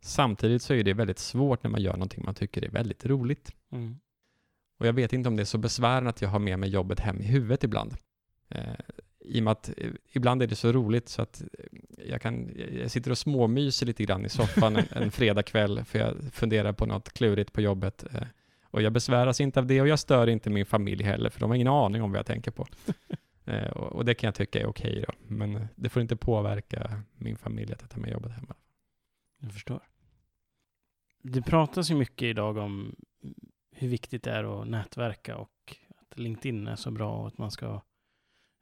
Samtidigt 0.00 0.62
så 0.62 0.74
är 0.74 0.84
det 0.84 0.94
väldigt 0.94 1.18
svårt 1.18 1.62
när 1.62 1.70
man 1.70 1.82
gör 1.82 1.92
någonting 1.92 2.24
man 2.24 2.34
tycker 2.34 2.64
är 2.64 2.68
väldigt 2.68 3.06
roligt. 3.06 3.52
Mm. 3.72 3.98
Och 4.78 4.86
jag 4.86 4.92
vet 4.92 5.12
inte 5.12 5.28
om 5.28 5.36
det 5.36 5.42
är 5.42 5.44
så 5.44 5.58
besvärande 5.58 6.10
att 6.10 6.22
jag 6.22 6.28
har 6.28 6.38
med 6.38 6.58
mig 6.58 6.70
jobbet 6.70 7.00
hem 7.00 7.20
i 7.20 7.24
huvudet 7.24 7.64
ibland. 7.64 7.96
Eh, 8.48 8.74
I 9.20 9.40
och 9.40 9.44
med 9.44 9.52
att 9.52 9.68
eh, 9.76 9.90
ibland 10.12 10.42
är 10.42 10.46
det 10.46 10.56
så 10.56 10.72
roligt 10.72 11.08
så 11.08 11.22
att 11.22 11.40
eh, 11.40 12.08
jag, 12.08 12.20
kan, 12.22 12.50
jag 12.80 12.90
sitter 12.90 13.10
och 13.10 13.18
småmyser 13.18 13.86
lite 13.86 14.04
grann 14.04 14.26
i 14.26 14.28
soffan 14.28 14.76
en, 14.76 14.86
en 14.90 15.10
fredagkväll 15.10 15.84
för 15.84 15.98
jag 15.98 16.16
funderar 16.32 16.72
på 16.72 16.86
något 16.86 17.12
klurigt 17.12 17.52
på 17.52 17.60
jobbet. 17.60 18.04
Eh, 18.14 18.22
och 18.74 18.82
jag 18.82 18.92
besväras 18.92 19.40
inte 19.40 19.60
av 19.60 19.66
det 19.66 19.80
och 19.80 19.88
jag 19.88 19.98
stör 19.98 20.26
inte 20.28 20.50
min 20.50 20.66
familj 20.66 21.04
heller 21.04 21.30
för 21.30 21.40
de 21.40 21.50
har 21.50 21.54
ingen 21.54 21.68
aning 21.68 22.02
om 22.02 22.10
vad 22.10 22.18
jag 22.18 22.26
tänker 22.26 22.50
på. 22.50 22.66
Eh, 23.46 23.70
och, 23.70 23.92
och, 23.92 24.04
det 24.04 24.14
kan 24.14 24.28
jag 24.28 24.34
tycka 24.34 24.60
är 24.60 24.66
okej 24.66 25.04
då. 25.08 25.14
Men 25.26 25.68
det 25.76 25.88
får 25.88 26.02
inte 26.02 26.16
påverka 26.16 27.02
min 27.16 27.36
familj 27.36 27.72
att 27.72 27.80
jag 27.80 27.90
tar 27.90 28.00
med 28.00 28.12
jobbet 28.12 28.32
hemma. 28.32 28.54
Jag 29.40 29.52
förstår. 29.52 29.80
Det 31.22 31.42
pratas 31.42 31.90
ju 31.90 31.94
mycket 31.94 32.22
idag 32.22 32.56
om 32.56 32.96
hur 33.70 33.88
viktigt 33.88 34.22
det 34.22 34.30
är 34.30 34.62
att 34.62 34.68
nätverka 34.68 35.36
och 35.36 35.76
att 35.96 36.18
LinkedIn 36.18 36.66
är 36.66 36.76
så 36.76 36.90
bra 36.90 37.16
och 37.16 37.26
att 37.26 37.38
man 37.38 37.50
ska 37.50 37.80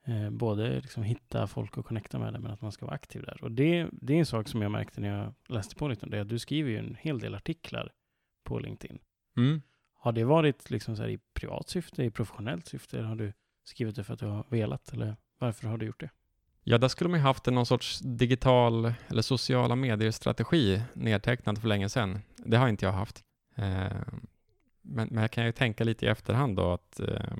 eh, 0.06 0.30
både 0.30 0.80
liksom 0.80 1.02
hitta 1.02 1.46
folk 1.46 1.78
och 1.78 1.86
connecta 1.86 2.18
med 2.18 2.32
det, 2.32 2.40
men 2.40 2.50
att 2.52 2.60
man 2.60 2.72
ska 2.72 2.86
vara 2.86 2.94
aktiv 2.94 3.22
där. 3.22 3.44
Och 3.44 3.52
det, 3.52 3.88
det 3.92 4.14
är 4.14 4.18
en 4.18 4.26
sak 4.26 4.48
som 4.48 4.62
jag 4.62 4.70
märkte 4.70 5.00
när 5.00 5.18
jag 5.18 5.34
läste 5.48 5.76
på 5.76 5.88
lite 5.88 6.06
om 6.06 6.10
det. 6.10 6.24
Du 6.24 6.38
skriver 6.38 6.70
ju 6.70 6.78
en 6.78 6.96
hel 7.00 7.18
del 7.18 7.34
artiklar 7.34 7.92
på 8.44 8.58
LinkedIn. 8.58 8.98
Mm. 9.36 9.62
Har 10.02 10.12
det 10.12 10.24
varit 10.24 10.70
liksom 10.70 10.96
så 10.96 11.06
i 11.06 11.18
privat 11.34 11.68
syfte, 11.68 12.04
i 12.04 12.10
professionellt 12.10 12.66
syfte? 12.66 12.98
Eller 12.98 13.08
har 13.08 13.16
du 13.16 13.32
skrivit 13.64 13.96
det 13.96 14.04
för 14.04 14.14
att 14.14 14.20
du 14.20 14.26
har 14.26 14.44
velat? 14.48 14.92
Eller 14.92 15.16
varför 15.38 15.68
har 15.68 15.78
du 15.78 15.86
gjort 15.86 16.00
det? 16.00 16.10
Ja, 16.64 16.78
där 16.78 16.88
skulle 16.88 17.10
man 17.10 17.20
ju 17.20 17.24
haft 17.24 17.46
någon 17.46 17.66
sorts 17.66 17.98
digital 17.98 18.94
eller 19.08 19.22
sociala 19.22 19.76
medier-strategi 19.76 20.82
nedtecknad 20.94 21.60
för 21.60 21.68
länge 21.68 21.88
sedan. 21.88 22.20
Det 22.36 22.56
har 22.56 22.68
inte 22.68 22.84
jag 22.84 22.92
haft. 22.92 23.24
Eh, 23.56 24.02
men, 24.82 25.08
men 25.10 25.22
jag 25.22 25.30
kan 25.30 25.46
ju 25.46 25.52
tänka 25.52 25.84
lite 25.84 26.06
i 26.06 26.08
efterhand 26.08 26.56
då 26.56 26.72
att 26.72 27.00
eh, 27.00 27.36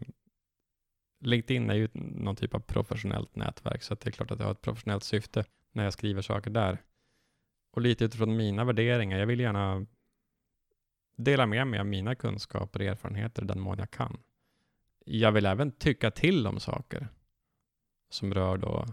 LinkedIn 1.21 1.71
är 1.71 1.75
ju 1.75 1.89
någon 1.95 2.37
typ 2.37 2.55
av 2.55 2.61
professionellt 2.61 3.37
nätverk, 3.37 3.83
så 3.83 3.95
det 3.95 4.07
är 4.07 4.11
klart 4.11 4.31
att 4.31 4.39
jag 4.39 4.47
har 4.47 4.53
ett 4.53 4.63
professionellt 4.63 5.05
syfte 5.05 5.45
när 5.73 5.85
jag 5.85 5.93
skriver 5.93 6.23
saker 6.23 6.51
där. 6.51 6.83
Och 7.71 7.83
lite 7.83 8.05
utifrån 8.05 8.37
mina 8.37 8.65
värderingar, 8.65 9.19
jag 9.19 9.27
vill 9.27 9.41
gärna 9.41 9.87
dela 11.17 11.47
med 11.47 11.67
mig 11.67 11.81
av 11.81 11.87
mina 11.87 12.15
kunskaper 12.15 12.81
och 12.81 12.87
erfarenheter 12.87 13.43
i 13.43 13.47
den 13.47 13.61
mån 13.61 13.79
jag 13.79 13.91
kan. 13.91 14.21
Jag 15.05 15.33
vill 15.33 15.47
även 15.47 15.71
tycka 15.71 16.11
till 16.11 16.47
om 16.47 16.61
saker 16.61 17.09
som 18.11 18.35
rör 18.35 18.57
då 18.57 18.87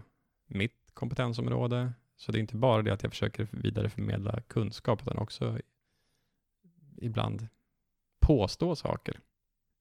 mitt 0.46 0.90
kompetensområde. 0.94 1.92
Så 2.16 2.32
det 2.32 2.38
är 2.38 2.40
inte 2.40 2.56
bara 2.56 2.82
det 2.82 2.92
att 2.92 3.02
jag 3.02 3.12
försöker 3.12 3.48
vidareförmedla 3.50 4.40
kunskap, 4.40 5.02
utan 5.02 5.18
också 5.18 5.58
ibland 6.96 7.48
påstå 8.20 8.76
saker. 8.76 9.20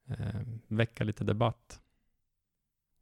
Eh, 0.08 0.42
väcka 0.68 1.04
lite 1.04 1.24
debatt. 1.24 1.82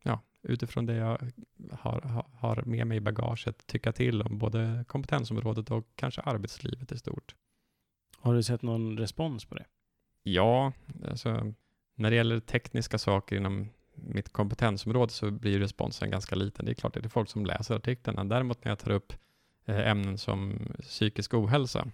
Ja, 0.04 0.22
utifrån 0.42 0.86
det 0.86 0.96
jag 0.96 1.32
har, 1.72 2.26
har 2.34 2.64
med 2.66 2.88
mig 2.88 2.98
i 2.98 3.02
bagaget, 3.02 3.68
tycka 3.68 3.92
till 3.92 4.22
om 4.22 4.38
både 4.38 4.86
kompetensområdet 4.88 5.72
och 5.72 5.88
kanske 5.96 6.22
arbetslivet 6.22 6.92
i 6.92 6.98
stort. 6.98 7.36
Har 8.22 8.34
du 8.34 8.43
sett 8.43 8.61
någon 8.61 8.97
respons 8.97 9.45
på 9.45 9.55
det? 9.55 9.65
Ja, 10.24 10.74
alltså, 11.09 11.53
när 11.95 12.09
det 12.09 12.15
gäller 12.15 12.39
tekniska 12.39 12.97
saker 12.97 13.36
inom 13.36 13.70
mitt 13.95 14.30
kompetensområde 14.30 15.11
så 15.11 15.32
blir 15.32 15.59
responsen 15.59 16.11
ganska 16.11 16.36
liten. 16.36 16.65
Det 16.65 16.72
är 16.72 16.74
klart 16.74 16.95
att 16.95 17.03
det 17.03 17.07
är 17.07 17.09
folk 17.09 17.30
som 17.30 17.45
läser 17.45 17.76
artiklarna. 17.76 18.24
Däremot 18.24 18.63
när 18.63 18.72
jag 18.72 18.80
tar 18.80 18.91
upp 18.91 19.13
eh, 19.65 19.88
ämnen 19.88 20.18
som 20.18 20.59
psykisk 20.82 21.34
ohälsa, 21.34 21.88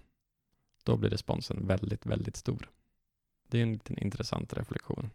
då 0.84 0.96
blir 0.96 1.10
responsen 1.10 1.66
väldigt, 1.66 2.06
väldigt 2.06 2.36
stor. 2.36 2.70
Det 3.48 3.58
är 3.58 3.62
en 3.62 3.72
liten 3.72 3.98
intressant 3.98 4.52
reflektion 4.52 5.10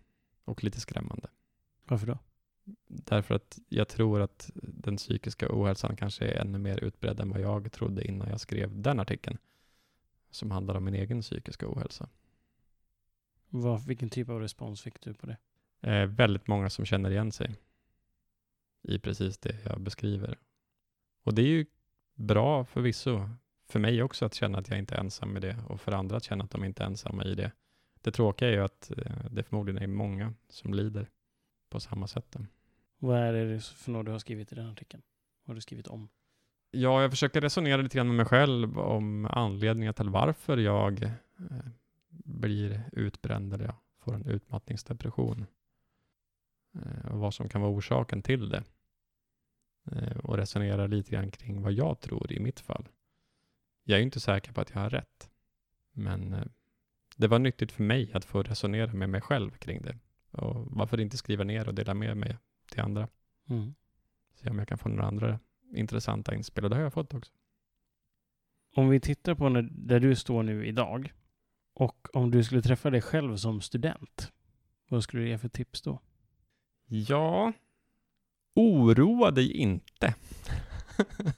och 0.45 0.63
lite 0.63 0.79
skrämmande. 0.79 1.27
Varför 1.85 2.07
då? 2.07 2.17
Därför 2.87 3.35
att 3.35 3.59
jag 3.69 3.87
tror 3.87 4.21
att 4.21 4.51
den 4.53 4.97
psykiska 4.97 5.47
ohälsan 5.49 5.95
kanske 5.95 6.25
är 6.25 6.41
ännu 6.41 6.57
mer 6.57 6.83
utbredd 6.83 7.19
än 7.19 7.29
vad 7.29 7.41
jag 7.41 7.71
trodde 7.71 8.07
innan 8.07 8.29
jag 8.29 8.39
skrev 8.39 8.81
den 8.81 8.99
artikeln 8.99 9.37
som 10.31 10.51
handlar 10.51 10.75
om 10.75 10.85
min 10.85 10.95
egen 10.95 11.21
psykiska 11.21 11.67
ohälsa. 11.67 12.09
Vad, 13.49 13.85
vilken 13.85 14.09
typ 14.09 14.29
av 14.29 14.39
respons 14.39 14.81
fick 14.81 15.01
du 15.01 15.13
på 15.13 15.25
det? 15.25 15.37
Eh, 15.81 16.05
väldigt 16.05 16.47
många 16.47 16.69
som 16.69 16.85
känner 16.85 17.11
igen 17.11 17.31
sig 17.31 17.55
i 18.81 18.99
precis 18.99 19.37
det 19.37 19.55
jag 19.65 19.81
beskriver. 19.81 20.37
Och 21.23 21.33
det 21.33 21.41
är 21.41 21.47
ju 21.47 21.65
bra 22.15 22.65
förvisso, 22.65 23.29
för 23.67 23.79
mig 23.79 24.03
också 24.03 24.25
att 24.25 24.33
känna 24.33 24.57
att 24.57 24.69
jag 24.69 24.79
inte 24.79 24.95
är 24.95 24.99
ensam 24.99 25.29
med 25.29 25.41
det 25.41 25.57
och 25.67 25.81
för 25.81 25.91
andra 25.91 26.17
att 26.17 26.23
känna 26.23 26.43
att 26.43 26.51
de 26.51 26.63
inte 26.63 26.83
är 26.83 26.87
ensamma 26.87 27.25
i 27.25 27.35
det. 27.35 27.51
Det 28.01 28.11
tråkiga 28.11 28.49
är 28.49 28.53
ju 28.53 28.63
att 28.63 28.91
eh, 28.97 29.25
det 29.31 29.43
förmodligen 29.43 29.83
är 29.83 29.87
många 29.87 30.33
som 30.49 30.73
lider 30.73 31.09
på 31.69 31.79
samma 31.79 32.07
sätt. 32.07 32.35
Vad 32.97 33.17
är 33.17 33.33
det 33.33 33.63
för 33.63 33.91
något 33.91 34.05
du 34.05 34.11
har 34.11 34.19
skrivit 34.19 34.51
i 34.51 34.55
den 34.55 34.69
artikeln? 34.69 35.03
Vad 35.43 35.51
har 35.51 35.55
du 35.55 35.61
skrivit 35.61 35.87
om? 35.87 36.09
Ja, 36.71 37.01
jag 37.01 37.11
försöker 37.11 37.41
resonera 37.41 37.81
lite 37.81 37.97
grann 37.97 38.07
med 38.07 38.15
mig 38.15 38.25
själv 38.25 38.79
om 38.79 39.25
anledningen 39.25 39.93
till 39.93 40.09
varför 40.09 40.57
jag 40.57 41.03
eh, 41.03 41.65
blir 42.09 42.89
utbränd 42.91 43.53
eller 43.53 43.65
jag 43.65 43.75
får 43.99 44.13
en 44.13 44.25
utmattningsdepression. 44.25 45.45
Eh, 46.75 47.11
och 47.11 47.19
vad 47.19 47.33
som 47.33 47.49
kan 47.49 47.61
vara 47.61 47.71
orsaken 47.71 48.21
till 48.21 48.49
det. 48.49 48.63
eh, 49.91 50.17
och 50.17 50.37
resonerar 50.37 50.87
lite 50.87 51.11
grann 51.11 51.31
kring 51.31 51.61
vad 51.61 51.73
jag 51.73 51.99
tror 51.99 52.31
i 52.31 52.39
mitt 52.39 52.59
fall. 52.59 52.87
Jag 53.83 53.95
är 53.95 53.99
ju 53.99 54.05
inte 54.05 54.19
säker 54.19 54.53
på 54.53 54.61
att 54.61 54.69
jag 54.73 54.79
har 54.81 54.89
rätt, 54.89 55.29
men 55.91 56.49
det 57.15 57.27
var 57.27 57.39
nyttigt 57.39 57.71
för 57.71 57.83
mig 57.83 58.13
att 58.13 58.25
få 58.25 58.43
resonera 58.43 58.93
med 58.93 59.09
mig 59.09 59.21
själv 59.21 59.51
kring 59.51 59.81
det. 59.81 59.97
Och 60.31 60.67
varför 60.71 60.99
inte 60.99 61.17
skriva 61.17 61.43
ner 61.43 61.67
och 61.67 61.75
dela 61.75 61.93
med 61.93 62.17
mig 62.17 62.37
till 62.71 62.81
andra? 62.81 63.07
Mm. 63.49 63.75
Se 64.33 64.49
om 64.49 64.59
jag 64.59 64.67
kan 64.67 64.77
få 64.77 64.89
några 64.89 65.07
andra 65.07 65.39
intressanta 65.73 66.35
inspel, 66.35 66.63
och 66.63 66.69
det 66.69 66.75
har 66.75 66.83
jag 66.83 66.93
fått 66.93 67.13
också. 67.13 67.31
Om 68.75 68.89
vi 68.89 68.99
tittar 68.99 69.35
på 69.35 69.49
när, 69.49 69.69
där 69.71 69.99
du 69.99 70.15
står 70.15 70.43
nu 70.43 70.65
idag 70.65 71.13
och 71.73 72.07
om 72.15 72.31
du 72.31 72.43
skulle 72.43 72.61
träffa 72.61 72.89
dig 72.89 73.01
själv 73.01 73.37
som 73.37 73.61
student, 73.61 74.31
vad 74.89 75.03
skulle 75.03 75.23
du 75.23 75.29
ge 75.29 75.37
för 75.37 75.49
tips 75.49 75.81
då? 75.81 75.99
Ja, 76.85 77.53
oroa 78.55 79.31
dig 79.31 79.51
inte. 79.51 80.15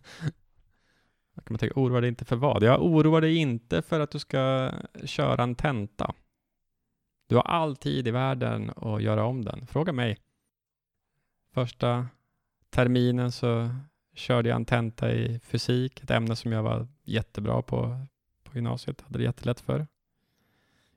Kan 1.35 1.43
man 1.49 1.59
tänka, 1.59 1.79
oroa 1.79 2.01
dig 2.01 2.09
inte 2.09 2.25
för 2.25 2.35
vad? 2.35 2.63
Ja, 2.63 2.77
oroa 2.77 3.19
dig 3.19 3.35
inte 3.35 3.81
för 3.81 3.99
att 3.99 4.11
du 4.11 4.19
ska 4.19 4.71
köra 5.05 5.43
en 5.43 5.55
tenta. 5.55 6.13
Du 7.27 7.35
har 7.35 7.43
all 7.43 7.75
tid 7.75 8.07
i 8.07 8.11
världen 8.11 8.71
att 8.75 9.01
göra 9.01 9.25
om 9.25 9.45
den. 9.45 9.67
Fråga 9.67 9.93
mig. 9.93 10.17
Första 11.53 12.07
terminen 12.69 13.31
så 13.31 13.69
körde 14.13 14.49
jag 14.49 14.55
en 14.55 14.65
tenta 14.65 15.11
i 15.11 15.39
fysik, 15.39 16.03
ett 16.03 16.11
ämne 16.11 16.35
som 16.35 16.51
jag 16.51 16.63
var 16.63 16.87
jättebra 17.03 17.61
på 17.61 18.05
på 18.51 18.57
gymnasiet, 18.57 19.01
hade 19.01 19.17
det 19.17 19.23
jättelätt 19.23 19.59
för. 19.59 19.87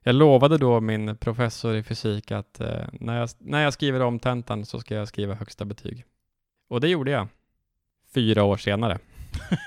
Jag 0.03 0.15
lovade 0.15 0.59
då 0.59 0.81
min 0.81 1.17
professor 1.17 1.77
i 1.77 1.83
fysik 1.83 2.31
att 2.31 2.61
eh, 2.61 2.87
när, 2.93 3.21
jag, 3.21 3.29
när 3.39 3.63
jag 3.63 3.73
skriver 3.73 4.01
om 4.01 4.19
tentan 4.19 4.67
så 4.67 4.81
ska 4.81 4.95
jag 4.95 5.09
skriva 5.09 5.35
högsta 5.35 5.65
betyg. 5.65 6.05
Och 6.69 6.81
det 6.81 6.89
gjorde 6.89 7.11
jag. 7.11 7.29
Fyra 8.15 8.45
år 8.45 8.57
senare. 8.57 8.99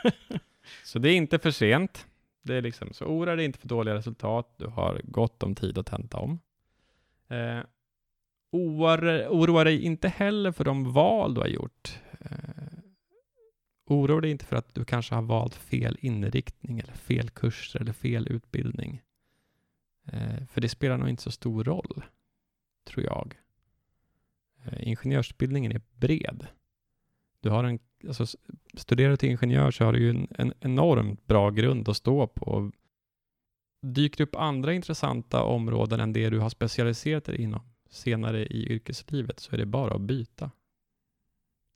så 0.84 1.00
det 1.00 1.10
är 1.10 1.16
inte 1.16 1.40
för 1.40 1.52
sent. 1.52 2.08
Det 2.42 2.56
är 2.56 2.62
liksom, 2.62 2.94
så 2.94 3.06
oroa 3.06 3.36
dig 3.36 3.46
inte 3.46 3.60
för 3.60 3.68
dåliga 3.68 3.96
resultat. 3.96 4.54
Du 4.58 4.68
har 4.68 5.02
gott 5.04 5.44
om 5.44 5.56
tid 5.56 5.78
att 5.78 5.86
tenta 5.86 6.18
om. 6.18 6.40
Eh, 7.30 7.60
oroa, 8.52 9.64
dig 9.64 9.84
inte 9.84 10.08
heller 10.08 10.52
för 10.52 10.64
de 10.64 10.94
val 10.94 11.34
du 11.34 11.42
har 11.42 11.48
gjort. 11.48 12.00
Oroa 13.90 14.22
dig 14.22 14.32
inte 14.32 14.46
för 14.46 14.56
att 14.56 14.76
du 14.76 14.86
kanske 14.86 15.16
har 15.16 15.22
valt 15.22 15.56
fel 15.56 15.98
inriktning 16.02 16.80
eller 16.80 16.94
fel 16.94 17.30
kurser 17.30 17.82
eller 17.82 17.94
fel 17.94 18.28
utbildning. 18.28 19.02
Eh, 20.06 20.46
för 20.48 20.62
det 20.62 20.70
spelar 20.70 20.98
nog 20.98 21.10
inte 21.10 21.24
så 21.24 21.32
stor 21.32 21.64
roll, 21.64 22.04
tror 22.84 23.06
jag. 23.06 23.40
Eh, 24.66 24.88
ingenjörsutbildningen 24.88 25.72
är 25.72 25.82
bred. 25.96 26.48
Du 27.40 27.50
har 27.50 27.64
en, 27.64 27.80
alltså, 28.08 28.26
studerar 28.74 29.10
du 29.10 29.18
till 29.18 29.30
ingenjör 29.30 29.72
så 29.72 29.86
har 29.86 29.94
du 29.94 30.00
ju 30.00 30.10
en, 30.10 30.28
en 30.38 30.54
enormt 30.60 31.28
bra 31.28 31.50
grund 31.50 31.90
att 31.90 31.98
stå 31.98 32.28
på. 32.28 32.72
Dyker 33.82 34.24
upp 34.24 34.36
andra 34.36 34.74
intressanta 34.74 35.44
områden 35.44 36.00
än 36.00 36.14
det 36.14 36.30
du 36.30 36.40
har 36.40 36.50
specialiserat 36.50 37.26
dig 37.26 37.42
inom 37.42 37.62
senare 37.90 38.46
i 38.46 38.68
yrkeslivet 38.70 39.40
så 39.40 39.56
är 39.56 39.58
det 39.58 39.66
bara 39.66 39.96
att 39.96 40.02
byta. 40.02 40.52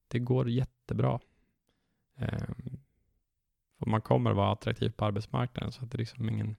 Det 0.08 0.20
går 0.20 0.50
jättebra. 0.50 1.20
Ehm, 2.22 2.80
för 3.80 3.86
man 3.86 4.02
kommer 4.02 4.32
att 4.32 4.38
vara 4.38 4.52
attraktiv 4.52 4.90
på 4.90 5.06
arbetsmarknaden 5.06 5.72
så 5.72 5.84
att 5.84 5.92
det 5.92 5.96
är 5.96 6.00
liksom 6.00 6.30
ingen 6.30 6.56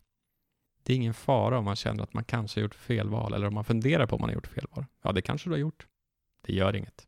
det 0.83 0.93
är 0.93 0.97
ingen 0.97 1.15
fara 1.15 1.59
om 1.59 1.65
man 1.65 1.77
känner 1.77 2.03
att 2.03 2.15
man 2.15 2.25
kanske 2.25 2.61
har 2.61 2.63
gjort 2.63 2.75
fel 2.75 3.09
val 3.09 3.35
eller 3.35 3.47
om 3.47 3.55
man 3.55 3.65
funderar 3.65 4.07
på 4.07 4.17
om 4.17 4.21
man 4.21 4.31
har 4.31 4.35
gjort 4.35 4.47
fel 4.47 4.67
val. 4.71 4.85
Ja, 5.03 5.13
det 5.13 5.23
kanske 5.23 5.49
du 5.49 5.53
har 5.53 5.59
gjort. 5.59 5.87
Det 6.41 6.53
gör 6.53 6.77
inget. 6.77 7.07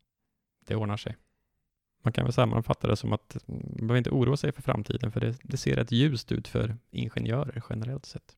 Det 0.65 0.75
ordnar 0.75 0.97
sig. 0.97 1.17
Man 2.03 2.13
kan 2.13 2.23
väl 2.23 2.33
sammanfatta 2.33 2.87
det 2.87 2.95
som 2.95 3.13
att 3.13 3.47
mm, 3.47 3.61
man 3.61 3.87
behöver 3.87 3.97
inte 3.97 4.09
oroa 4.09 4.37
sig 4.37 4.51
för 4.51 4.61
framtiden, 4.61 5.11
för 5.11 5.19
det, 5.19 5.37
det 5.43 5.57
ser 5.57 5.75
rätt 5.75 5.91
ljust 5.91 6.31
ut 6.31 6.47
för 6.47 6.77
ingenjörer 6.91 7.63
generellt 7.69 8.05
sett. 8.05 8.35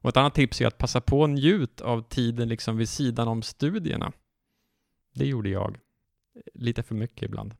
Och 0.00 0.08
ett 0.08 0.16
annat 0.16 0.34
tips 0.34 0.60
är 0.60 0.66
att 0.66 0.78
passa 0.78 1.00
på 1.00 1.20
och 1.20 1.30
njut 1.30 1.80
av 1.80 2.02
tiden 2.02 2.48
liksom 2.48 2.76
vid 2.76 2.88
sidan 2.88 3.28
om 3.28 3.42
studierna. 3.42 4.12
Det 5.14 5.26
gjorde 5.26 5.48
jag. 5.48 5.78
Lite 6.54 6.82
för 6.82 6.94
mycket 6.94 7.22
ibland 7.22 7.54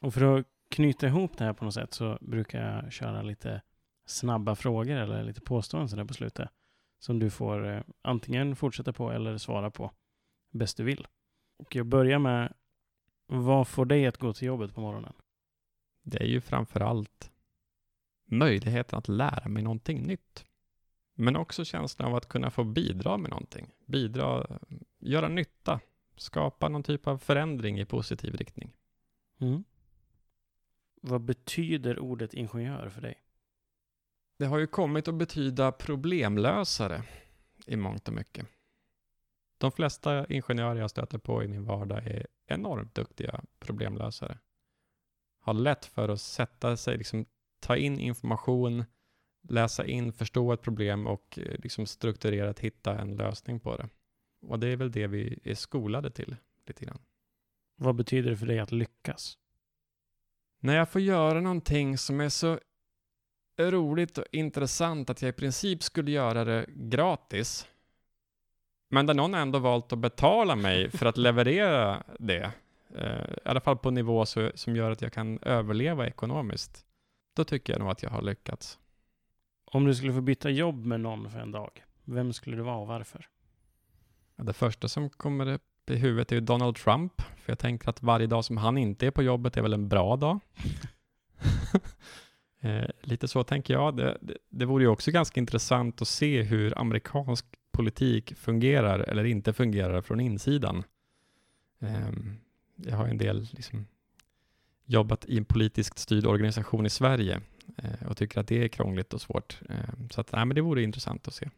och 0.00 0.14
för 0.14 0.38
att 0.38 0.46
knyta 0.68 1.06
ihop 1.06 1.38
det 1.38 1.44
här 1.44 1.52
på 1.52 1.64
något 1.64 1.74
sätt 1.74 1.94
så 1.94 2.18
brukar 2.20 2.74
jag 2.74 2.92
köra 2.92 3.22
lite 3.22 3.62
snabba 4.06 4.54
frågor 4.54 4.96
eller 4.96 5.24
lite 5.24 5.40
påståenden 5.40 6.06
på 6.06 6.14
slutet. 6.14 6.48
Som 6.98 7.18
du 7.18 7.30
får 7.30 7.68
eh, 7.68 7.82
antingen 8.02 8.56
fortsätta 8.56 8.92
på 8.92 9.10
eller 9.10 9.38
svara 9.38 9.70
på 9.70 9.90
bäst 10.50 10.76
du 10.76 10.84
vill. 10.84 11.06
Och 11.58 11.76
jag 11.76 11.86
börjar 11.86 12.18
med, 12.18 12.54
vad 13.26 13.68
får 13.68 13.84
dig 13.84 14.06
att 14.06 14.18
gå 14.18 14.32
till 14.32 14.46
jobbet 14.46 14.74
på 14.74 14.80
morgonen? 14.80 15.12
Det 16.02 16.18
är 16.18 16.26
ju 16.26 16.40
framför 16.40 16.80
allt 16.80 17.32
möjligheten 18.24 18.98
att 18.98 19.08
lära 19.08 19.48
mig 19.48 19.62
någonting 19.62 20.02
nytt. 20.02 20.46
Men 21.14 21.36
också 21.36 21.64
känslan 21.64 22.08
av 22.08 22.14
att 22.14 22.28
kunna 22.28 22.50
få 22.50 22.64
bidra 22.64 23.16
med 23.16 23.30
någonting. 23.30 23.70
Bidra, 23.86 24.46
göra 24.98 25.28
nytta, 25.28 25.80
skapa 26.16 26.68
någon 26.68 26.82
typ 26.82 27.06
av 27.06 27.18
förändring 27.18 27.80
i 27.80 27.84
positiv 27.84 28.34
riktning. 28.34 28.72
Mm. 29.38 29.64
Vad 31.00 31.20
betyder 31.20 31.98
ordet 31.98 32.34
ingenjör 32.34 32.88
för 32.88 33.00
dig? 33.00 33.22
Det 34.38 34.46
har 34.46 34.58
ju 34.58 34.66
kommit 34.66 35.08
att 35.08 35.14
betyda 35.14 35.72
problemlösare 35.72 37.02
i 37.66 37.76
mångt 37.76 38.08
och 38.08 38.14
mycket. 38.14 38.46
De 39.58 39.72
flesta 39.72 40.26
ingenjörer 40.26 40.80
jag 40.80 40.90
stöter 40.90 41.18
på 41.18 41.44
i 41.44 41.48
min 41.48 41.64
vardag 41.64 42.06
är 42.06 42.26
enormt 42.46 42.94
duktiga 42.94 43.44
problemlösare. 43.58 44.38
Har 45.40 45.54
lätt 45.54 45.84
för 45.84 46.08
att 46.08 46.20
sätta 46.20 46.76
sig, 46.76 46.98
liksom, 46.98 47.26
ta 47.60 47.76
in 47.76 47.98
information, 47.98 48.84
läsa 49.48 49.86
in, 49.86 50.12
förstå 50.12 50.52
ett 50.52 50.62
problem 50.62 51.06
och 51.06 51.38
eh, 51.38 51.58
liksom 51.58 51.86
strukturerat 51.86 52.58
hitta 52.58 52.98
en 52.98 53.16
lösning 53.16 53.60
på 53.60 53.76
det. 53.76 53.88
Och 54.40 54.58
det 54.58 54.68
är 54.68 54.76
väl 54.76 54.92
det 54.92 55.06
vi 55.06 55.38
är 55.44 55.54
skolade 55.54 56.10
till 56.10 56.36
lite 56.66 56.84
grann. 56.84 56.98
Vad 57.76 57.94
betyder 57.94 58.30
det 58.30 58.36
för 58.36 58.46
dig 58.46 58.58
att 58.58 58.72
lyckas? 58.72 59.38
När 60.60 60.76
jag 60.76 60.88
får 60.88 61.00
göra 61.00 61.40
någonting 61.40 61.98
som 61.98 62.20
är 62.20 62.28
så 62.28 62.58
roligt 63.58 64.18
och 64.18 64.24
intressant 64.32 65.10
att 65.10 65.22
jag 65.22 65.28
i 65.28 65.32
princip 65.32 65.82
skulle 65.82 66.10
göra 66.10 66.44
det 66.44 66.66
gratis. 66.68 67.68
Men 68.88 69.06
där 69.06 69.14
någon 69.14 69.34
ändå 69.34 69.58
valt 69.58 69.92
att 69.92 69.98
betala 69.98 70.56
mig 70.56 70.90
för 70.90 71.06
att 71.06 71.16
leverera 71.16 72.02
det, 72.18 72.52
eh, 72.94 73.30
i 73.44 73.48
alla 73.48 73.60
fall 73.60 73.76
på 73.76 73.90
nivå 73.90 74.26
så, 74.26 74.50
som 74.54 74.76
gör 74.76 74.90
att 74.90 75.02
jag 75.02 75.12
kan 75.12 75.38
överleva 75.42 76.06
ekonomiskt, 76.06 76.86
då 77.34 77.44
tycker 77.44 77.72
jag 77.72 77.80
nog 77.80 77.90
att 77.90 78.02
jag 78.02 78.10
har 78.10 78.22
lyckats. 78.22 78.78
Om 79.64 79.84
du 79.84 79.94
skulle 79.94 80.12
få 80.12 80.20
byta 80.20 80.50
jobb 80.50 80.84
med 80.84 81.00
någon 81.00 81.30
för 81.30 81.38
en 81.38 81.52
dag, 81.52 81.84
vem 82.04 82.32
skulle 82.32 82.56
det 82.56 82.62
vara 82.62 82.76
och 82.76 82.86
varför? 82.86 83.28
Det 84.36 84.52
första 84.52 84.88
som 84.88 85.10
kommer 85.10 85.58
i 85.90 85.96
huvudet 85.96 86.32
är 86.32 86.40
Donald 86.40 86.76
Trump, 86.76 87.22
för 87.22 87.52
jag 87.52 87.58
tänker 87.58 87.88
att 87.88 88.02
varje 88.02 88.26
dag 88.26 88.44
som 88.44 88.56
han 88.56 88.78
inte 88.78 89.06
är 89.06 89.10
på 89.10 89.22
jobbet 89.22 89.56
är 89.56 89.62
väl 89.62 89.72
en 89.72 89.88
bra 89.88 90.16
dag. 90.16 90.40
Eh, 92.60 92.88
lite 93.00 93.28
så 93.28 93.44
tänker 93.44 93.74
jag. 93.74 93.96
Det, 93.96 94.18
det, 94.20 94.36
det 94.48 94.64
vore 94.64 94.84
ju 94.84 94.88
också 94.88 95.10
ganska 95.10 95.40
intressant 95.40 96.02
att 96.02 96.08
se 96.08 96.42
hur 96.42 96.78
amerikansk 96.78 97.46
politik 97.72 98.34
fungerar 98.36 98.98
eller 98.98 99.24
inte 99.24 99.52
fungerar 99.52 100.02
från 100.02 100.20
insidan. 100.20 100.84
Eh, 101.80 102.10
jag 102.76 102.96
har 102.96 103.06
en 103.06 103.18
del 103.18 103.48
liksom, 103.52 103.86
jobbat 104.84 105.24
i 105.24 105.38
en 105.38 105.44
politiskt 105.44 105.98
styrd 105.98 106.26
organisation 106.26 106.86
i 106.86 106.90
Sverige 106.90 107.40
eh, 107.76 108.08
och 108.08 108.16
tycker 108.16 108.40
att 108.40 108.48
det 108.48 108.64
är 108.64 108.68
krångligt 108.68 109.14
och 109.14 109.20
svårt. 109.20 109.60
Ehm, 109.68 110.10
så 110.10 110.20
att, 110.20 110.32
nej, 110.32 110.44
men 110.44 110.54
det 110.54 110.60
vore 110.60 110.82
intressant 110.82 111.28
att 111.28 111.34
se. 111.34 111.48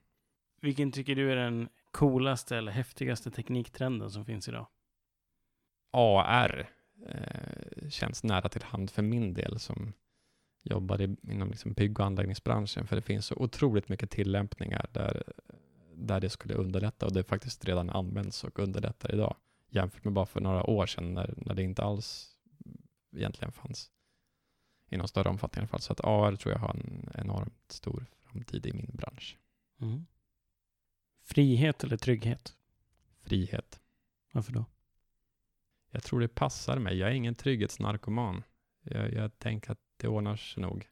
Vilken 0.61 0.93
tycker 0.93 1.17
du 1.17 1.33
är 1.33 1.37
den 1.37 1.69
coolaste 1.91 2.57
eller 2.57 2.73
häftigaste 2.73 3.31
tekniktrenden 3.31 4.11
som 4.11 4.25
finns 4.25 4.49
idag? 4.49 4.67
AR 5.91 6.71
eh, 7.07 7.89
känns 7.89 8.25
nära 8.25 8.49
till 8.49 8.63
hand 8.63 8.91
för 8.91 9.03
min 9.03 9.35
del 9.35 9.59
som 9.59 9.93
jobbar 10.63 11.01
i, 11.01 11.17
inom 11.23 11.51
liksom 11.51 11.73
bygg 11.73 12.01
och 12.01 12.07
anläggningsbranschen, 12.07 12.87
för 12.87 12.97
det 12.97 13.03
finns 13.03 13.27
så 13.27 13.35
otroligt 13.35 13.89
mycket 13.89 14.11
tillämpningar 14.11 14.87
där, 14.93 15.23
där 15.95 16.21
det 16.21 16.31
skulle 16.31 16.55
underlätta 16.55 17.07
och 17.07 17.13
det 17.13 17.25
faktiskt 17.25 17.65
redan 17.65 17.91
används 17.91 18.45
och 18.45 18.59
underlättar 18.59 19.15
idag, 19.15 19.37
jämfört 19.69 20.05
med 20.05 20.13
bara 20.13 20.27
för 20.27 20.41
några 20.41 20.65
år 20.65 20.87
sedan 20.87 21.15
när, 21.15 21.35
när 21.37 21.55
det 21.55 21.63
inte 21.63 21.83
alls 21.83 22.37
egentligen 23.17 23.53
fanns 23.53 23.91
i 24.89 24.97
någon 24.97 25.09
större 25.09 25.29
omfattning 25.29 25.61
i 25.61 25.63
alla 25.63 25.69
fall. 25.69 25.81
Så 25.81 25.93
att 25.93 26.05
AR 26.05 26.37
tror 26.37 26.53
jag 26.53 26.61
har 26.61 26.71
en 26.71 27.11
enormt 27.15 27.73
stor 27.73 28.07
framtid 28.23 28.67
i 28.67 28.73
min 28.73 28.91
bransch. 28.93 29.39
Mm. 29.81 30.07
Frihet 31.29 31.85
eller 31.85 31.97
trygghet? 31.97 32.57
Frihet. 33.21 33.81
Varför 34.33 34.53
då? 34.53 34.65
Jag 35.91 36.03
tror 36.03 36.21
det 36.21 36.29
passar 36.29 36.79
mig. 36.79 36.97
Jag 36.97 37.11
är 37.11 37.15
ingen 37.15 37.35
trygghetsnarkoman. 37.35 38.43
Jag, 38.81 39.13
jag 39.13 39.39
tänker 39.39 39.73
att 39.73 39.79
det 39.97 40.09
ordnar 40.09 40.37
sig 40.37 40.63
nog. 40.63 40.89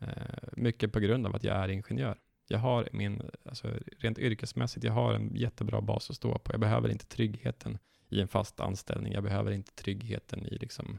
Eh, 0.00 0.48
mycket 0.52 0.92
på 0.92 1.00
grund 1.00 1.26
av 1.26 1.36
att 1.36 1.44
jag 1.44 1.56
är 1.56 1.68
ingenjör. 1.68 2.18
Jag 2.48 2.58
har 2.58 2.88
min, 2.92 3.30
alltså 3.44 3.68
rent 3.98 4.18
yrkesmässigt, 4.18 4.84
jag 4.84 4.92
har 4.92 5.14
en 5.14 5.34
jättebra 5.34 5.80
bas 5.80 6.10
att 6.10 6.16
stå 6.16 6.38
på. 6.38 6.52
Jag 6.52 6.60
behöver 6.60 6.88
inte 6.88 7.06
tryggheten 7.06 7.78
i 8.08 8.20
en 8.20 8.28
fast 8.28 8.60
anställning. 8.60 9.12
Jag 9.12 9.22
behöver 9.22 9.50
inte 9.52 9.72
tryggheten 9.72 10.46
i 10.46 10.58
liksom, 10.58 10.98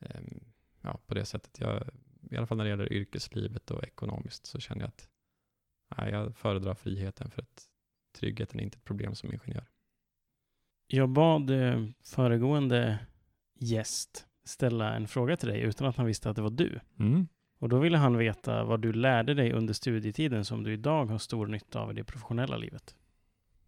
eh, 0.00 0.20
ja, 0.80 1.00
på 1.06 1.14
det 1.14 1.24
sättet. 1.24 1.60
Jag, 1.60 1.88
I 2.30 2.36
alla 2.36 2.46
fall 2.46 2.56
när 2.56 2.64
det 2.64 2.70
gäller 2.70 2.92
yrkeslivet 2.92 3.70
och 3.70 3.84
ekonomiskt 3.84 4.46
så 4.46 4.60
känner 4.60 4.82
jag 4.82 4.88
att 4.88 5.08
nej, 5.96 6.12
jag 6.12 6.36
föredrar 6.36 6.74
friheten 6.74 7.30
för 7.30 7.42
att 7.42 7.68
tryggheten 8.12 8.60
är 8.60 8.64
inte 8.64 8.76
ett 8.76 8.84
problem 8.84 9.14
som 9.14 9.32
ingenjör. 9.32 9.64
Jag 10.86 11.08
bad 11.08 11.50
eh, 11.50 11.86
föregående 12.04 12.98
gäst 13.58 14.26
ställa 14.44 14.94
en 14.94 15.08
fråga 15.08 15.36
till 15.36 15.48
dig 15.48 15.60
utan 15.60 15.86
att 15.86 15.96
han 15.96 16.06
visste 16.06 16.30
att 16.30 16.36
det 16.36 16.42
var 16.42 16.50
du. 16.50 16.80
Mm. 16.98 17.28
Och 17.58 17.68
då 17.68 17.78
ville 17.78 17.98
han 17.98 18.16
veta 18.16 18.64
vad 18.64 18.80
du 18.80 18.92
lärde 18.92 19.34
dig 19.34 19.52
under 19.52 19.74
studietiden 19.74 20.44
som 20.44 20.62
du 20.62 20.72
idag 20.72 21.06
har 21.06 21.18
stor 21.18 21.46
nytta 21.46 21.80
av 21.80 21.90
i 21.90 21.94
det 21.94 22.04
professionella 22.04 22.56
livet. 22.56 22.94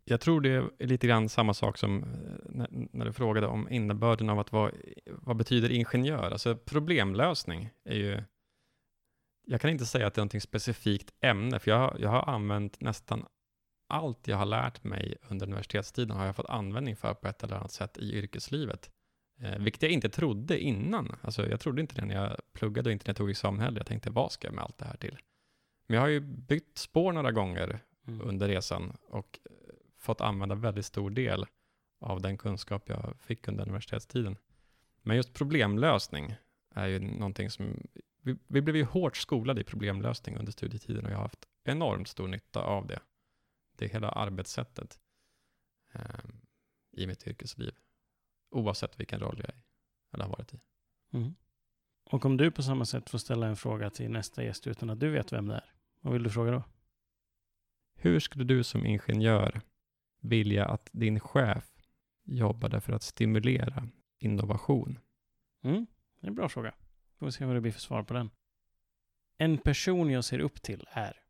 Jag 0.05 0.21
tror 0.21 0.41
det 0.41 0.51
är 0.51 0.87
lite 0.87 1.07
grann 1.07 1.29
samma 1.29 1.55
sak 1.55 1.79
som 1.79 2.03
eh, 2.03 2.67
när, 2.93 3.05
du 3.05 3.13
frågade 3.13 3.47
om 3.47 3.69
innebörden 3.71 4.31
av 4.31 4.39
att 4.39 4.53
vara, 4.53 4.73
vad 5.07 5.37
betyder 5.37 5.73
ingenjör? 5.73 6.31
Alltså 6.31 6.57
problemlösning 6.57 7.71
är 7.85 7.97
ju, 7.97 8.23
jag 9.47 9.61
kan 9.61 9.71
inte 9.71 9.87
säga 9.87 10.07
att 10.07 10.15
det 10.15 10.19
är 10.19 10.23
någonting 10.23 10.41
specifikt 10.41 11.15
ämne, 11.21 11.59
för 11.59 11.71
jag, 11.71 11.97
jag 12.01 12.09
har 12.09 12.23
använt 12.23 12.81
nästan 12.81 13.27
allt 13.87 14.29
jag 14.29 14.37
har 14.37 14.47
lärt 14.47 14.85
mig 14.85 15.17
under 15.29 15.47
universitetstiden 15.47 16.17
har 16.17 16.27
jag 16.27 16.37
fått 16.37 16.51
användning 16.51 16.97
för 16.97 17.15
på 17.15 17.29
ett 17.29 17.45
eller 17.45 17.57
annat 17.57 17.73
sätt 17.73 17.99
i 17.99 18.13
yrkeslivet. 18.13 18.91
Eh, 19.41 19.59
vilket 19.59 19.83
jag 19.83 19.91
inte 19.91 20.09
trodde 20.09 20.61
innan. 20.61 21.17
Alltså, 21.23 21.49
jag 21.49 21.61
trodde 21.61 21.81
inte 21.81 21.95
det 21.95 22.05
när 22.05 22.15
jag 22.15 22.37
pluggade 22.53 22.89
och 22.89 22.93
inte 22.93 23.05
när 23.07 23.11
jag 23.11 23.17
tog 23.17 23.31
examen 23.31 23.61
heller. 23.61 23.79
Jag 23.79 23.87
tänkte, 23.87 24.11
vad 24.11 24.33
ska 24.33 24.49
jag 24.49 24.55
med 24.55 24.65
allt 24.65 24.79
det 24.79 24.85
här 24.85 24.97
till? 24.97 25.19
Men 25.87 25.95
jag 25.95 26.03
har 26.03 26.09
ju 26.09 26.21
bytt 26.21 26.79
spår 26.79 27.13
några 27.13 27.33
gånger 27.33 27.81
Mm. 28.09 28.29
under 28.29 28.49
resan 28.49 28.97
och 29.09 29.39
eh, 29.51 29.75
fått 29.97 30.21
använda 30.21 30.55
väldigt 30.55 30.87
stor 30.87 31.11
del 31.11 31.47
av 32.01 32.21
den 32.21 32.39
kunskap 32.39 32.89
jag 32.89 33.15
fick 33.21 33.49
under 33.49 33.65
universitetstiden. 33.65 34.37
Men 35.03 35.17
just 35.17 35.35
problemlösning 35.35 36.35
är 36.75 36.87
ju 36.87 36.99
någonting 36.99 37.51
som, 37.51 37.87
vi, 38.23 38.37
vi 38.47 38.61
blev 38.61 38.77
ju 38.77 38.85
hårt 38.85 39.17
skolade 39.17 39.61
i 39.61 39.65
problemlösning 39.65 40.37
under 40.37 40.53
studietiden 40.53 41.05
och 41.05 41.11
jag 41.11 41.17
har 41.17 41.23
haft 41.23 41.45
enormt 41.65 42.09
stor 42.09 42.29
nytta 42.29 42.63
av 42.63 42.87
det. 42.87 43.01
Det 43.85 43.89
hela 43.89 44.09
arbetssättet 44.09 45.01
eh, 45.93 46.25
i 46.93 47.07
mitt 47.07 47.27
yrkesliv, 47.27 47.75
oavsett 48.51 49.01
vilken 49.01 49.21
roll 49.21 49.37
jag 49.39 49.49
är 49.49 49.63
eller 50.13 50.25
har 50.25 50.31
varit 50.31 50.55
i. 50.55 50.61
Mm. 51.13 51.35
Och 52.05 52.25
om 52.25 52.37
du 52.37 52.51
på 52.51 52.63
samma 52.63 52.85
sätt 52.85 53.11
får 53.11 53.19
ställa 53.19 53.47
en 53.47 53.57
fråga 53.57 53.91
till 53.91 54.11
nästa 54.11 54.45
gäst 54.45 54.67
utan 54.67 54.91
att 54.91 55.01
du 55.01 55.11
vet 55.11 55.33
vem 55.33 55.49
det 55.49 55.55
är, 55.55 55.75
vad 56.01 56.13
vill 56.13 56.23
du 56.23 56.31
fråga 56.31 56.51
då? 56.51 56.63
Hur 57.95 58.21
skulle 58.21 58.45
du 58.45 58.65
som 58.65 58.87
ingenjör 58.87 59.61
vilja 60.21 60.65
att 60.67 60.89
din 60.93 61.21
chef 61.21 61.73
jobbade 62.25 62.81
för 62.81 62.93
att 62.93 63.03
stimulera 63.03 63.89
innovation? 64.19 64.99
Mm, 65.63 65.87
det 66.21 66.27
är 66.27 66.29
en 66.29 66.35
bra 66.35 66.49
fråga. 66.49 66.75
Får 67.19 67.27
vi 67.27 67.33
se 67.33 67.45
vad 67.45 67.57
det 67.57 67.61
blir 67.61 67.73
för 67.73 67.81
svar 67.81 68.03
på 68.03 68.15
den. 68.15 68.31
En 69.37 69.59
person 69.59 70.11
jag 70.11 70.25
ser 70.25 70.39
upp 70.39 70.63
till 70.63 70.87
är? 70.91 71.21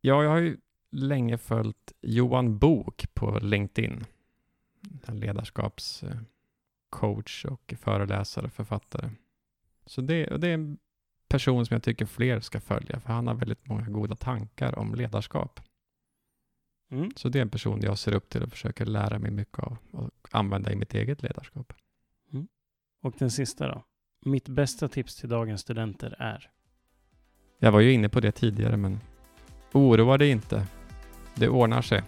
Ja, 0.00 0.22
jag 0.22 0.30
har 0.30 0.38
ju 0.38 0.60
länge 0.90 1.38
följt 1.38 1.92
Johan 2.00 2.58
Bok 2.58 3.14
på 3.14 3.38
LinkedIn. 3.38 4.04
Ledarskapscoach 5.06 7.44
och 7.44 7.74
föreläsare, 7.78 8.50
författare. 8.50 9.10
Så 9.86 10.00
det, 10.00 10.38
det 10.38 10.48
är 10.48 10.54
en 10.54 10.78
person 11.28 11.66
som 11.66 11.74
jag 11.74 11.82
tycker 11.82 12.06
fler 12.06 12.40
ska 12.40 12.60
följa, 12.60 13.00
för 13.00 13.12
han 13.12 13.26
har 13.26 13.34
väldigt 13.34 13.66
många 13.66 13.88
goda 13.88 14.16
tankar 14.16 14.78
om 14.78 14.94
ledarskap. 14.94 15.60
Mm. 16.90 17.10
Så 17.16 17.28
det 17.28 17.38
är 17.38 17.42
en 17.42 17.50
person 17.50 17.80
jag 17.82 17.98
ser 17.98 18.14
upp 18.14 18.28
till 18.28 18.42
och 18.42 18.50
försöker 18.50 18.86
lära 18.86 19.18
mig 19.18 19.30
mycket 19.30 19.58
av 19.58 19.76
och 19.90 20.10
använda 20.30 20.72
i 20.72 20.76
mitt 20.76 20.94
eget 20.94 21.22
ledarskap. 21.22 21.72
Och 23.02 23.14
den 23.18 23.30
sista 23.30 23.68
då? 23.68 23.84
Mitt 24.24 24.48
bästa 24.48 24.88
tips 24.88 25.16
till 25.16 25.28
dagens 25.28 25.60
studenter 25.60 26.16
är? 26.18 26.50
Jag 27.58 27.72
var 27.72 27.80
ju 27.80 27.92
inne 27.92 28.08
på 28.08 28.20
det 28.20 28.32
tidigare, 28.32 28.76
men 28.76 29.00
oroa 29.72 30.18
dig 30.18 30.30
inte. 30.30 30.66
Det 31.34 31.48
ordnar 31.48 31.82
sig. 31.82 32.02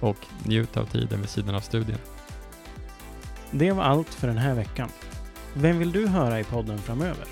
Och 0.00 0.26
njut 0.44 0.76
av 0.76 0.84
tiden 0.84 1.20
vid 1.20 1.28
sidan 1.28 1.54
av 1.54 1.60
studien. 1.60 1.98
Det 3.50 3.72
var 3.72 3.82
allt 3.82 4.14
för 4.14 4.26
den 4.26 4.38
här 4.38 4.54
veckan. 4.54 4.88
Vem 5.54 5.78
vill 5.78 5.92
du 5.92 6.06
höra 6.06 6.40
i 6.40 6.44
podden 6.44 6.78
framöver? 6.78 7.26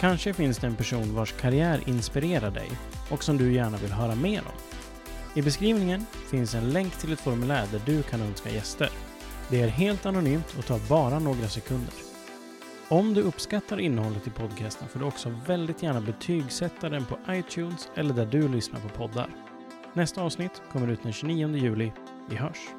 Kanske 0.00 0.32
finns 0.32 0.58
det 0.58 0.66
en 0.66 0.76
person 0.76 1.14
vars 1.14 1.32
karriär 1.32 1.80
inspirerar 1.86 2.50
dig 2.50 2.70
och 3.10 3.24
som 3.24 3.36
du 3.38 3.52
gärna 3.52 3.76
vill 3.76 3.92
höra 3.92 4.14
mer 4.14 4.40
om. 4.40 4.78
I 5.34 5.42
beskrivningen 5.42 6.06
finns 6.30 6.54
en 6.54 6.70
länk 6.70 6.92
till 6.92 7.12
ett 7.12 7.20
formulär 7.20 7.66
där 7.72 7.80
du 7.86 8.02
kan 8.02 8.20
önska 8.20 8.50
gäster. 8.50 8.90
Det 9.50 9.62
är 9.62 9.68
helt 9.68 10.06
anonymt 10.06 10.54
och 10.58 10.66
tar 10.66 10.80
bara 10.88 11.18
några 11.18 11.48
sekunder. 11.48 11.94
Om 12.88 13.14
du 13.14 13.22
uppskattar 13.22 13.80
innehållet 13.80 14.26
i 14.26 14.30
podcasten 14.30 14.88
får 14.88 15.00
du 15.00 15.06
också 15.06 15.34
väldigt 15.46 15.82
gärna 15.82 16.00
betygsätta 16.00 16.88
den 16.88 17.04
på 17.04 17.18
iTunes 17.30 17.88
eller 17.94 18.14
där 18.14 18.26
du 18.26 18.48
lyssnar 18.48 18.80
på 18.80 18.88
poddar. 18.88 19.28
Nästa 19.98 20.22
avsnitt 20.22 20.62
kommer 20.72 20.88
ut 20.88 21.02
den 21.02 21.12
29 21.12 21.56
juli. 21.56 21.92
Vi 22.28 22.36
hörs! 22.36 22.77